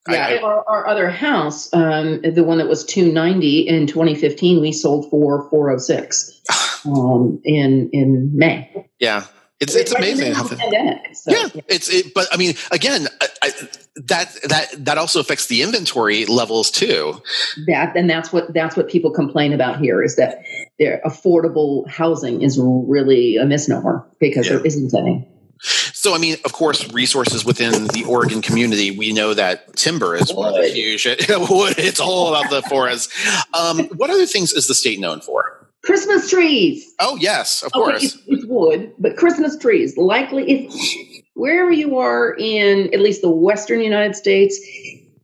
Yeah, 0.10 0.28
I, 0.28 0.38
our, 0.42 0.68
our, 0.68 0.88
other 0.88 1.10
house, 1.10 1.74
um, 1.74 2.22
the 2.22 2.44
one 2.44 2.58
that 2.58 2.68
was 2.68 2.84
290 2.84 3.62
in 3.62 3.88
2015, 3.88 4.60
we 4.60 4.74
sold 4.74 5.10
for 5.10 5.50
406 5.50 6.42
um, 6.86 7.40
in 7.46 7.90
in 7.94 8.32
May. 8.34 8.90
Yeah, 9.00 9.26
it's 9.64 9.76
it's, 9.76 9.92
amazing 9.94 10.34
how 10.34 10.48
pandemic. 10.48 11.16
So, 11.16 11.32
yeah, 11.32 11.50
yeah, 11.54 11.62
it's 11.68 11.90
it, 11.90 12.14
but 12.14 12.28
I 12.32 12.38
mean, 12.38 12.56
again, 12.72 13.08
I, 13.22 13.28
I, 13.42 13.50
that 13.96 14.36
that 14.50 14.86
that 14.86 14.98
also 14.98 15.20
affects 15.20 15.48
the 15.48 15.62
inventory 15.62 16.26
levels 16.26 16.70
too. 16.72 17.22
That 17.68 17.96
and 17.96 18.10
that's 18.10 18.34
what 18.34 18.54
that's 18.54 18.76
what 18.76 18.90
people 18.90 19.12
complain 19.12 19.54
about 19.54 19.80
here 19.80 20.04
is 20.04 20.16
that 20.18 20.44
their 20.80 21.02
affordable 21.06 21.88
housing 21.90 22.42
is 22.42 22.60
really 22.60 23.38
a 23.38 23.46
misnomer 23.46 24.06
because 24.20 24.48
yeah. 24.48 24.58
there 24.58 24.66
isn't 24.66 24.94
any. 24.94 25.28
So, 25.66 26.14
I 26.14 26.18
mean, 26.18 26.36
of 26.44 26.52
course, 26.52 26.92
resources 26.92 27.46
within 27.46 27.88
the 27.88 28.04
Oregon 28.04 28.42
community, 28.42 28.92
we 28.92 29.14
know 29.14 29.34
that 29.34 29.78
timber 29.78 30.14
is 30.14 30.34
one 30.34 30.54
of 30.54 30.62
the 30.62 30.68
huge. 30.68 31.06
it's 31.08 32.00
all 32.02 32.36
about 32.36 32.50
the 32.50 32.62
forest. 32.64 33.10
Um, 33.54 33.86
what 33.96 34.10
other 34.10 34.26
things 34.26 34.52
is 34.52 34.68
the 34.68 34.74
state 34.74 35.00
known 35.00 35.22
for? 35.22 35.63
Christmas 35.84 36.30
trees. 36.30 36.94
Oh 37.00 37.18
yes, 37.18 37.62
of 37.62 37.68
okay, 37.74 37.80
course. 37.80 38.04
It's, 38.04 38.18
it's, 38.28 38.46
wood, 38.46 38.94
but 39.00 39.18
Christmas 39.18 39.58
trees. 39.58 39.98
Likely, 39.98 40.50
if 40.50 41.24
wherever 41.34 41.72
you 41.72 41.98
are 41.98 42.36
in 42.40 42.94
at 42.94 43.02
least 43.02 43.22
the 43.22 43.30
Western 43.30 43.82
United 43.82 44.16
States, 44.16 44.58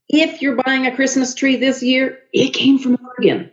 if 0.09 0.41
you're 0.41 0.61
buying 0.63 0.85
a 0.85 0.93
Christmas 0.93 1.33
tree 1.33 1.55
this 1.55 1.81
year, 1.81 2.19
it 2.33 2.49
came 2.49 2.77
from 2.77 2.97
Oregon. 3.05 3.49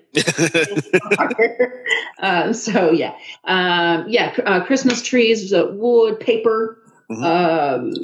uh, 2.19 2.53
so 2.53 2.91
yeah, 2.91 3.15
um, 3.45 4.07
yeah, 4.09 4.35
uh, 4.45 4.65
Christmas 4.65 5.01
trees, 5.03 5.53
uh, 5.53 5.69
wood, 5.73 6.19
paper. 6.21 6.79
Mm-hmm. 7.09 7.23
Um, 7.23 7.95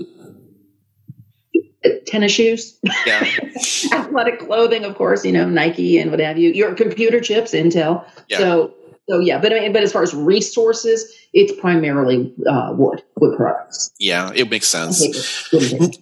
tennis 2.07 2.31
shoes, 2.31 2.79
yeah. 3.05 3.27
athletic 3.93 4.39
clothing, 4.39 4.85
of 4.85 4.95
course, 4.95 5.25
you 5.25 5.33
know, 5.33 5.49
Nike 5.49 5.99
and 5.99 6.13
what 6.13 6.21
have 6.21 6.39
you, 6.39 6.53
your 6.53 6.77
computer 6.77 7.21
chips, 7.21 7.53
Intel. 7.53 8.05
Yeah. 8.29 8.39
So 8.39 8.75
so 9.09 9.19
yeah, 9.19 9.39
but 9.39 9.53
but 9.73 9.83
as 9.83 9.93
far 9.93 10.03
as 10.03 10.15
resources, 10.15 11.13
it's 11.33 11.59
primarily 11.61 12.33
uh, 12.49 12.73
wood 12.77 13.03
wood 13.17 13.37
products. 13.37 13.91
Yeah, 13.99 14.31
it 14.35 14.51
makes 14.51 14.69
sense. 14.69 15.51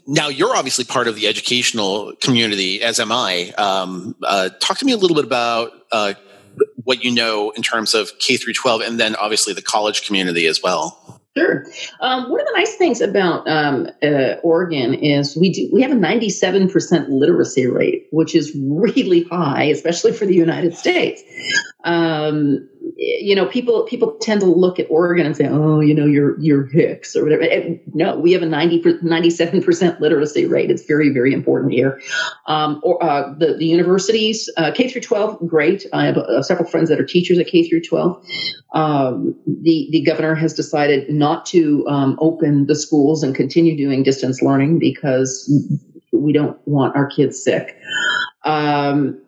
Now 0.07 0.29
you're 0.29 0.55
obviously 0.55 0.85
part 0.85 1.09
of 1.09 1.17
the 1.17 1.27
educational 1.27 2.15
community, 2.21 2.83
as 2.83 3.01
am 3.01 3.11
I. 3.11 3.53
Um, 3.57 4.17
uh, 4.23 4.51
talk 4.61 4.79
to 4.79 4.85
me 4.85 4.93
a 4.93 4.99
little 4.99 5.15
bit 5.15 5.25
about 5.25 5.73
uh, 5.93 6.15
what 6.85 7.03
you 7.03 7.11
know 7.11 7.51
in 7.51 7.63
terms 7.63 7.95
of 7.95 8.11
K 8.19 8.37
through 8.37 8.55
12, 8.55 8.83
and 8.83 9.01
then 9.01 9.17
obviously 9.17 9.55
the 9.55 9.63
college 9.63 10.07
community 10.07 10.47
as 10.47 10.63
well. 10.63 11.21
Sure. 11.37 11.65
Um, 12.01 12.29
one 12.29 12.41
of 12.41 12.47
the 12.47 12.53
nice 12.57 12.75
things 12.75 13.01
about 13.01 13.47
um, 13.49 13.89
uh, 14.03 14.35
Oregon 14.43 14.95
is 14.95 15.37
we 15.37 15.51
do 15.51 15.71
we 15.73 15.81
have 15.81 15.93
a 15.93 15.95
97% 15.95 17.07
literacy 17.09 17.67
rate, 17.67 18.09
which 18.11 18.35
is 18.35 18.57
really 18.61 19.25
high, 19.25 19.65
especially 19.65 20.13
for 20.13 20.27
the 20.27 20.35
United 20.35 20.75
States. 20.75 21.23
Um, 21.85 22.69
you 23.03 23.35
know, 23.35 23.47
people 23.47 23.85
people 23.85 24.13
tend 24.21 24.43
to 24.43 24.47
look 24.47 24.79
at 24.79 24.87
Oregon 24.91 25.25
and 25.25 25.35
say, 25.35 25.49
"Oh, 25.49 25.81
you 25.81 25.95
know, 25.95 26.05
you're 26.05 26.39
you're 26.39 26.67
Hicks 26.67 27.17
or 27.17 27.25
whatever." 27.25 27.43
And 27.45 27.81
no, 27.95 28.19
we 28.19 28.33
have 28.33 28.43
a 28.43 28.47
97 28.47 29.63
percent 29.63 30.03
literacy 30.03 30.45
rate. 30.45 30.71
It's 30.71 30.85
very 30.85 31.09
very 31.09 31.33
important 31.33 31.73
here. 31.73 31.99
Um, 32.47 32.79
or 32.83 33.03
uh, 33.03 33.33
the 33.39 33.55
the 33.55 33.65
universities, 33.65 34.51
uh, 34.59 34.73
K 34.73 34.91
through 34.91 35.01
12, 35.01 35.49
great. 35.49 35.87
I 35.95 36.05
have 36.05 36.19
uh, 36.19 36.43
several 36.43 36.69
friends 36.69 36.91
that 36.91 37.01
are 37.01 37.07
teachers 37.07 37.39
at 37.39 37.47
K 37.47 37.67
through 37.67 37.81
12. 37.81 38.23
Um, 38.75 39.35
the 39.47 39.89
the 39.91 40.03
governor 40.03 40.35
has 40.35 40.53
decided 40.53 41.09
not 41.09 41.47
to 41.47 41.87
um, 41.89 42.19
open 42.21 42.67
the 42.67 42.75
schools 42.75 43.23
and 43.23 43.35
continue 43.35 43.79
doing 43.79 44.03
distance 44.03 44.43
learning 44.43 44.79
because 44.79 45.51
we 46.13 46.35
don't 46.35 46.59
want 46.69 46.95
our 46.97 47.07
kids 47.07 47.43
sick. 47.43 47.81
Um, 48.45 49.19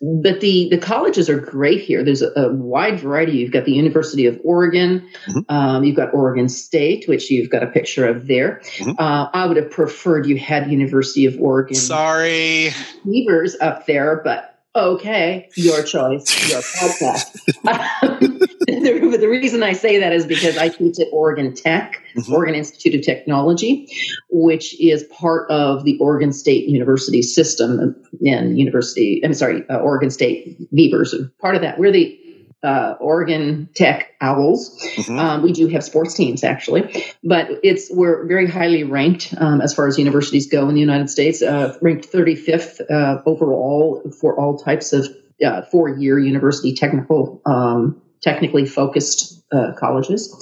but 0.00 0.40
the 0.40 0.68
the 0.70 0.78
colleges 0.78 1.28
are 1.28 1.38
great 1.38 1.82
here. 1.82 2.04
There's 2.04 2.22
a, 2.22 2.30
a 2.36 2.52
wide 2.52 3.00
variety. 3.00 3.32
You've 3.32 3.52
got 3.52 3.64
the 3.64 3.72
University 3.72 4.26
of 4.26 4.40
Oregon, 4.44 5.08
mm-hmm. 5.26 5.40
um, 5.48 5.84
you've 5.84 5.96
got 5.96 6.14
Oregon 6.14 6.48
State, 6.48 7.08
which 7.08 7.30
you've 7.30 7.50
got 7.50 7.62
a 7.62 7.66
picture 7.66 8.06
of 8.06 8.26
there. 8.26 8.60
Mm-hmm. 8.76 8.92
Uh, 8.98 9.28
I 9.32 9.46
would 9.46 9.56
have 9.56 9.70
preferred 9.70 10.26
you 10.26 10.38
had 10.38 10.70
University 10.70 11.26
of 11.26 11.40
Oregon. 11.40 11.74
Sorry, 11.74 12.70
Beavers 13.04 13.56
up 13.60 13.86
there, 13.86 14.20
but 14.24 14.58
okay, 14.74 15.48
your 15.56 15.82
choice, 15.82 16.50
your 16.50 16.60
podcast. 16.60 18.38
the, 18.70 19.16
the, 19.20 19.28
reason 19.28 19.62
I 19.62 19.72
say 19.72 19.98
that 20.00 20.12
is 20.12 20.26
because 20.26 20.56
I 20.56 20.68
teach 20.68 20.98
at 20.98 21.08
Oregon 21.12 21.54
Tech, 21.54 22.02
mm-hmm. 22.14 22.32
Oregon 22.32 22.54
Institute 22.54 22.94
of 22.94 23.02
Technology, 23.02 23.88
which 24.30 24.78
is 24.80 25.04
part 25.04 25.50
of 25.50 25.84
the 25.84 25.98
Oregon 25.98 26.32
State 26.32 26.68
University 26.68 27.22
system 27.22 27.96
and 28.24 28.58
university. 28.58 29.20
I'm 29.24 29.34
sorry, 29.34 29.68
uh, 29.68 29.78
Oregon 29.78 30.10
State 30.10 30.72
Beavers. 30.74 31.14
Part 31.40 31.56
of 31.56 31.62
that, 31.62 31.78
we're 31.78 31.92
the 31.92 32.18
uh, 32.62 32.94
Oregon 33.00 33.68
Tech 33.74 34.14
Owls. 34.20 34.78
Mm-hmm. 34.96 35.18
Um, 35.18 35.42
we 35.42 35.52
do 35.52 35.66
have 35.68 35.82
sports 35.82 36.14
teams 36.14 36.44
actually, 36.44 37.04
but 37.24 37.48
it's 37.62 37.90
we're 37.90 38.26
very 38.26 38.46
highly 38.46 38.84
ranked 38.84 39.34
um, 39.38 39.60
as 39.60 39.74
far 39.74 39.86
as 39.86 39.98
universities 39.98 40.46
go 40.46 40.68
in 40.68 40.74
the 40.74 40.80
United 40.80 41.08
States. 41.08 41.42
Uh, 41.42 41.76
ranked 41.80 42.12
35th 42.12 42.80
uh, 42.90 43.22
overall 43.24 44.02
for 44.20 44.38
all 44.38 44.58
types 44.58 44.92
of 44.92 45.06
uh, 45.44 45.62
four-year 45.62 46.18
university 46.18 46.74
technical 46.74 47.40
um, 47.46 48.00
technically 48.22 48.66
focused 48.66 49.42
uh, 49.52 49.72
colleges. 49.78 50.34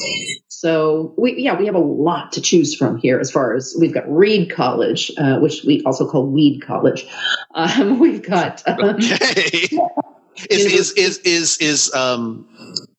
So 0.49 1.15
we 1.17 1.37
yeah 1.37 1.57
we 1.57 1.67
have 1.67 1.75
a 1.75 1.81
lot 1.81 2.33
to 2.33 2.41
choose 2.41 2.75
from 2.75 2.99
here 2.99 3.19
as 3.21 3.31
far 3.31 3.55
as 3.55 3.77
we've 3.79 3.95
got 3.95 4.11
Reed 4.11 4.51
College, 4.51 5.13
uh, 5.19 5.39
which 5.39 5.65
we 5.65 5.83
also 5.85 6.09
call 6.09 6.27
Weed 6.27 6.61
College. 6.61 7.07
Um, 7.55 7.99
we've 8.01 8.23
got 8.23 8.67
um, 8.67 8.97
okay. 8.97 9.69
is, 10.51 10.67
is 10.67 10.93
is 10.93 11.19
is 11.19 11.59
is 11.59 11.95
um 11.95 12.49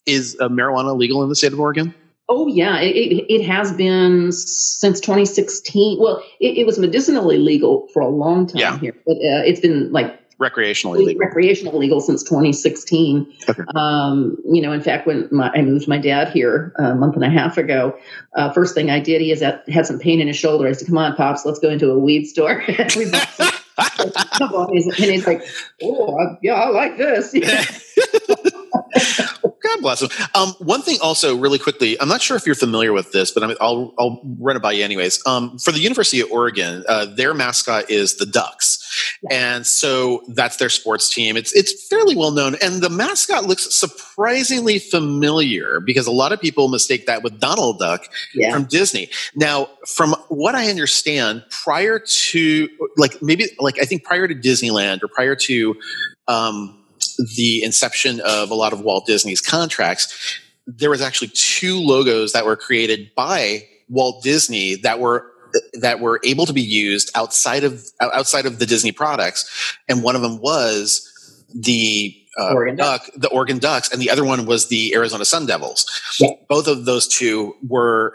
is 0.06 0.38
uh, 0.40 0.50
marijuana 0.50 0.98
legal 0.98 1.22
in 1.24 1.30
the 1.30 1.36
state 1.36 1.54
of 1.54 1.60
Oregon? 1.60 1.94
Oh 2.32 2.46
yeah, 2.46 2.80
it, 2.80 3.26
it, 3.28 3.44
has 3.44 3.72
been 3.72 4.32
since 4.32 5.00
2016. 5.00 6.00
Well, 6.00 6.22
it, 6.40 6.60
it, 6.60 6.66
was 6.68 6.78
medicinally 6.78 7.40
legal 7.40 7.88
for 7.92 8.04
a 8.04 8.08
long 8.08 8.46
time 8.46 8.60
yeah. 8.60 8.78
here, 8.78 8.96
but 9.04 9.14
uh, 9.14 9.42
it's 9.48 9.60
been 9.60 9.92
like 9.92 10.19
recreationally 10.40 11.06
legal. 11.06 11.20
Recreational 11.20 11.78
legal 11.78 12.00
since 12.02 12.24
2016. 12.24 13.32
Okay. 13.48 13.64
Um, 13.76 14.38
you 14.46 14.62
know, 14.62 14.72
in 14.72 14.82
fact, 14.82 15.06
when 15.06 15.28
my, 15.32 15.52
I 15.54 15.62
moved 15.62 15.88
my 15.88 15.98
dad 15.98 16.30
here 16.30 16.74
a 16.78 16.96
month 16.96 17.16
and 17.16 17.24
a 17.24 17.30
half 17.30 17.58
ago, 17.58 17.98
uh, 18.36 18.52
first 18.52 18.74
thing 18.74 18.90
I 18.90 19.00
did, 19.00 19.22
he 19.22 19.30
has 19.30 19.42
had 19.42 19.86
some 19.86 20.00
pain 20.00 20.22
in 20.22 20.28
his 20.28 20.38
shoulder. 20.38 20.68
I 20.68 20.72
said, 20.72 20.88
"Come 20.88 20.98
on, 20.98 21.16
pops, 21.16 21.46
let's 21.46 21.60
go 21.60 21.70
into 21.70 21.92
a 21.92 22.00
weed 22.00 22.26
store." 22.26 22.64
and 24.40 24.94
he's 24.96 25.28
like, 25.28 25.44
"Oh, 25.84 26.38
yeah, 26.42 26.54
I 26.54 26.70
like 26.70 26.98
this." 26.98 27.34
God 29.80 29.82
bless 29.82 30.02
him. 30.02 30.28
Um, 30.36 30.50
one 30.60 30.82
thing, 30.82 30.98
also, 31.02 31.36
really 31.36 31.60
quickly, 31.60 32.00
I'm 32.00 32.08
not 32.08 32.22
sure 32.22 32.36
if 32.38 32.46
you're 32.46 32.56
familiar 32.56 32.94
with 32.94 33.12
this, 33.12 33.32
but 33.32 33.44
I 33.44 33.48
will 33.48 33.94
I'll 33.98 34.22
run 34.40 34.56
it 34.56 34.62
by 34.62 34.74
you 34.74 34.84
anyways. 34.84 35.22
Um, 35.26 35.58
for 35.58 35.72
the 35.72 35.80
University 35.80 36.20
of 36.22 36.32
Oregon, 36.32 36.84
uh, 36.88 37.06
their 37.06 37.34
mascot 37.34 37.90
is 37.90 38.16
the 38.16 38.26
Ducks, 38.26 39.18
yeah. 39.24 39.54
and 39.56 39.68
so 39.68 40.24
that's 40.30 40.58
their 40.58 40.70
sports 40.70 41.14
team. 41.14 41.38
It's 41.38 41.54
it's 41.54 41.88
fairly 41.88 42.16
well 42.16 42.32
known, 42.32 42.56
and 42.62 42.82
the 42.82 42.90
mascot 42.90 43.46
looks 43.46 43.74
surprisingly 43.74 44.80
familiar 44.80 45.80
because 45.80 46.08
a 46.08 46.12
lot 46.12 46.32
of 46.32 46.42
people 46.42 46.68
mistake 46.68 47.06
that 47.06 47.24
with 47.24 47.40
Donald 47.40 47.80
Duck 47.80 48.06
yeah. 48.34 48.52
from 48.52 48.66
Disney. 48.66 49.10
Now, 49.36 49.70
from 49.88 50.16
what 50.28 50.56
I 50.56 50.70
understand, 50.70 51.44
prior 51.50 52.00
to 52.00 52.70
like 52.98 53.22
maybe 53.22 53.46
like 53.60 53.82
I 53.82 53.86
think 53.86 54.04
prior 54.04 54.28
to 54.28 54.36
Disneyland 54.36 55.04
or 55.04 55.08
prior 55.08 55.36
to 55.36 55.76
um, 56.28 56.79
the 57.36 57.64
inception 57.64 58.20
of 58.22 58.52
a 58.52 58.56
lot 58.56 58.74
of 58.74 58.82
Walt 58.82 59.06
Disney's 59.06 59.42
contracts, 59.42 60.40
there 60.68 60.90
was 60.90 61.02
actually 61.02 61.30
two 61.30 61.80
logos 61.80 62.34
that 62.34 62.46
were 62.46 62.56
created 62.56 63.12
by 63.16 63.68
Walt 63.90 64.24
Disney 64.24 64.76
that 64.76 65.00
were 65.00 65.26
that 65.74 66.00
were 66.00 66.20
able 66.24 66.46
to 66.46 66.54
be 66.54 66.62
used 66.62 67.10
outside 67.16 67.64
of 67.64 67.84
outside 68.02 68.46
of 68.46 68.60
the 68.60 68.66
Disney 68.66 68.92
products, 68.92 69.76
and 69.88 70.04
one 70.04 70.16
of 70.16 70.22
them 70.22 70.40
was 70.40 71.06
the 71.54 72.16
uh, 72.40 72.54
Oregon 72.54 72.76
Duck, 72.76 73.10
the 73.16 73.30
Oregon 73.30 73.58
Ducks, 73.58 73.92
and 73.92 74.02
the 74.02 74.10
other 74.10 74.24
one 74.24 74.46
was 74.46 74.68
the 74.68 74.94
Arizona 74.96 75.26
Sun 75.26 75.48
Devils. 75.48 75.86
Yeah. 76.20 76.30
Both 76.48 76.68
of 76.68 76.86
those 76.86 77.08
two 77.08 77.56
were 77.68 78.14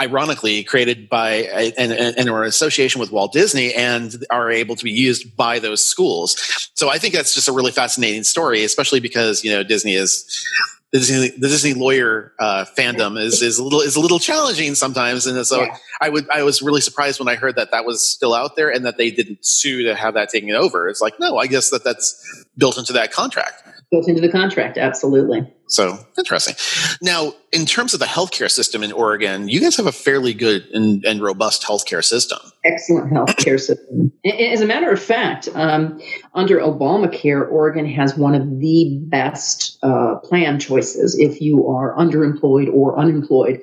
ironically 0.00 0.64
created 0.64 1.08
by 1.08 1.34
and, 1.78 1.92
and 1.92 2.28
are 2.28 2.42
in 2.42 2.48
association 2.48 3.00
with 3.00 3.12
Walt 3.12 3.32
Disney 3.32 3.74
and 3.74 4.24
are 4.30 4.50
able 4.50 4.76
to 4.76 4.84
be 4.84 4.90
used 4.90 5.36
by 5.36 5.58
those 5.58 5.84
schools. 5.84 6.36
So 6.74 6.90
I 6.90 6.98
think 6.98 7.14
that's 7.14 7.34
just 7.34 7.48
a 7.48 7.52
really 7.52 7.72
fascinating 7.72 8.24
story, 8.24 8.64
especially 8.64 9.00
because 9.00 9.44
you 9.44 9.50
know 9.50 9.62
Disney 9.62 9.94
is 9.94 10.46
the 10.92 10.98
Disney, 10.98 11.28
the 11.30 11.48
Disney 11.48 11.74
lawyer 11.74 12.32
uh, 12.38 12.64
fandom 12.76 13.20
is 13.20 13.42
is 13.42 13.58
a 13.58 13.64
little 13.64 13.80
is 13.80 13.96
a 13.96 14.00
little 14.00 14.18
challenging 14.18 14.74
sometimes, 14.74 15.26
and 15.26 15.46
so 15.46 15.62
yeah. 15.62 15.76
I 16.00 16.08
would 16.08 16.28
I 16.30 16.42
was 16.42 16.62
really 16.62 16.80
surprised 16.80 17.18
when 17.18 17.28
I 17.28 17.34
heard 17.34 17.56
that 17.56 17.70
that 17.72 17.84
was 17.84 18.06
still 18.06 18.34
out 18.34 18.56
there 18.56 18.70
and 18.70 18.84
that 18.86 18.96
they 18.96 19.10
didn't 19.10 19.44
sue 19.44 19.82
to 19.84 19.94
have 19.94 20.14
that 20.14 20.28
taken 20.28 20.50
over. 20.52 20.88
It's 20.88 21.00
like 21.00 21.18
no, 21.18 21.38
I 21.38 21.46
guess 21.46 21.70
that 21.70 21.84
that's 21.84 22.44
built 22.56 22.78
into 22.78 22.92
that 22.92 23.12
contract 23.12 23.64
built 23.94 24.08
into 24.08 24.20
the 24.20 24.28
contract. 24.28 24.76
Absolutely. 24.76 25.46
So 25.66 25.98
interesting. 26.18 26.54
Now, 27.00 27.32
in 27.50 27.64
terms 27.64 27.94
of 27.94 28.00
the 28.00 28.06
healthcare 28.06 28.50
system 28.50 28.82
in 28.82 28.92
Oregon, 28.92 29.48
you 29.48 29.60
guys 29.60 29.76
have 29.76 29.86
a 29.86 29.92
fairly 29.92 30.34
good 30.34 30.66
and, 30.72 31.04
and 31.04 31.22
robust 31.22 31.62
healthcare 31.62 32.04
system. 32.04 32.38
Excellent 32.64 33.12
healthcare 33.12 33.58
system. 33.58 34.12
As 34.26 34.60
a 34.60 34.66
matter 34.66 34.90
of 34.90 35.02
fact, 35.02 35.48
um, 35.54 36.00
under 36.34 36.58
Obamacare, 36.58 37.50
Oregon 37.50 37.86
has 37.86 38.16
one 38.16 38.34
of 38.34 38.60
the 38.60 38.98
best 39.04 39.78
uh, 39.82 40.16
plan 40.16 40.60
choices 40.60 41.18
if 41.18 41.40
you 41.40 41.66
are 41.66 41.96
underemployed 41.96 42.72
or 42.72 42.98
unemployed, 42.98 43.60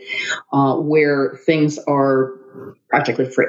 uh, 0.52 0.76
where 0.78 1.40
things 1.46 1.78
are 1.88 2.34
practically 2.90 3.30
free. 3.30 3.48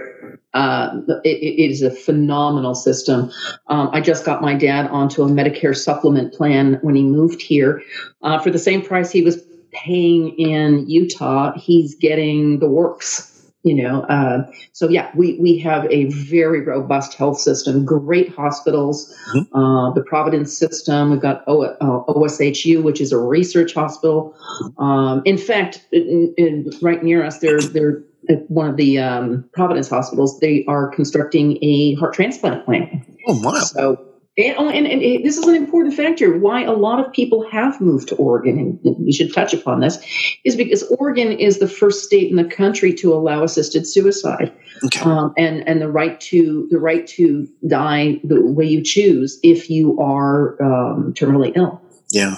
Uh, 0.54 1.00
it, 1.24 1.38
it 1.42 1.70
is 1.70 1.82
a 1.82 1.90
phenomenal 1.90 2.74
system. 2.74 3.30
Um, 3.68 3.90
I 3.92 4.00
just 4.00 4.24
got 4.24 4.42
my 4.42 4.54
dad 4.54 4.86
onto 4.90 5.22
a 5.22 5.26
Medicare 5.26 5.76
supplement 5.76 6.34
plan 6.34 6.78
when 6.82 6.94
he 6.94 7.02
moved 7.02 7.42
here. 7.42 7.82
Uh, 8.22 8.38
for 8.38 8.50
the 8.50 8.58
same 8.58 8.82
price 8.82 9.10
he 9.10 9.22
was 9.22 9.42
paying 9.72 10.38
in 10.38 10.88
Utah, 10.88 11.52
he's 11.58 11.94
getting 11.94 12.60
the 12.60 12.68
works. 12.68 13.28
You 13.64 13.80
know, 13.80 14.00
uh, 14.02 14.50
so 14.72 14.88
yeah, 14.88 15.12
we 15.14 15.38
we 15.38 15.56
have 15.60 15.84
a 15.88 16.06
very 16.06 16.62
robust 16.62 17.14
health 17.14 17.38
system, 17.38 17.84
great 17.84 18.34
hospitals, 18.34 19.14
mm-hmm. 19.36 19.56
Uh, 19.56 19.92
the 19.92 20.02
Providence 20.02 20.58
system. 20.58 21.12
We've 21.12 21.20
got 21.20 21.44
o, 21.46 21.62
uh, 21.62 22.12
OHSU, 22.12 22.82
which 22.82 23.00
is 23.00 23.12
a 23.12 23.18
research 23.18 23.72
hospital. 23.72 24.34
Um, 24.78 25.22
in 25.24 25.38
fact, 25.38 25.86
in, 25.92 26.34
in, 26.36 26.72
right 26.82 27.04
near 27.04 27.24
us, 27.24 27.38
they're 27.38 27.60
they're 27.60 28.02
at 28.28 28.50
one 28.50 28.68
of 28.68 28.76
the 28.76 28.98
um, 28.98 29.48
Providence 29.52 29.88
hospitals, 29.88 30.38
they 30.40 30.64
are 30.66 30.88
constructing 30.88 31.58
a 31.62 31.94
heart 31.94 32.14
transplant 32.14 32.64
plant. 32.64 33.06
Oh, 33.26 33.40
wow. 33.40 33.60
So, 33.60 34.12
and, 34.38 34.54
oh, 34.58 34.68
and, 34.68 34.86
and, 34.86 35.24
this 35.24 35.36
is 35.36 35.46
an 35.46 35.54
important 35.54 35.94
factor 35.94 36.38
why 36.38 36.62
a 36.62 36.72
lot 36.72 37.04
of 37.04 37.12
people 37.12 37.46
have 37.50 37.80
moved 37.80 38.08
to 38.08 38.16
Oregon, 38.16 38.80
and 38.82 38.96
we 38.98 39.12
should 39.12 39.34
touch 39.34 39.52
upon 39.52 39.80
this, 39.80 39.98
is 40.44 40.56
because 40.56 40.82
Oregon 40.84 41.32
is 41.32 41.58
the 41.58 41.68
first 41.68 42.04
state 42.04 42.30
in 42.30 42.36
the 42.36 42.44
country 42.44 42.94
to 42.94 43.12
allow 43.12 43.42
assisted 43.42 43.86
suicide, 43.86 44.50
okay. 44.84 45.00
um, 45.00 45.34
and 45.36 45.68
and 45.68 45.82
the 45.82 45.88
right 45.90 46.18
to 46.20 46.66
the 46.70 46.78
right 46.78 47.06
to 47.08 47.46
die 47.68 48.20
the 48.24 48.40
way 48.40 48.64
you 48.64 48.82
choose 48.82 49.38
if 49.42 49.68
you 49.68 50.00
are 50.00 50.60
um, 50.62 51.12
terminally 51.12 51.52
ill. 51.54 51.82
Yeah, 52.10 52.36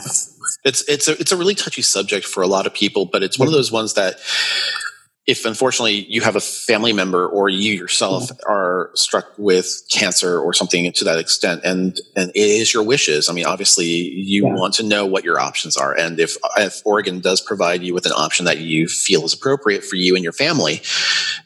it's 0.64 0.82
it's 0.89 1.07
a 1.07 1.12
it's 1.20 1.30
a 1.30 1.37
really 1.37 1.55
touchy 1.55 1.82
subject 1.82 2.26
for 2.26 2.43
a 2.43 2.49
lot 2.49 2.66
of 2.66 2.74
people, 2.74 3.07
but 3.07 3.22
it's 3.22 3.39
one 3.39 3.47
of 3.47 3.55
those 3.55 3.70
ones 3.70 3.95
that 3.95 4.18
if 5.27 5.45
unfortunately 5.47 6.05
you 6.09 6.20
have 6.20 6.37
a 6.37 6.41
family 6.41 6.93
member 6.93 7.27
or 7.27 7.49
you 7.49 7.72
yourself 7.72 8.25
mm-hmm. 8.25 8.51
are 8.51 8.91
struck 8.95 9.33
with 9.39 9.83
cancer 9.91 10.39
or 10.39 10.53
something 10.53 10.91
to 10.93 11.05
that 11.05 11.18
extent 11.18 11.62
and 11.64 11.99
and 12.16 12.31
it 12.31 12.37
is 12.37 12.72
your 12.72 12.83
wishes 12.83 13.29
i 13.29 13.33
mean 13.33 13.47
obviously 13.47 13.87
you 13.87 14.47
yeah. 14.47 14.55
want 14.55 14.75
to 14.75 14.83
know 14.83 15.07
what 15.07 15.25
your 15.25 15.41
options 15.41 15.77
are 15.77 15.97
and 15.97 16.20
if 16.20 16.37
if 16.59 16.83
oregon 16.85 17.20
does 17.20 17.41
provide 17.41 17.83
you 17.83 17.95
with 17.95 18.07
an 18.07 18.12
option 18.12 18.45
that 18.45 18.59
you 18.59 18.87
feel 18.87 19.25
is 19.25 19.33
appropriate 19.33 19.85
for 19.85 19.97
you 19.97 20.14
and 20.14 20.25
your 20.25 20.33
family 20.33 20.81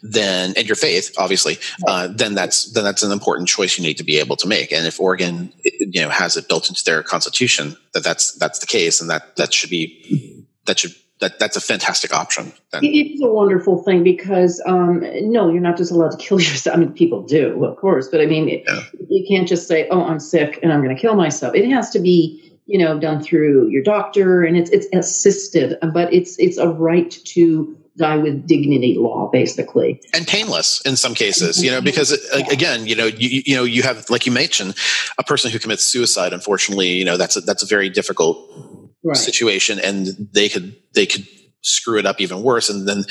then 0.03 0.53
and 0.57 0.67
your 0.67 0.77
faith, 0.77 1.15
obviously, 1.19 1.59
uh, 1.87 2.09
then 2.09 2.35
that's 2.35 2.73
then 2.73 2.85
that's 2.85 3.03
an 3.03 3.13
important 3.13 3.49
choice 3.49 3.79
you 3.79 3.85
need 3.85 3.97
to 3.99 4.05
be 4.05 4.19
able 4.19 4.37
to 4.37 4.47
make. 4.47 4.73
And 4.73 4.87
if 4.87 5.01
Oregon, 5.01 5.53
you 5.65 6.01
know, 6.01 6.09
has 6.09 6.37
it 6.37 6.49
built 6.49 6.69
into 6.69 6.85
their 6.85 7.03
constitution 7.03 7.77
that 7.95 8.05
that's 8.05 8.33
that's 8.33 8.59
the 8.59 8.67
case, 8.67 9.01
and 9.01 9.11
that 9.11 9.37
that 9.37 9.53
should 9.53 9.71
be 9.71 10.47
that 10.67 10.79
should 10.79 10.95
that 11.21 11.39
that's 11.39 11.57
a 11.57 11.61
fantastic 11.61 12.15
option. 12.15 12.53
Then. 12.73 12.85
It 12.85 12.89
is 12.89 13.23
a 13.23 13.29
wonderful 13.29 13.83
thing 13.83 14.05
because 14.05 14.63
um, 14.67 15.01
no, 15.31 15.51
you're 15.51 15.61
not 15.61 15.77
just 15.77 15.91
allowed 15.91 16.13
to 16.13 16.17
kill 16.17 16.41
yourself. 16.41 16.77
I 16.77 16.81
mean, 16.81 16.93
people 16.93 17.23
do, 17.23 17.65
of 17.65 17.77
course, 17.77 18.09
but 18.09 18.21
I 18.21 18.27
mean, 18.27 18.49
yeah. 18.49 18.83
you 19.09 19.25
can't 19.29 19.49
just 19.49 19.67
say, 19.69 19.89
"Oh, 19.91 20.03
I'm 20.03 20.21
sick 20.21 20.59
and 20.63 20.73
I'm 20.73 20.83
going 20.83 20.95
to 20.95 21.01
kill 21.01 21.15
myself." 21.15 21.55
It 21.55 21.69
has 21.71 21.91
to 21.91 21.99
be, 21.99 22.53
you 22.67 22.79
know, 22.79 22.99
done 22.99 23.23
through 23.23 23.69
your 23.69 23.83
doctor, 23.83 24.43
and 24.45 24.57
it's 24.57 24.71
it's 24.71 24.87
assisted, 24.93 25.77
but 25.93 26.13
it's 26.13 26.39
it's 26.39 26.59
a 26.59 26.69
right 26.69 27.11
to 27.11 27.77
die 27.97 28.17
with 28.17 28.47
dignity 28.47 28.97
law 28.97 29.29
basically 29.33 30.01
and 30.15 30.25
painless 30.27 30.81
in 30.83 30.95
some 30.95 31.15
cases 31.15 31.61
you 31.61 31.69
know 31.69 31.81
because 31.81 32.13
again 32.49 32.87
you 32.87 32.95
know 32.95 33.07
you, 33.07 33.43
you 33.45 33.57
know 33.57 33.65
you 33.65 33.83
have 33.83 34.09
like 34.09 34.25
you 34.25 34.31
mentioned 34.31 34.73
a 35.19 35.25
person 35.25 35.51
who 35.51 35.59
commits 35.59 35.85
suicide 35.85 36.33
unfortunately 36.33 36.87
you 36.87 37.05
know 37.05 37.17
that's 37.17 37.37
a, 37.37 37.41
that's 37.41 37.65
a 37.65 37.67
very 37.67 37.91
difficult 37.91 38.39
right. 39.09 39.17
situation 39.17 39.79
and 39.79 40.07
they 40.33 40.49
could 40.49 40.77
they 40.95 41.07
could 41.07 41.27
screw 41.63 41.99
it 41.99 42.07
up 42.07 42.21
even 42.21 42.43
worse 42.43 42.71
and 42.71 42.89
then 42.89 43.05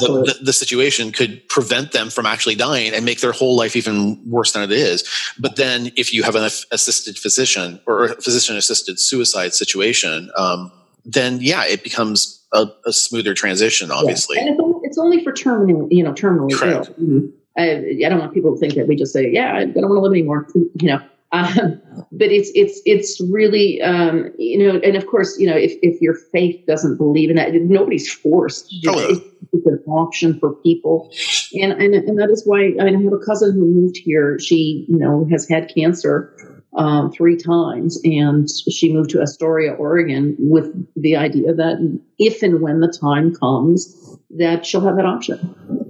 the, 0.00 0.34
the, 0.38 0.44
the, 0.46 0.52
situation 0.52 1.12
could 1.12 1.48
prevent 1.48 1.92
them 1.92 2.10
from 2.10 2.26
actually 2.26 2.56
dying 2.56 2.92
and 2.92 3.04
make 3.04 3.20
their 3.20 3.30
whole 3.30 3.54
life 3.56 3.76
even 3.76 4.20
worse 4.28 4.52
than 4.52 4.62
it 4.62 4.72
is 4.72 5.04
but 5.38 5.56
then 5.56 5.92
if 5.96 6.12
you 6.12 6.22
have 6.22 6.34
an 6.34 6.44
assisted 6.44 7.18
physician 7.18 7.78
or 7.86 8.06
a 8.06 8.20
physician 8.20 8.56
assisted 8.56 8.98
suicide 8.98 9.54
situation 9.54 10.30
um, 10.36 10.72
then 11.04 11.38
yeah 11.40 11.64
it 11.66 11.84
becomes 11.84 12.44
a, 12.52 12.66
a 12.86 12.92
smoother 12.92 13.34
transition 13.34 13.90
obviously 13.90 14.36
yeah. 14.38 14.46
and 14.46 14.50
it's 14.50 14.60
only, 14.60 14.80
it's 14.82 14.98
only 14.98 15.22
for 15.22 15.32
terminal 15.32 15.86
you 15.90 16.02
know 16.02 16.12
terminally 16.12 16.54
Correct. 16.54 16.88
ill 16.88 16.94
mm-hmm. 16.94 17.26
I, 17.58 18.04
I, 18.04 18.08
don't 18.08 18.18
want 18.18 18.34
people 18.34 18.52
to 18.52 18.58
think 18.58 18.74
that 18.74 18.88
we 18.88 18.96
just 18.96 19.12
say 19.12 19.30
yeah 19.30 19.54
i 19.54 19.64
don't 19.66 19.76
want 19.76 19.96
to 19.96 20.00
live 20.00 20.12
anymore 20.12 20.48
you 20.54 20.88
know 20.88 21.00
um, 21.36 21.82
but 22.12 22.30
it's 22.32 22.50
it's 22.54 22.80
it's 22.84 23.20
really 23.30 23.80
um, 23.82 24.32
you 24.38 24.58
know, 24.58 24.80
and 24.80 24.96
of 24.96 25.06
course, 25.06 25.38
you 25.38 25.46
know, 25.46 25.56
if, 25.56 25.72
if 25.82 26.00
your 26.00 26.14
faith 26.32 26.64
doesn't 26.66 26.96
believe 26.96 27.30
in 27.30 27.36
that, 27.36 27.52
nobody's 27.54 28.10
forced. 28.10 28.74
Oh, 28.86 28.98
yeah. 28.98 29.16
It's 29.52 29.66
an 29.66 29.82
option 29.86 30.38
for 30.38 30.54
people, 30.54 31.10
and, 31.54 31.72
and 31.72 31.94
and 31.94 32.18
that 32.18 32.30
is 32.30 32.42
why 32.46 32.74
I 32.80 32.90
have 32.90 33.12
a 33.12 33.24
cousin 33.24 33.52
who 33.52 33.66
moved 33.66 33.96
here. 33.96 34.38
She 34.38 34.86
you 34.88 34.98
know 34.98 35.26
has 35.30 35.48
had 35.48 35.72
cancer. 35.74 36.34
Um, 36.76 37.10
three 37.10 37.38
times, 37.38 37.98
and 38.04 38.46
she 38.70 38.92
moved 38.92 39.08
to 39.10 39.22
Astoria, 39.22 39.72
Oregon, 39.72 40.36
with 40.38 40.66
the 40.94 41.16
idea 41.16 41.54
that 41.54 41.78
if 42.18 42.42
and 42.42 42.60
when 42.60 42.80
the 42.80 42.88
time 43.00 43.34
comes, 43.34 43.96
that 44.36 44.66
she'll 44.66 44.82
have 44.82 44.96
that 44.96 45.06
option. 45.06 45.85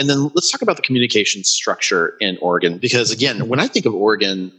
And 0.00 0.08
then 0.08 0.30
let's 0.34 0.50
talk 0.50 0.62
about 0.62 0.76
the 0.76 0.82
communication 0.82 1.44
structure 1.44 2.16
in 2.20 2.38
Oregon, 2.40 2.78
because 2.78 3.10
again, 3.10 3.48
when 3.48 3.60
I 3.60 3.66
think 3.66 3.84
of 3.84 3.94
Oregon, 3.94 4.50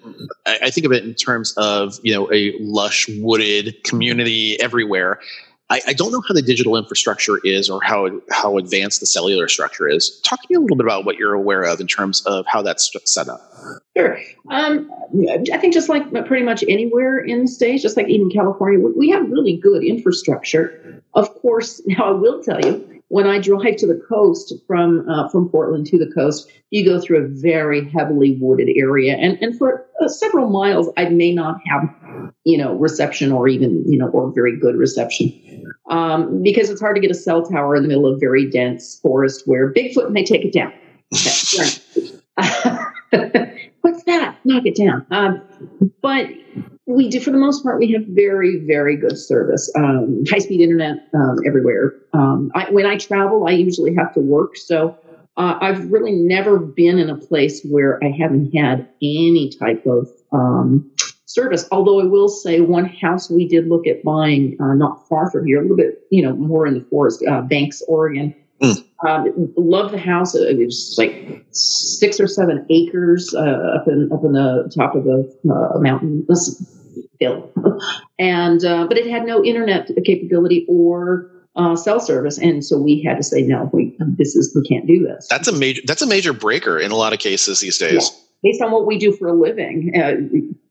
I, 0.46 0.60
I 0.66 0.70
think 0.70 0.86
of 0.86 0.92
it 0.92 1.04
in 1.04 1.16
terms 1.16 1.56
of 1.58 2.00
you 2.04 2.14
know 2.14 2.32
a 2.32 2.54
lush 2.60 3.10
wooded 3.10 3.84
community 3.84 4.62
everywhere. 4.62 5.20
I, 5.72 5.82
I, 5.88 5.94
don't 5.94 6.12
know 6.12 6.22
how 6.28 6.34
the 6.34 6.42
digital 6.42 6.76
infrastructure 6.76 7.40
is 7.44 7.72
or 7.72 7.82
how 7.82 8.22
how 8.30 8.58
advanced 8.58 9.00
the 9.00 9.08
cellular 9.08 9.48
structure 9.48 9.90
is. 9.90 10.22
Talk 10.24 10.44
to 10.44 10.48
me 10.48 10.58
a 10.58 10.60
little 10.60 10.78
bit 10.78 10.86
about 10.86 11.06
what 11.06 11.16
you're 11.16 11.34
aware 11.34 11.64
of 11.64 11.80
in 11.80 11.88
terms 11.88 12.24
of 12.28 12.46
how 12.46 12.62
that's 12.62 12.92
set 13.06 13.28
up. 13.28 13.42
Sure. 13.98 14.20
Um, 14.52 14.92
I 15.52 15.58
think 15.58 15.74
just 15.74 15.90
like 15.90 16.12
pretty 16.28 16.46
much 16.46 16.64
anywhere 16.68 17.18
in 17.18 17.44
the 17.44 17.48
states, 17.48 17.82
just 17.82 17.98
like 17.98 18.10
even 18.10 18.30
California, 18.30 18.80
we 18.80 19.10
have 19.10 19.28
really 19.32 19.58
good 19.58 19.84
infrastructure. 19.84 21.02
Of 21.16 21.34
course, 21.42 21.82
now 21.88 22.10
I 22.10 22.12
will 22.12 22.44
tell 22.44 22.64
you, 22.64 23.01
when 23.12 23.28
I 23.28 23.40
drive 23.40 23.76
to 23.76 23.88
the 23.88 24.02
coast 24.08 24.54
from 24.66 25.08
uh, 25.10 25.28
from 25.28 25.50
Portland 25.50 25.86
to 25.88 25.98
the 25.98 26.10
coast, 26.14 26.50
you 26.70 26.86
go 26.86 26.98
through 27.02 27.26
a 27.26 27.28
very 27.28 27.90
heavily 27.90 28.38
wooded 28.40 28.70
area, 28.78 29.16
and 29.16 29.38
and 29.42 29.58
for 29.58 29.86
uh, 30.00 30.08
several 30.08 30.50
miles, 30.50 30.90
I 30.96 31.10
may 31.10 31.34
not 31.34 31.60
have 31.66 31.94
you 32.46 32.58
know 32.58 32.74
reception 32.76 33.34
or 33.34 33.50
even 33.50 33.84
you 33.86 33.98
know 33.98 34.08
or 34.08 34.32
very 34.32 34.58
good 34.58 34.78
reception 34.78 35.30
um, 35.90 36.42
because 36.42 36.70
it's 36.70 36.80
hard 36.80 36.96
to 36.96 37.02
get 37.02 37.12
a 37.12 37.16
cell 37.16 37.46
tower 37.46 37.76
in 37.76 37.84
the 37.84 37.90
middle 37.90 38.06
of 38.06 38.18
very 38.18 38.50
dense 38.50 38.98
forest 39.02 39.44
where 39.46 39.74
Bigfoot 39.74 40.12
may 40.12 40.24
take 40.24 40.46
it 40.46 40.54
down. 40.54 40.72
That? 41.12 41.82
Knock 44.44 44.66
it 44.66 44.76
down. 44.76 45.06
Um, 45.12 45.42
but 46.02 46.28
we 46.86 47.10
do, 47.10 47.20
for 47.20 47.32
the 47.32 47.38
most 47.38 47.64
part, 47.64 47.80
we 47.80 47.92
have 47.92 48.04
very, 48.08 48.58
very 48.66 48.98
good 48.98 49.18
service. 49.18 49.72
Um, 49.76 50.24
high 50.30 50.40
speed 50.40 50.62
internet 50.62 51.08
um, 51.14 51.38
everywhere. 51.46 51.94
Um, 52.14 52.52
I, 52.56 52.72
when 52.72 52.86
I 52.86 52.98
travel, 52.98 53.48
I 53.48 53.52
usually 53.52 53.96
have 53.96 54.14
to 54.16 54.20
work. 54.20 54.58
So 54.58 54.98
uh, 55.38 55.58
I've 55.62 55.92
really 55.92 56.14
never 56.14 56.60
been 56.60 56.98
in 56.98 57.10
a 57.10 57.18
place 57.18 57.64
where 57.64 58.04
I 58.04 58.10
haven't 58.10 58.56
had 58.56 58.90
any 59.02 59.52
type 59.58 59.86
of 59.86 60.10
um, 60.32 60.92
service. 61.26 61.68
Although 61.72 62.02
I 62.02 62.06
will 62.06 62.30
say, 62.30 62.60
one 62.62 62.86
house 62.86 63.30
we 63.30 63.48
did 63.48 63.68
look 63.68 63.88
at 63.88 64.04
buying 64.04 64.58
uh, 64.60 64.74
not 64.74 65.08
far 65.08 65.32
from 65.32 65.46
here, 65.46 65.60
a 65.60 65.62
little 65.62 65.78
bit, 65.78 66.04
you 66.12 66.22
know, 66.24 66.34
more 66.36 66.68
in 66.68 66.74
the 66.74 66.86
forest, 66.90 67.24
uh, 67.28 67.42
Banks, 67.42 67.82
Oregon. 67.88 68.36
Mm. 68.62 68.86
Um, 69.08 69.54
love 69.58 69.92
the 69.92 69.98
house. 69.98 70.36
It 70.36 70.58
was 70.58 70.96
like 70.98 71.46
six 71.52 72.20
or 72.20 72.28
seven 72.28 72.66
acres 72.70 73.34
uh, 73.34 73.40
up 73.40 73.88
in 73.88 74.12
up 74.14 74.24
in 74.24 74.34
the 74.34 74.72
top 74.76 74.96
of 74.96 75.06
the 75.06 75.28
uh, 75.52 75.80
mountain 75.80 76.28
hill, 77.20 77.52
and 78.20 78.64
uh, 78.64 78.86
but 78.88 78.98
it 78.98 79.08
had 79.08 79.26
no 79.26 79.44
internet 79.44 79.90
capability 80.06 80.66
or 80.70 81.32
uh, 81.56 81.76
cell 81.76 82.00
service, 82.00 82.38
and 82.38 82.64
so 82.64 82.78
we 82.78 83.02
had 83.02 83.18
to 83.18 83.24
say 83.24 83.42
no. 83.42 83.70
We 83.74 83.96
this 84.00 84.36
is 84.36 84.56
we 84.56 84.68
can't 84.68 84.86
do 84.86 85.04
this. 85.04 85.28
That's 85.30 85.48
a 85.48 85.52
major 85.52 85.82
that's 85.86 86.02
a 86.02 86.08
major 86.08 86.34
breaker 86.34 86.80
in 86.80 86.92
a 86.92 86.96
lot 86.96 87.14
of 87.14 87.20
cases 87.20 87.60
these 87.60 87.78
days. 87.78 88.12
Yeah. 88.12 88.18
Based 88.44 88.62
on 88.62 88.72
what 88.72 88.88
we 88.88 88.98
do 88.98 89.12
for 89.12 89.28
a 89.28 89.34
living, 89.34 89.92
uh, 89.96 90.14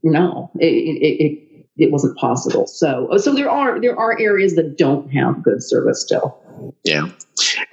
no, 0.02 0.50
it, 0.58 0.66
it, 0.66 1.24
it, 1.24 1.49
it 1.80 1.90
wasn't 1.90 2.16
possible. 2.18 2.66
So 2.66 3.16
so 3.16 3.34
there 3.34 3.50
are 3.50 3.80
there 3.80 3.98
are 3.98 4.18
areas 4.20 4.54
that 4.56 4.76
don't 4.76 5.10
have 5.10 5.42
good 5.42 5.62
service 5.62 6.02
still. 6.02 6.38
Yeah. 6.84 7.08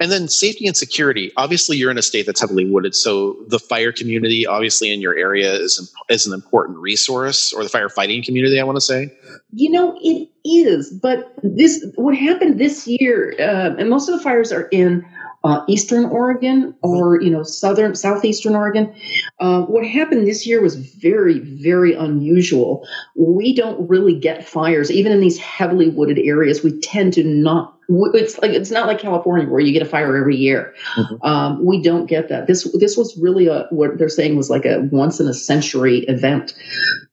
And 0.00 0.10
then 0.10 0.28
safety 0.28 0.66
and 0.66 0.76
security. 0.76 1.30
Obviously, 1.36 1.76
you're 1.76 1.90
in 1.90 1.98
a 1.98 2.02
state 2.02 2.24
that's 2.24 2.40
heavily 2.40 2.64
wooded, 2.64 2.94
so 2.94 3.36
the 3.48 3.58
fire 3.58 3.92
community, 3.92 4.46
obviously, 4.46 4.90
in 4.90 5.00
your 5.00 5.16
area 5.16 5.52
is 5.52 5.94
is 6.08 6.26
an 6.26 6.32
important 6.32 6.78
resource, 6.78 7.52
or 7.52 7.62
the 7.62 7.68
firefighting 7.68 8.24
community. 8.24 8.58
I 8.58 8.64
want 8.64 8.76
to 8.76 8.80
say. 8.80 9.12
You 9.52 9.70
know, 9.70 9.98
it 10.00 10.28
is, 10.44 10.90
but 10.90 11.32
this 11.42 11.84
what 11.96 12.16
happened 12.16 12.58
this 12.58 12.86
year, 12.86 13.34
uh, 13.38 13.76
and 13.78 13.90
most 13.90 14.08
of 14.08 14.16
the 14.16 14.22
fires 14.22 14.52
are 14.52 14.68
in 14.68 15.04
uh, 15.44 15.62
eastern 15.68 16.04
Oregon 16.06 16.74
or 16.82 17.20
you 17.20 17.30
know 17.30 17.42
southern 17.42 17.94
southeastern 17.94 18.54
Oregon. 18.54 18.92
Uh, 19.38 19.62
what 19.62 19.86
happened 19.86 20.26
this 20.26 20.46
year 20.46 20.60
was 20.60 20.76
very 20.76 21.38
very 21.38 21.94
unusual. 21.94 22.86
We 23.16 23.54
don't 23.54 23.88
really 23.88 24.18
get 24.18 24.46
fires 24.46 24.90
even 24.90 25.12
in 25.12 25.20
these 25.20 25.38
heavily 25.38 25.88
wooded 25.90 26.18
areas. 26.18 26.62
We 26.62 26.78
tend 26.80 27.12
to 27.14 27.24
not 27.24 27.77
it's 27.88 28.38
like 28.38 28.50
it's 28.50 28.70
not 28.70 28.86
like 28.86 28.98
California 28.98 29.48
where 29.48 29.60
you 29.60 29.72
get 29.72 29.80
a 29.80 29.88
fire 29.88 30.14
every 30.16 30.36
year. 30.36 30.74
Mm-hmm. 30.96 31.26
Um, 31.26 31.64
we 31.64 31.82
don't 31.82 32.06
get 32.06 32.28
that. 32.28 32.46
This 32.46 32.70
this 32.78 32.96
was 32.96 33.16
really 33.16 33.46
a 33.46 33.66
what 33.70 33.96
they're 33.98 34.10
saying 34.10 34.36
was 34.36 34.50
like 34.50 34.66
a 34.66 34.86
once 34.92 35.20
in 35.20 35.26
a 35.26 35.34
century 35.34 36.00
event. 36.00 36.54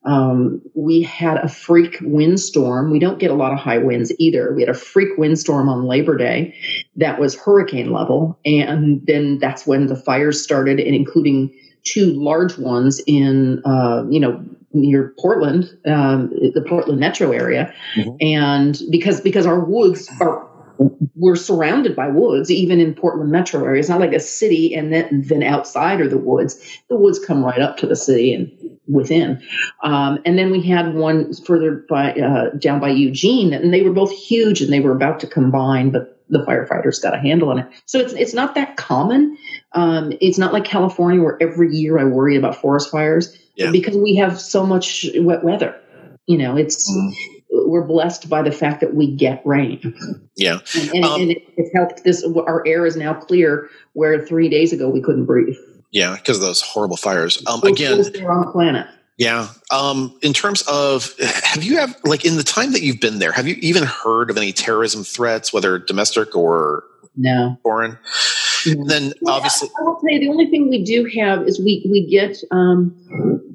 Um, 0.03 0.61
we 0.73 1.01
had 1.01 1.37
a 1.37 1.47
freak 1.47 1.97
windstorm. 2.01 2.91
We 2.91 2.99
don't 2.99 3.19
get 3.19 3.31
a 3.31 3.35
lot 3.35 3.53
of 3.53 3.59
high 3.59 3.77
winds 3.77 4.13
either. 4.19 4.53
We 4.53 4.61
had 4.61 4.69
a 4.69 4.77
freak 4.77 5.17
windstorm 5.17 5.69
on 5.69 5.85
Labor 5.85 6.17
Day 6.17 6.55
that 6.97 7.19
was 7.19 7.35
hurricane 7.35 7.91
level, 7.91 8.37
and 8.45 9.01
then 9.07 9.39
that's 9.39 9.65
when 9.65 9.87
the 9.87 9.95
fires 9.95 10.43
started, 10.43 10.79
and 10.79 10.93
including 10.93 11.57
two 11.85 12.07
large 12.13 12.57
ones 12.57 13.01
in 13.07 13.61
uh, 13.63 14.03
you 14.09 14.19
know 14.19 14.43
near 14.73 15.13
Portland, 15.17 15.69
um, 15.85 16.31
the 16.53 16.65
Portland 16.67 16.99
metro 16.99 17.31
area, 17.31 17.73
mm-hmm. 17.95 18.17
and 18.19 18.81
because 18.91 19.21
because 19.21 19.45
our 19.45 19.61
woods 19.61 20.09
are 20.19 20.45
we're 21.15 21.35
surrounded 21.35 21.95
by 21.95 22.07
woods, 22.07 22.51
even 22.51 22.79
in 22.79 22.93
Portland 22.93 23.31
metro 23.31 23.63
area. 23.63 23.79
It's 23.79 23.89
not 23.89 23.99
like 23.99 24.13
a 24.13 24.19
city 24.19 24.73
and 24.73 24.93
then, 24.93 25.23
then 25.25 25.43
outside 25.43 26.01
are 26.01 26.09
the 26.09 26.17
woods. 26.17 26.59
The 26.89 26.97
woods 26.97 27.19
come 27.19 27.43
right 27.43 27.61
up 27.61 27.77
to 27.77 27.87
the 27.87 27.95
city 27.95 28.33
and 28.33 28.51
within. 28.87 29.41
Um, 29.83 30.19
and 30.25 30.37
then 30.37 30.51
we 30.51 30.61
had 30.61 30.93
one 30.93 31.33
further 31.33 31.85
by 31.89 32.13
uh, 32.13 32.49
down 32.51 32.79
by 32.79 32.89
Eugene, 32.89 33.53
and 33.53 33.73
they 33.73 33.81
were 33.81 33.93
both 33.93 34.11
huge, 34.11 34.61
and 34.61 34.71
they 34.71 34.79
were 34.79 34.91
about 34.91 35.19
to 35.21 35.27
combine, 35.27 35.91
but 35.91 36.11
the 36.29 36.39
firefighters 36.39 37.01
got 37.01 37.13
a 37.13 37.19
handle 37.19 37.49
on 37.49 37.59
it. 37.59 37.67
So 37.85 37.99
it's 37.99 38.13
it's 38.13 38.33
not 38.33 38.55
that 38.55 38.77
common. 38.77 39.37
Um, 39.73 40.13
it's 40.21 40.37
not 40.37 40.53
like 40.53 40.65
California 40.65 41.21
where 41.21 41.37
every 41.41 41.73
year 41.73 41.99
I 41.99 42.03
worry 42.03 42.35
about 42.35 42.55
forest 42.55 42.91
fires 42.91 43.37
yeah. 43.55 43.71
because 43.71 43.95
we 43.95 44.15
have 44.15 44.39
so 44.39 44.65
much 44.65 45.05
wet 45.15 45.43
weather. 45.43 45.79
You 46.27 46.37
know, 46.37 46.57
it's. 46.57 46.91
Mm 46.91 47.34
we're 47.65 47.85
blessed 47.85 48.29
by 48.29 48.41
the 48.41 48.51
fact 48.51 48.81
that 48.81 48.93
we 48.93 49.15
get 49.15 49.41
rain. 49.45 50.21
Yeah, 50.35 50.59
and, 50.75 50.89
and, 50.89 51.05
um, 51.05 51.21
and 51.21 51.31
it, 51.31 51.43
it's 51.57 51.73
helped. 51.73 52.03
This 52.03 52.23
our 52.23 52.63
air 52.67 52.85
is 52.85 52.97
now 52.97 53.13
clear, 53.13 53.69
where 53.93 54.25
three 54.25 54.49
days 54.49 54.73
ago 54.73 54.89
we 54.89 55.01
couldn't 55.01 55.25
breathe. 55.25 55.55
Yeah, 55.91 56.15
because 56.15 56.37
of 56.37 56.43
those 56.43 56.61
horrible 56.61 56.97
fires. 56.97 57.41
Um, 57.47 57.63
again, 57.63 57.93
on 57.93 58.45
the 58.45 58.51
planet. 58.51 58.87
Yeah. 59.17 59.47
Um, 59.71 60.17
in 60.21 60.33
terms 60.33 60.61
of, 60.67 61.17
have 61.19 61.63
you 61.63 61.77
have 61.77 61.95
like 62.03 62.25
in 62.25 62.35
the 62.35 62.43
time 62.43 62.73
that 62.73 62.81
you've 62.81 62.99
been 62.99 63.19
there, 63.19 63.31
have 63.31 63.47
you 63.47 63.55
even 63.61 63.83
heard 63.83 64.29
of 64.29 64.35
any 64.35 64.51
terrorism 64.51 65.03
threats, 65.05 65.53
whether 65.53 65.79
domestic 65.79 66.35
or 66.35 66.83
No. 67.15 67.57
foreign. 67.63 67.97
And 68.65 68.89
then 68.89 69.13
obviously, 69.27 69.69
I 69.79 69.83
will 69.83 69.95
tell 69.95 70.11
you 70.11 70.19
the 70.19 70.29
only 70.29 70.47
thing 70.47 70.69
we 70.69 70.83
do 70.83 71.09
have 71.17 71.47
is 71.47 71.59
we 71.59 71.85
we 71.89 72.07
get 72.09 72.37
um, 72.51 72.95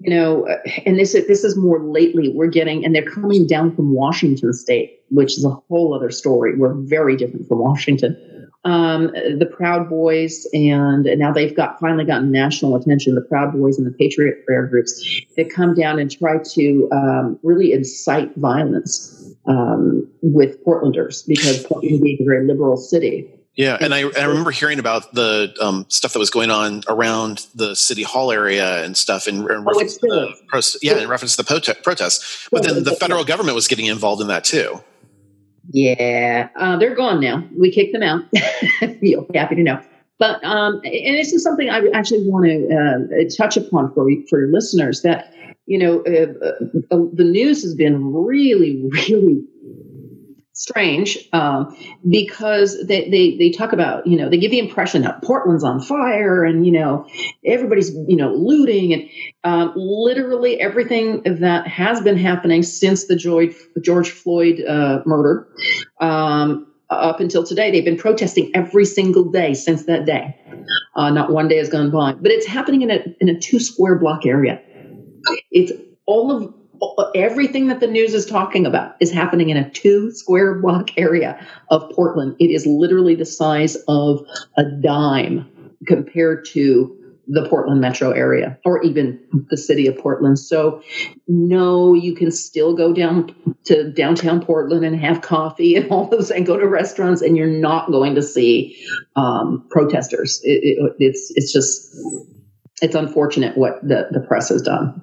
you 0.02 0.14
know, 0.14 0.46
uh, 0.48 0.56
and 0.86 0.98
this 0.98 1.14
is 1.14 1.26
this 1.26 1.44
is 1.44 1.56
more 1.56 1.80
lately 1.80 2.30
we're 2.30 2.48
getting, 2.48 2.84
and 2.84 2.94
they're 2.94 3.10
coming 3.10 3.46
down 3.46 3.74
from 3.74 3.92
Washington 3.92 4.52
State, 4.52 5.00
which 5.10 5.36
is 5.36 5.44
a 5.44 5.50
whole 5.68 5.94
other 5.94 6.10
story. 6.10 6.56
We're 6.56 6.74
very 6.74 7.16
different 7.16 7.46
from 7.48 7.58
Washington. 7.58 8.16
Um, 8.64 9.06
the 9.12 9.46
Proud 9.50 9.88
Boys, 9.88 10.46
and 10.52 11.04
now 11.04 11.32
they've 11.32 11.54
got 11.54 11.80
finally 11.80 12.04
gotten 12.04 12.30
national 12.30 12.76
attention. 12.76 13.14
The 13.14 13.22
Proud 13.22 13.52
Boys 13.52 13.78
and 13.78 13.86
the 13.86 13.96
Patriot 13.96 14.44
Prayer 14.46 14.66
groups 14.66 15.02
that 15.36 15.50
come 15.50 15.74
down 15.74 15.98
and 15.98 16.10
try 16.10 16.38
to 16.54 16.88
um, 16.92 17.38
really 17.42 17.72
incite 17.72 18.34
violence 18.36 19.34
um, 19.46 20.06
with 20.22 20.62
Portlanders 20.64 21.26
because 21.26 21.64
Portland 21.64 22.02
being 22.02 22.18
a 22.20 22.24
very 22.24 22.46
liberal 22.46 22.76
city. 22.76 23.30
Yeah, 23.56 23.76
and 23.80 23.92
I, 23.92 24.04
I 24.18 24.24
remember 24.24 24.52
hearing 24.52 24.78
about 24.78 25.12
the 25.12 25.54
um, 25.60 25.84
stuff 25.88 26.12
that 26.12 26.18
was 26.18 26.30
going 26.30 26.50
on 26.50 26.82
around 26.88 27.46
the 27.54 27.74
city 27.74 28.02
hall 28.02 28.30
area 28.30 28.84
and 28.84 28.96
stuff 28.96 29.26
in, 29.26 29.36
in 29.36 29.64
reference 29.64 29.94
it's 29.94 29.98
to 29.98 30.06
the 30.06 30.34
prost- 30.52 30.76
yeah, 30.82 30.98
in 30.98 31.08
reference 31.08 31.36
to 31.36 31.42
the 31.42 31.54
prote- 31.54 31.82
protests. 31.82 32.48
But 32.52 32.62
then 32.62 32.84
the 32.84 32.94
federal 32.94 33.24
government 33.24 33.56
was 33.56 33.66
getting 33.68 33.86
involved 33.86 34.22
in 34.22 34.28
that 34.28 34.44
too. 34.44 34.82
Yeah, 35.72 36.48
uh, 36.56 36.76
they're 36.78 36.94
gone 36.94 37.20
now. 37.20 37.44
We 37.56 37.70
kicked 37.70 37.92
them 37.92 38.02
out. 38.02 38.24
You'll 39.00 39.24
be 39.24 39.38
happy 39.38 39.56
to 39.56 39.62
know. 39.62 39.82
But 40.18 40.44
um, 40.44 40.80
and 40.84 41.16
this 41.16 41.32
is 41.32 41.42
something 41.42 41.70
I 41.70 41.82
actually 41.94 42.28
want 42.28 42.44
to 42.46 42.68
uh, 42.76 43.28
touch 43.36 43.56
upon 43.56 43.92
for 43.94 44.06
for 44.28 44.40
your 44.40 44.52
listeners 44.52 45.02
that 45.02 45.32
you 45.66 45.78
know 45.78 46.00
uh, 46.00 46.94
uh, 46.94 47.04
the 47.12 47.24
news 47.24 47.62
has 47.62 47.74
been 47.74 48.12
really 48.12 48.86
really 49.08 49.42
strange 50.60 51.16
um, 51.32 51.74
because 52.06 52.86
they, 52.86 53.08
they 53.08 53.34
they 53.38 53.50
talk 53.50 53.72
about 53.72 54.06
you 54.06 54.14
know 54.14 54.28
they 54.28 54.36
give 54.36 54.50
the 54.50 54.58
impression 54.58 55.00
that 55.00 55.22
Portland's 55.22 55.64
on 55.64 55.80
fire 55.80 56.44
and 56.44 56.66
you 56.66 56.72
know 56.72 57.06
everybody's 57.46 57.90
you 58.06 58.16
know 58.16 58.34
looting 58.34 58.92
and 58.92 59.08
um, 59.42 59.72
literally 59.74 60.60
everything 60.60 61.22
that 61.22 61.66
has 61.66 62.02
been 62.02 62.18
happening 62.18 62.62
since 62.62 63.06
the 63.06 63.16
George 63.16 64.10
Floyd 64.10 64.62
uh, 64.68 65.00
murder 65.06 65.48
um, 65.98 66.66
up 66.90 67.20
until 67.20 67.42
today 67.42 67.70
they've 67.70 67.84
been 67.84 67.96
protesting 67.96 68.50
every 68.54 68.84
single 68.84 69.24
day 69.30 69.54
since 69.54 69.86
that 69.86 70.04
day. 70.04 70.36
Uh, 70.94 71.08
not 71.08 71.32
one 71.32 71.48
day 71.48 71.56
has 71.56 71.70
gone 71.70 71.90
by, 71.90 72.12
but 72.12 72.30
it's 72.30 72.46
happening 72.46 72.82
in 72.82 72.90
a 72.90 73.02
in 73.20 73.30
a 73.30 73.40
two 73.40 73.60
square 73.60 73.98
block 73.98 74.26
area. 74.26 74.60
It's 75.50 75.72
all 76.04 76.30
of 76.30 76.54
everything 77.14 77.68
that 77.68 77.80
the 77.80 77.86
news 77.86 78.14
is 78.14 78.26
talking 78.26 78.66
about 78.66 78.94
is 79.00 79.10
happening 79.10 79.50
in 79.50 79.56
a 79.56 79.68
two 79.70 80.10
square 80.12 80.54
block 80.54 80.90
area 80.96 81.44
of 81.70 81.90
Portland. 81.90 82.36
It 82.38 82.50
is 82.50 82.66
literally 82.66 83.14
the 83.14 83.26
size 83.26 83.76
of 83.88 84.24
a 84.56 84.64
dime 84.82 85.50
compared 85.86 86.46
to 86.46 86.96
the 87.32 87.48
Portland 87.48 87.80
metro 87.80 88.10
area 88.10 88.58
or 88.64 88.82
even 88.82 89.20
the 89.50 89.56
city 89.56 89.86
of 89.86 89.96
Portland. 89.96 90.38
So, 90.38 90.82
no, 91.28 91.94
you 91.94 92.14
can 92.14 92.30
still 92.32 92.74
go 92.74 92.92
down 92.92 93.34
to 93.66 93.92
downtown 93.92 94.44
Portland 94.44 94.84
and 94.84 95.00
have 95.00 95.22
coffee 95.22 95.76
and 95.76 95.88
all 95.90 96.08
those 96.08 96.30
and 96.30 96.44
go 96.44 96.56
to 96.58 96.66
restaurants, 96.66 97.22
and 97.22 97.36
you're 97.36 97.46
not 97.46 97.90
going 97.92 98.16
to 98.16 98.22
see 98.22 98.76
um, 99.14 99.64
protesters. 99.70 100.40
It, 100.42 100.60
it, 100.62 100.92
it's 100.98 101.32
it's 101.36 101.52
just 101.52 101.96
it's 102.82 102.94
unfortunate 102.94 103.56
what 103.56 103.80
the, 103.82 104.08
the 104.10 104.20
press 104.20 104.48
has 104.48 104.62
done. 104.62 105.00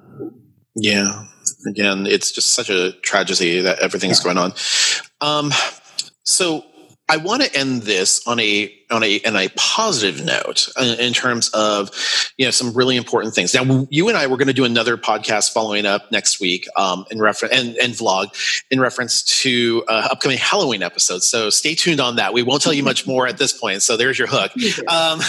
Yeah. 0.74 1.27
Again, 1.66 2.06
it's 2.06 2.30
just 2.30 2.54
such 2.54 2.70
a 2.70 2.92
tragedy 3.02 3.60
that 3.62 3.80
everything's 3.80 4.20
going 4.20 4.38
on. 4.38 4.52
Um, 5.20 5.52
so 6.22 6.64
I 7.08 7.16
want 7.16 7.42
to 7.42 7.54
end 7.56 7.82
this 7.82 8.26
on 8.26 8.38
a 8.38 8.74
on 8.90 9.02
a 9.02 9.20
on 9.24 9.36
a 9.36 9.48
positive 9.56 10.24
note 10.24 10.68
uh, 10.76 10.96
in 10.98 11.12
terms 11.12 11.50
of 11.50 11.90
you 12.36 12.46
know 12.46 12.50
some 12.50 12.72
really 12.74 12.96
important 12.96 13.34
things. 13.34 13.54
Now, 13.54 13.86
you 13.90 14.08
and 14.08 14.16
I 14.16 14.26
were 14.26 14.36
going 14.36 14.48
to 14.48 14.54
do 14.54 14.64
another 14.64 14.96
podcast 14.96 15.52
following 15.52 15.86
up 15.86 16.10
next 16.12 16.40
week 16.40 16.66
um, 16.76 17.04
in 17.10 17.20
reference 17.20 17.54
and, 17.54 17.76
and 17.78 17.92
vlog 17.94 18.62
in 18.70 18.80
reference 18.80 19.22
to 19.42 19.84
uh, 19.88 20.08
upcoming 20.10 20.38
Halloween 20.38 20.82
episodes. 20.82 21.26
So 21.26 21.50
stay 21.50 21.74
tuned 21.74 22.00
on 22.00 22.16
that. 22.16 22.32
We 22.32 22.42
won't 22.42 22.62
tell 22.62 22.72
you 22.72 22.82
much 22.82 23.06
more 23.06 23.26
at 23.26 23.38
this 23.38 23.52
point. 23.52 23.82
So 23.82 23.96
there's 23.96 24.18
your 24.18 24.28
hook. 24.28 24.52
Um, 24.88 25.20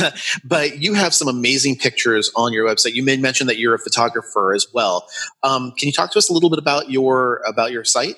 but 0.43 0.79
you 0.79 0.93
have 0.93 1.13
some 1.13 1.27
amazing 1.27 1.77
pictures 1.77 2.31
on 2.35 2.53
your 2.53 2.65
website. 2.67 2.93
You 2.93 3.03
made 3.03 3.19
mention 3.21 3.47
that 3.47 3.57
you're 3.57 3.73
a 3.73 3.79
photographer 3.79 4.53
as 4.53 4.67
well. 4.73 5.07
Um, 5.43 5.73
can 5.77 5.87
you 5.87 5.91
talk 5.91 6.11
to 6.11 6.17
us 6.17 6.29
a 6.29 6.33
little 6.33 6.49
bit 6.49 6.59
about 6.59 6.89
your 6.89 7.41
about 7.45 7.71
your 7.71 7.83
site? 7.83 8.15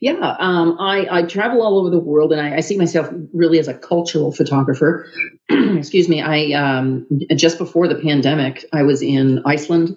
Yeah, 0.00 0.36
um, 0.38 0.76
I, 0.80 1.06
I 1.10 1.22
travel 1.22 1.60
all 1.62 1.78
over 1.78 1.90
the 1.90 1.98
world, 1.98 2.32
and 2.32 2.40
I, 2.40 2.56
I 2.56 2.60
see 2.60 2.78
myself 2.78 3.08
really 3.34 3.58
as 3.58 3.68
a 3.68 3.74
cultural 3.74 4.32
photographer. 4.32 5.06
Excuse 5.50 6.08
me. 6.08 6.22
I 6.22 6.52
um, 6.52 7.06
just 7.34 7.58
before 7.58 7.86
the 7.86 7.96
pandemic, 7.96 8.64
I 8.72 8.82
was 8.82 9.02
in 9.02 9.42
Iceland 9.44 9.94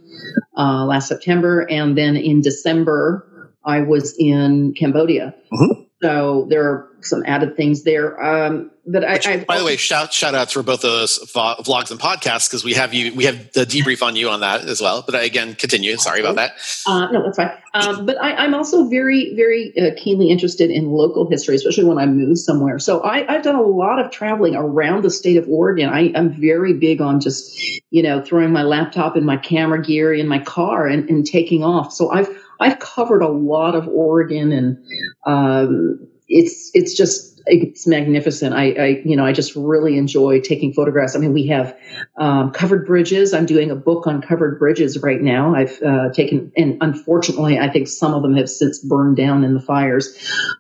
uh, 0.58 0.86
last 0.86 1.08
September, 1.08 1.66
and 1.70 1.98
then 1.98 2.18
in 2.18 2.42
December, 2.42 3.54
I 3.64 3.82
was 3.82 4.16
in 4.20 4.74
Cambodia. 4.78 5.34
Mhm. 5.54 5.88
So 6.02 6.48
there 6.50 6.64
are 6.66 6.89
some 7.02 7.24
added 7.26 7.56
things 7.56 7.84
there. 7.84 8.22
Um, 8.22 8.72
but 8.86 9.04
I, 9.04 9.14
Which, 9.14 9.28
I 9.28 9.44
by 9.44 9.60
the 9.60 9.66
way, 9.66 9.78
shout 9.78 10.12
shout 10.14 10.34
outs 10.34 10.54
for 10.54 10.64
both 10.64 10.82
those 10.82 11.20
vlogs 11.34 11.92
and 11.92 12.00
podcasts 12.00 12.50
because 12.50 12.64
we 12.64 12.74
have 12.74 12.94
you 12.94 13.14
we 13.14 13.26
have 13.26 13.52
the 13.52 13.66
debrief 13.66 14.02
on 14.02 14.16
you 14.16 14.30
on 14.30 14.40
that 14.40 14.66
as 14.66 14.82
well. 14.82 15.04
But 15.06 15.16
I, 15.16 15.24
again, 15.24 15.54
continue. 15.54 15.96
Sorry 15.98 16.20
about 16.20 16.36
that. 16.38 16.54
Uh, 16.88 17.12
no, 17.12 17.24
that's 17.24 17.38
fine. 17.38 17.52
Um, 17.76 18.06
but 18.06 18.20
I, 18.20 18.34
I'm 18.34 18.56
also 18.56 18.88
very, 18.88 19.36
very 19.36 19.74
uh, 19.78 19.92
keenly 19.96 20.32
interested 20.32 20.72
in 20.72 20.88
local 20.88 21.30
history, 21.30 21.56
especially 21.56 21.84
when 21.84 22.00
I 22.00 22.08
move 22.08 22.40
somewhere. 22.40 22.80
So 22.80 23.02
I, 23.02 23.32
I've 23.32 23.44
done 23.44 23.56
a 23.56 23.62
lot 23.62 24.00
of 24.04 24.12
traveling 24.12 24.56
around 24.56 25.04
the 25.04 25.12
state 25.12 25.38
of 25.38 25.48
Oregon. 25.48 25.90
I, 25.90 26.12
I'm 26.16 26.32
very 26.32 26.74
big 26.74 27.00
on 27.00 27.20
just, 27.20 27.56
you 27.92 28.02
know, 28.02 28.24
throwing 28.24 28.52
my 28.52 28.64
laptop 28.64 29.16
and 29.16 29.26
my 29.26 29.38
camera 29.38 29.84
gear 29.84 30.14
in 30.14 30.28
my 30.28 30.40
car 30.40 30.88
and, 30.88 31.08
and 31.10 31.28
taking 31.28 31.64
off. 31.64 31.94
So 31.94 32.12
I've 32.12 32.30
I've 32.60 32.80
covered 32.80 33.22
a 33.22 33.30
lot 33.30 33.74
of 33.74 33.88
Oregon, 33.88 34.52
and 34.52 34.86
um, 35.26 36.09
it's 36.30 36.72
it's 36.74 36.96
just 36.96 37.42
it's 37.46 37.88
magnificent. 37.88 38.54
I, 38.54 38.72
I 38.72 38.86
you 39.04 39.16
know 39.16 39.26
I 39.26 39.34
just 39.34 39.56
really 39.56 39.98
enjoy 39.98 40.40
taking 40.40 40.72
photographs. 40.74 41.16
I 41.16 41.20
mean, 41.20 41.34
we 41.34 41.48
have 41.48 41.78
um, 42.18 42.52
covered 42.52 42.86
bridges. 42.86 43.34
I'm 43.34 43.46
doing 43.46 43.72
a 43.72 43.76
book 43.76 44.08
on 44.08 44.22
covered 44.22 44.60
bridges 44.60 45.02
right 45.02 45.22
now. 45.22 45.56
I've 45.56 45.82
uh, 45.82 46.12
taken, 46.14 46.52
and 46.56 46.78
unfortunately, 46.82 47.58
I 47.58 47.70
think 47.70 47.88
some 47.88 48.14
of 48.14 48.22
them 48.22 48.36
have 48.36 48.50
since 48.50 48.80
burned 48.80 49.18
down 49.18 49.44
in 49.44 49.56
the 49.56 49.62
fires. 49.62 50.16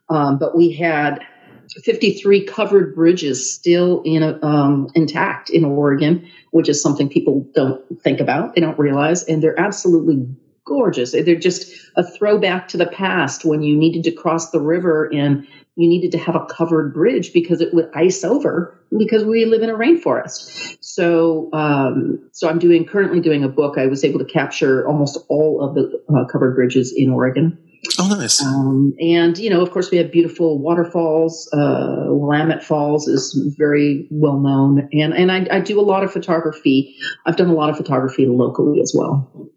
Um, 0.10 0.40
but 0.40 0.58
we 0.58 0.74
had 0.74 1.20
53 1.84 2.46
covered 2.46 2.96
bridges 2.96 3.54
still 3.54 4.02
in 4.04 4.24
a, 4.24 4.44
um, 4.44 4.88
intact 4.96 5.52
in 5.52 5.64
Oregon, 5.64 6.28
which 6.52 6.68
is 6.68 6.82
something 6.82 7.10
people 7.10 7.48
don't 7.54 7.84
think 8.02 8.20
about. 8.20 8.56
They 8.56 8.62
don't 8.62 8.80
realize, 8.80 9.24
and 9.24 9.44
they're 9.44 9.60
absolutely 9.60 10.26
gorgeous. 10.70 11.12
They're 11.12 11.36
just 11.36 11.74
a 11.98 12.04
throwback 12.04 12.70
to 12.70 12.78
the 12.78 12.86
past 12.86 13.44
when 13.44 13.62
you 13.62 13.76
needed 13.76 14.04
to 14.06 14.12
cross 14.12 14.52
the 14.52 14.62
river 14.62 15.10
and 15.12 15.46
you 15.76 15.88
needed 15.88 16.12
to 16.12 16.18
have 16.18 16.36
a 16.36 16.46
covered 16.46 16.94
bridge 16.94 17.34
because 17.34 17.62
it 17.62 17.74
would 17.74 17.90
ice 17.96 18.24
over 18.24 18.80
because 18.98 19.24
we 19.24 19.46
live 19.46 19.62
in 19.62 19.70
a 19.70 19.74
rainforest. 19.74 20.78
So, 20.82 21.50
um, 21.54 22.30
so 22.34 22.50
I'm 22.50 22.60
doing 22.60 22.86
currently 22.86 23.20
doing 23.20 23.44
a 23.44 23.50
book. 23.50 23.78
I 23.78 23.88
was 23.88 24.04
able 24.04 24.20
to 24.20 24.26
capture 24.26 24.88
almost 24.88 25.18
all 25.30 25.64
of 25.64 25.76
the 25.76 26.02
uh, 26.14 26.26
covered 26.32 26.56
bridges 26.56 26.94
in 26.96 27.10
Oregon. 27.10 27.58
Oh, 27.98 28.08
nice. 28.10 28.44
Um, 28.44 28.94
and 29.00 29.38
you 29.38 29.50
know, 29.50 29.62
of 29.62 29.72
course, 29.72 29.90
we 29.90 29.98
have 29.98 30.12
beautiful 30.12 30.60
waterfalls. 30.60 31.50
Uh, 31.54 32.08
Willamette 32.08 32.64
Falls 32.64 33.08
is 33.08 33.56
very 33.58 34.06
well 34.12 34.38
known, 34.38 34.90
and 34.92 35.14
and 35.14 35.32
I, 35.32 35.48
I 35.50 35.60
do 35.62 35.80
a 35.80 35.82
lot 35.82 36.04
of 36.04 36.12
photography. 36.12 36.98
I've 37.26 37.38
done 37.38 37.50
a 37.50 37.54
lot 37.54 37.70
of 37.70 37.78
photography 37.78 38.26
locally 38.26 38.82
as 38.82 38.94
well. 38.94 39.50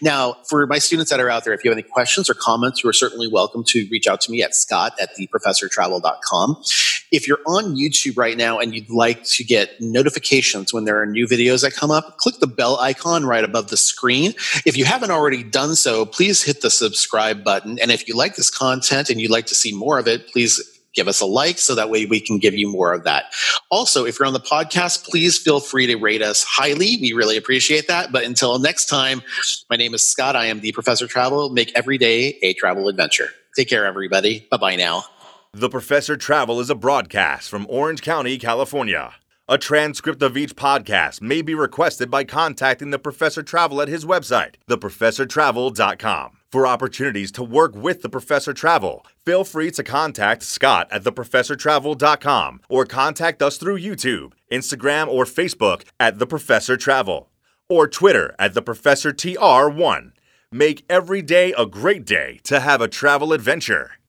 Now, 0.00 0.36
for 0.48 0.66
my 0.66 0.78
students 0.78 1.10
that 1.10 1.20
are 1.20 1.30
out 1.30 1.44
there, 1.44 1.52
if 1.52 1.64
you 1.64 1.70
have 1.70 1.78
any 1.78 1.86
questions 1.88 2.28
or 2.28 2.34
comments, 2.34 2.82
you 2.82 2.90
are 2.90 2.92
certainly 2.92 3.28
welcome 3.28 3.64
to 3.68 3.86
reach 3.90 4.06
out 4.06 4.20
to 4.22 4.30
me 4.30 4.42
at 4.42 4.54
scott 4.54 4.94
at 5.00 5.10
theprofessortravel.com. 5.18 6.62
If 7.10 7.28
you're 7.28 7.40
on 7.46 7.76
YouTube 7.76 8.16
right 8.16 8.36
now 8.36 8.58
and 8.58 8.74
you'd 8.74 8.88
like 8.88 9.22
to 9.24 9.44
get 9.44 9.80
notifications 9.80 10.72
when 10.72 10.84
there 10.84 11.00
are 11.00 11.06
new 11.06 11.26
videos 11.26 11.62
that 11.62 11.74
come 11.74 11.90
up, 11.90 12.16
click 12.16 12.36
the 12.40 12.46
bell 12.46 12.78
icon 12.78 13.26
right 13.26 13.44
above 13.44 13.68
the 13.68 13.76
screen. 13.76 14.32
If 14.64 14.76
you 14.76 14.86
haven't 14.86 15.10
already 15.10 15.42
done 15.42 15.76
so, 15.76 16.06
please 16.06 16.42
hit 16.42 16.62
the 16.62 16.70
subscribe 16.70 17.44
button. 17.44 17.78
And 17.78 17.90
if 17.90 18.08
you 18.08 18.16
like 18.16 18.36
this 18.36 18.50
content 18.50 19.10
and 19.10 19.20
you'd 19.20 19.30
like 19.30 19.46
to 19.46 19.54
see 19.54 19.72
more 19.72 19.98
of 19.98 20.08
it, 20.08 20.28
please 20.32 20.71
give 20.94 21.08
us 21.08 21.20
a 21.20 21.26
like 21.26 21.58
so 21.58 21.74
that 21.74 21.90
way 21.90 22.06
we 22.06 22.20
can 22.20 22.38
give 22.38 22.54
you 22.54 22.70
more 22.70 22.92
of 22.92 23.04
that. 23.04 23.26
Also, 23.70 24.04
if 24.04 24.18
you're 24.18 24.26
on 24.26 24.32
the 24.32 24.40
podcast, 24.40 25.04
please 25.04 25.38
feel 25.38 25.60
free 25.60 25.86
to 25.86 25.96
rate 25.96 26.22
us 26.22 26.44
highly. 26.44 26.98
We 27.00 27.12
really 27.12 27.36
appreciate 27.36 27.88
that. 27.88 28.12
But 28.12 28.24
until 28.24 28.58
next 28.58 28.86
time, 28.86 29.22
my 29.70 29.76
name 29.76 29.94
is 29.94 30.06
Scott. 30.06 30.36
I 30.36 30.46
am 30.46 30.60
the 30.60 30.72
Professor 30.72 31.06
Travel. 31.06 31.50
Make 31.50 31.72
every 31.74 31.98
day 31.98 32.38
a 32.42 32.52
travel 32.54 32.88
adventure. 32.88 33.28
Take 33.56 33.68
care, 33.68 33.84
everybody. 33.84 34.46
Bye 34.50 34.56
bye 34.56 34.76
now. 34.76 35.04
The 35.52 35.68
Professor 35.68 36.16
Travel 36.16 36.60
is 36.60 36.70
a 36.70 36.74
broadcast 36.74 37.50
from 37.50 37.66
Orange 37.68 38.00
County, 38.00 38.38
California. 38.38 39.14
A 39.48 39.58
transcript 39.58 40.22
of 40.22 40.36
each 40.36 40.56
podcast 40.56 41.20
may 41.20 41.42
be 41.42 41.54
requested 41.54 42.10
by 42.10 42.24
contacting 42.24 42.90
the 42.90 42.98
Professor 42.98 43.42
Travel 43.42 43.82
at 43.82 43.88
his 43.88 44.06
website, 44.06 44.54
theprofessortravel.com. 44.70 46.38
For 46.52 46.66
opportunities 46.66 47.32
to 47.32 47.42
work 47.42 47.74
with 47.74 48.02
the 48.02 48.10
Professor 48.10 48.52
Travel, 48.52 49.06
feel 49.24 49.42
free 49.42 49.70
to 49.70 49.82
contact 49.82 50.42
Scott 50.42 50.86
at 50.90 51.02
theprofessortravel.com 51.02 52.60
or 52.68 52.84
contact 52.84 53.40
us 53.40 53.56
through 53.56 53.78
YouTube, 53.78 54.34
Instagram, 54.50 55.08
or 55.08 55.24
Facebook 55.24 55.84
at 55.98 56.18
The 56.18 56.26
Professor 56.26 56.76
Travel 56.76 57.30
or 57.70 57.88
Twitter 57.88 58.34
at 58.38 58.52
The 58.52 58.60
Professor 58.60 59.14
TR1. 59.14 60.12
Make 60.52 60.84
every 60.90 61.22
day 61.22 61.54
a 61.56 61.64
great 61.64 62.04
day 62.04 62.40
to 62.44 62.60
have 62.60 62.82
a 62.82 62.88
travel 62.88 63.32
adventure. 63.32 63.92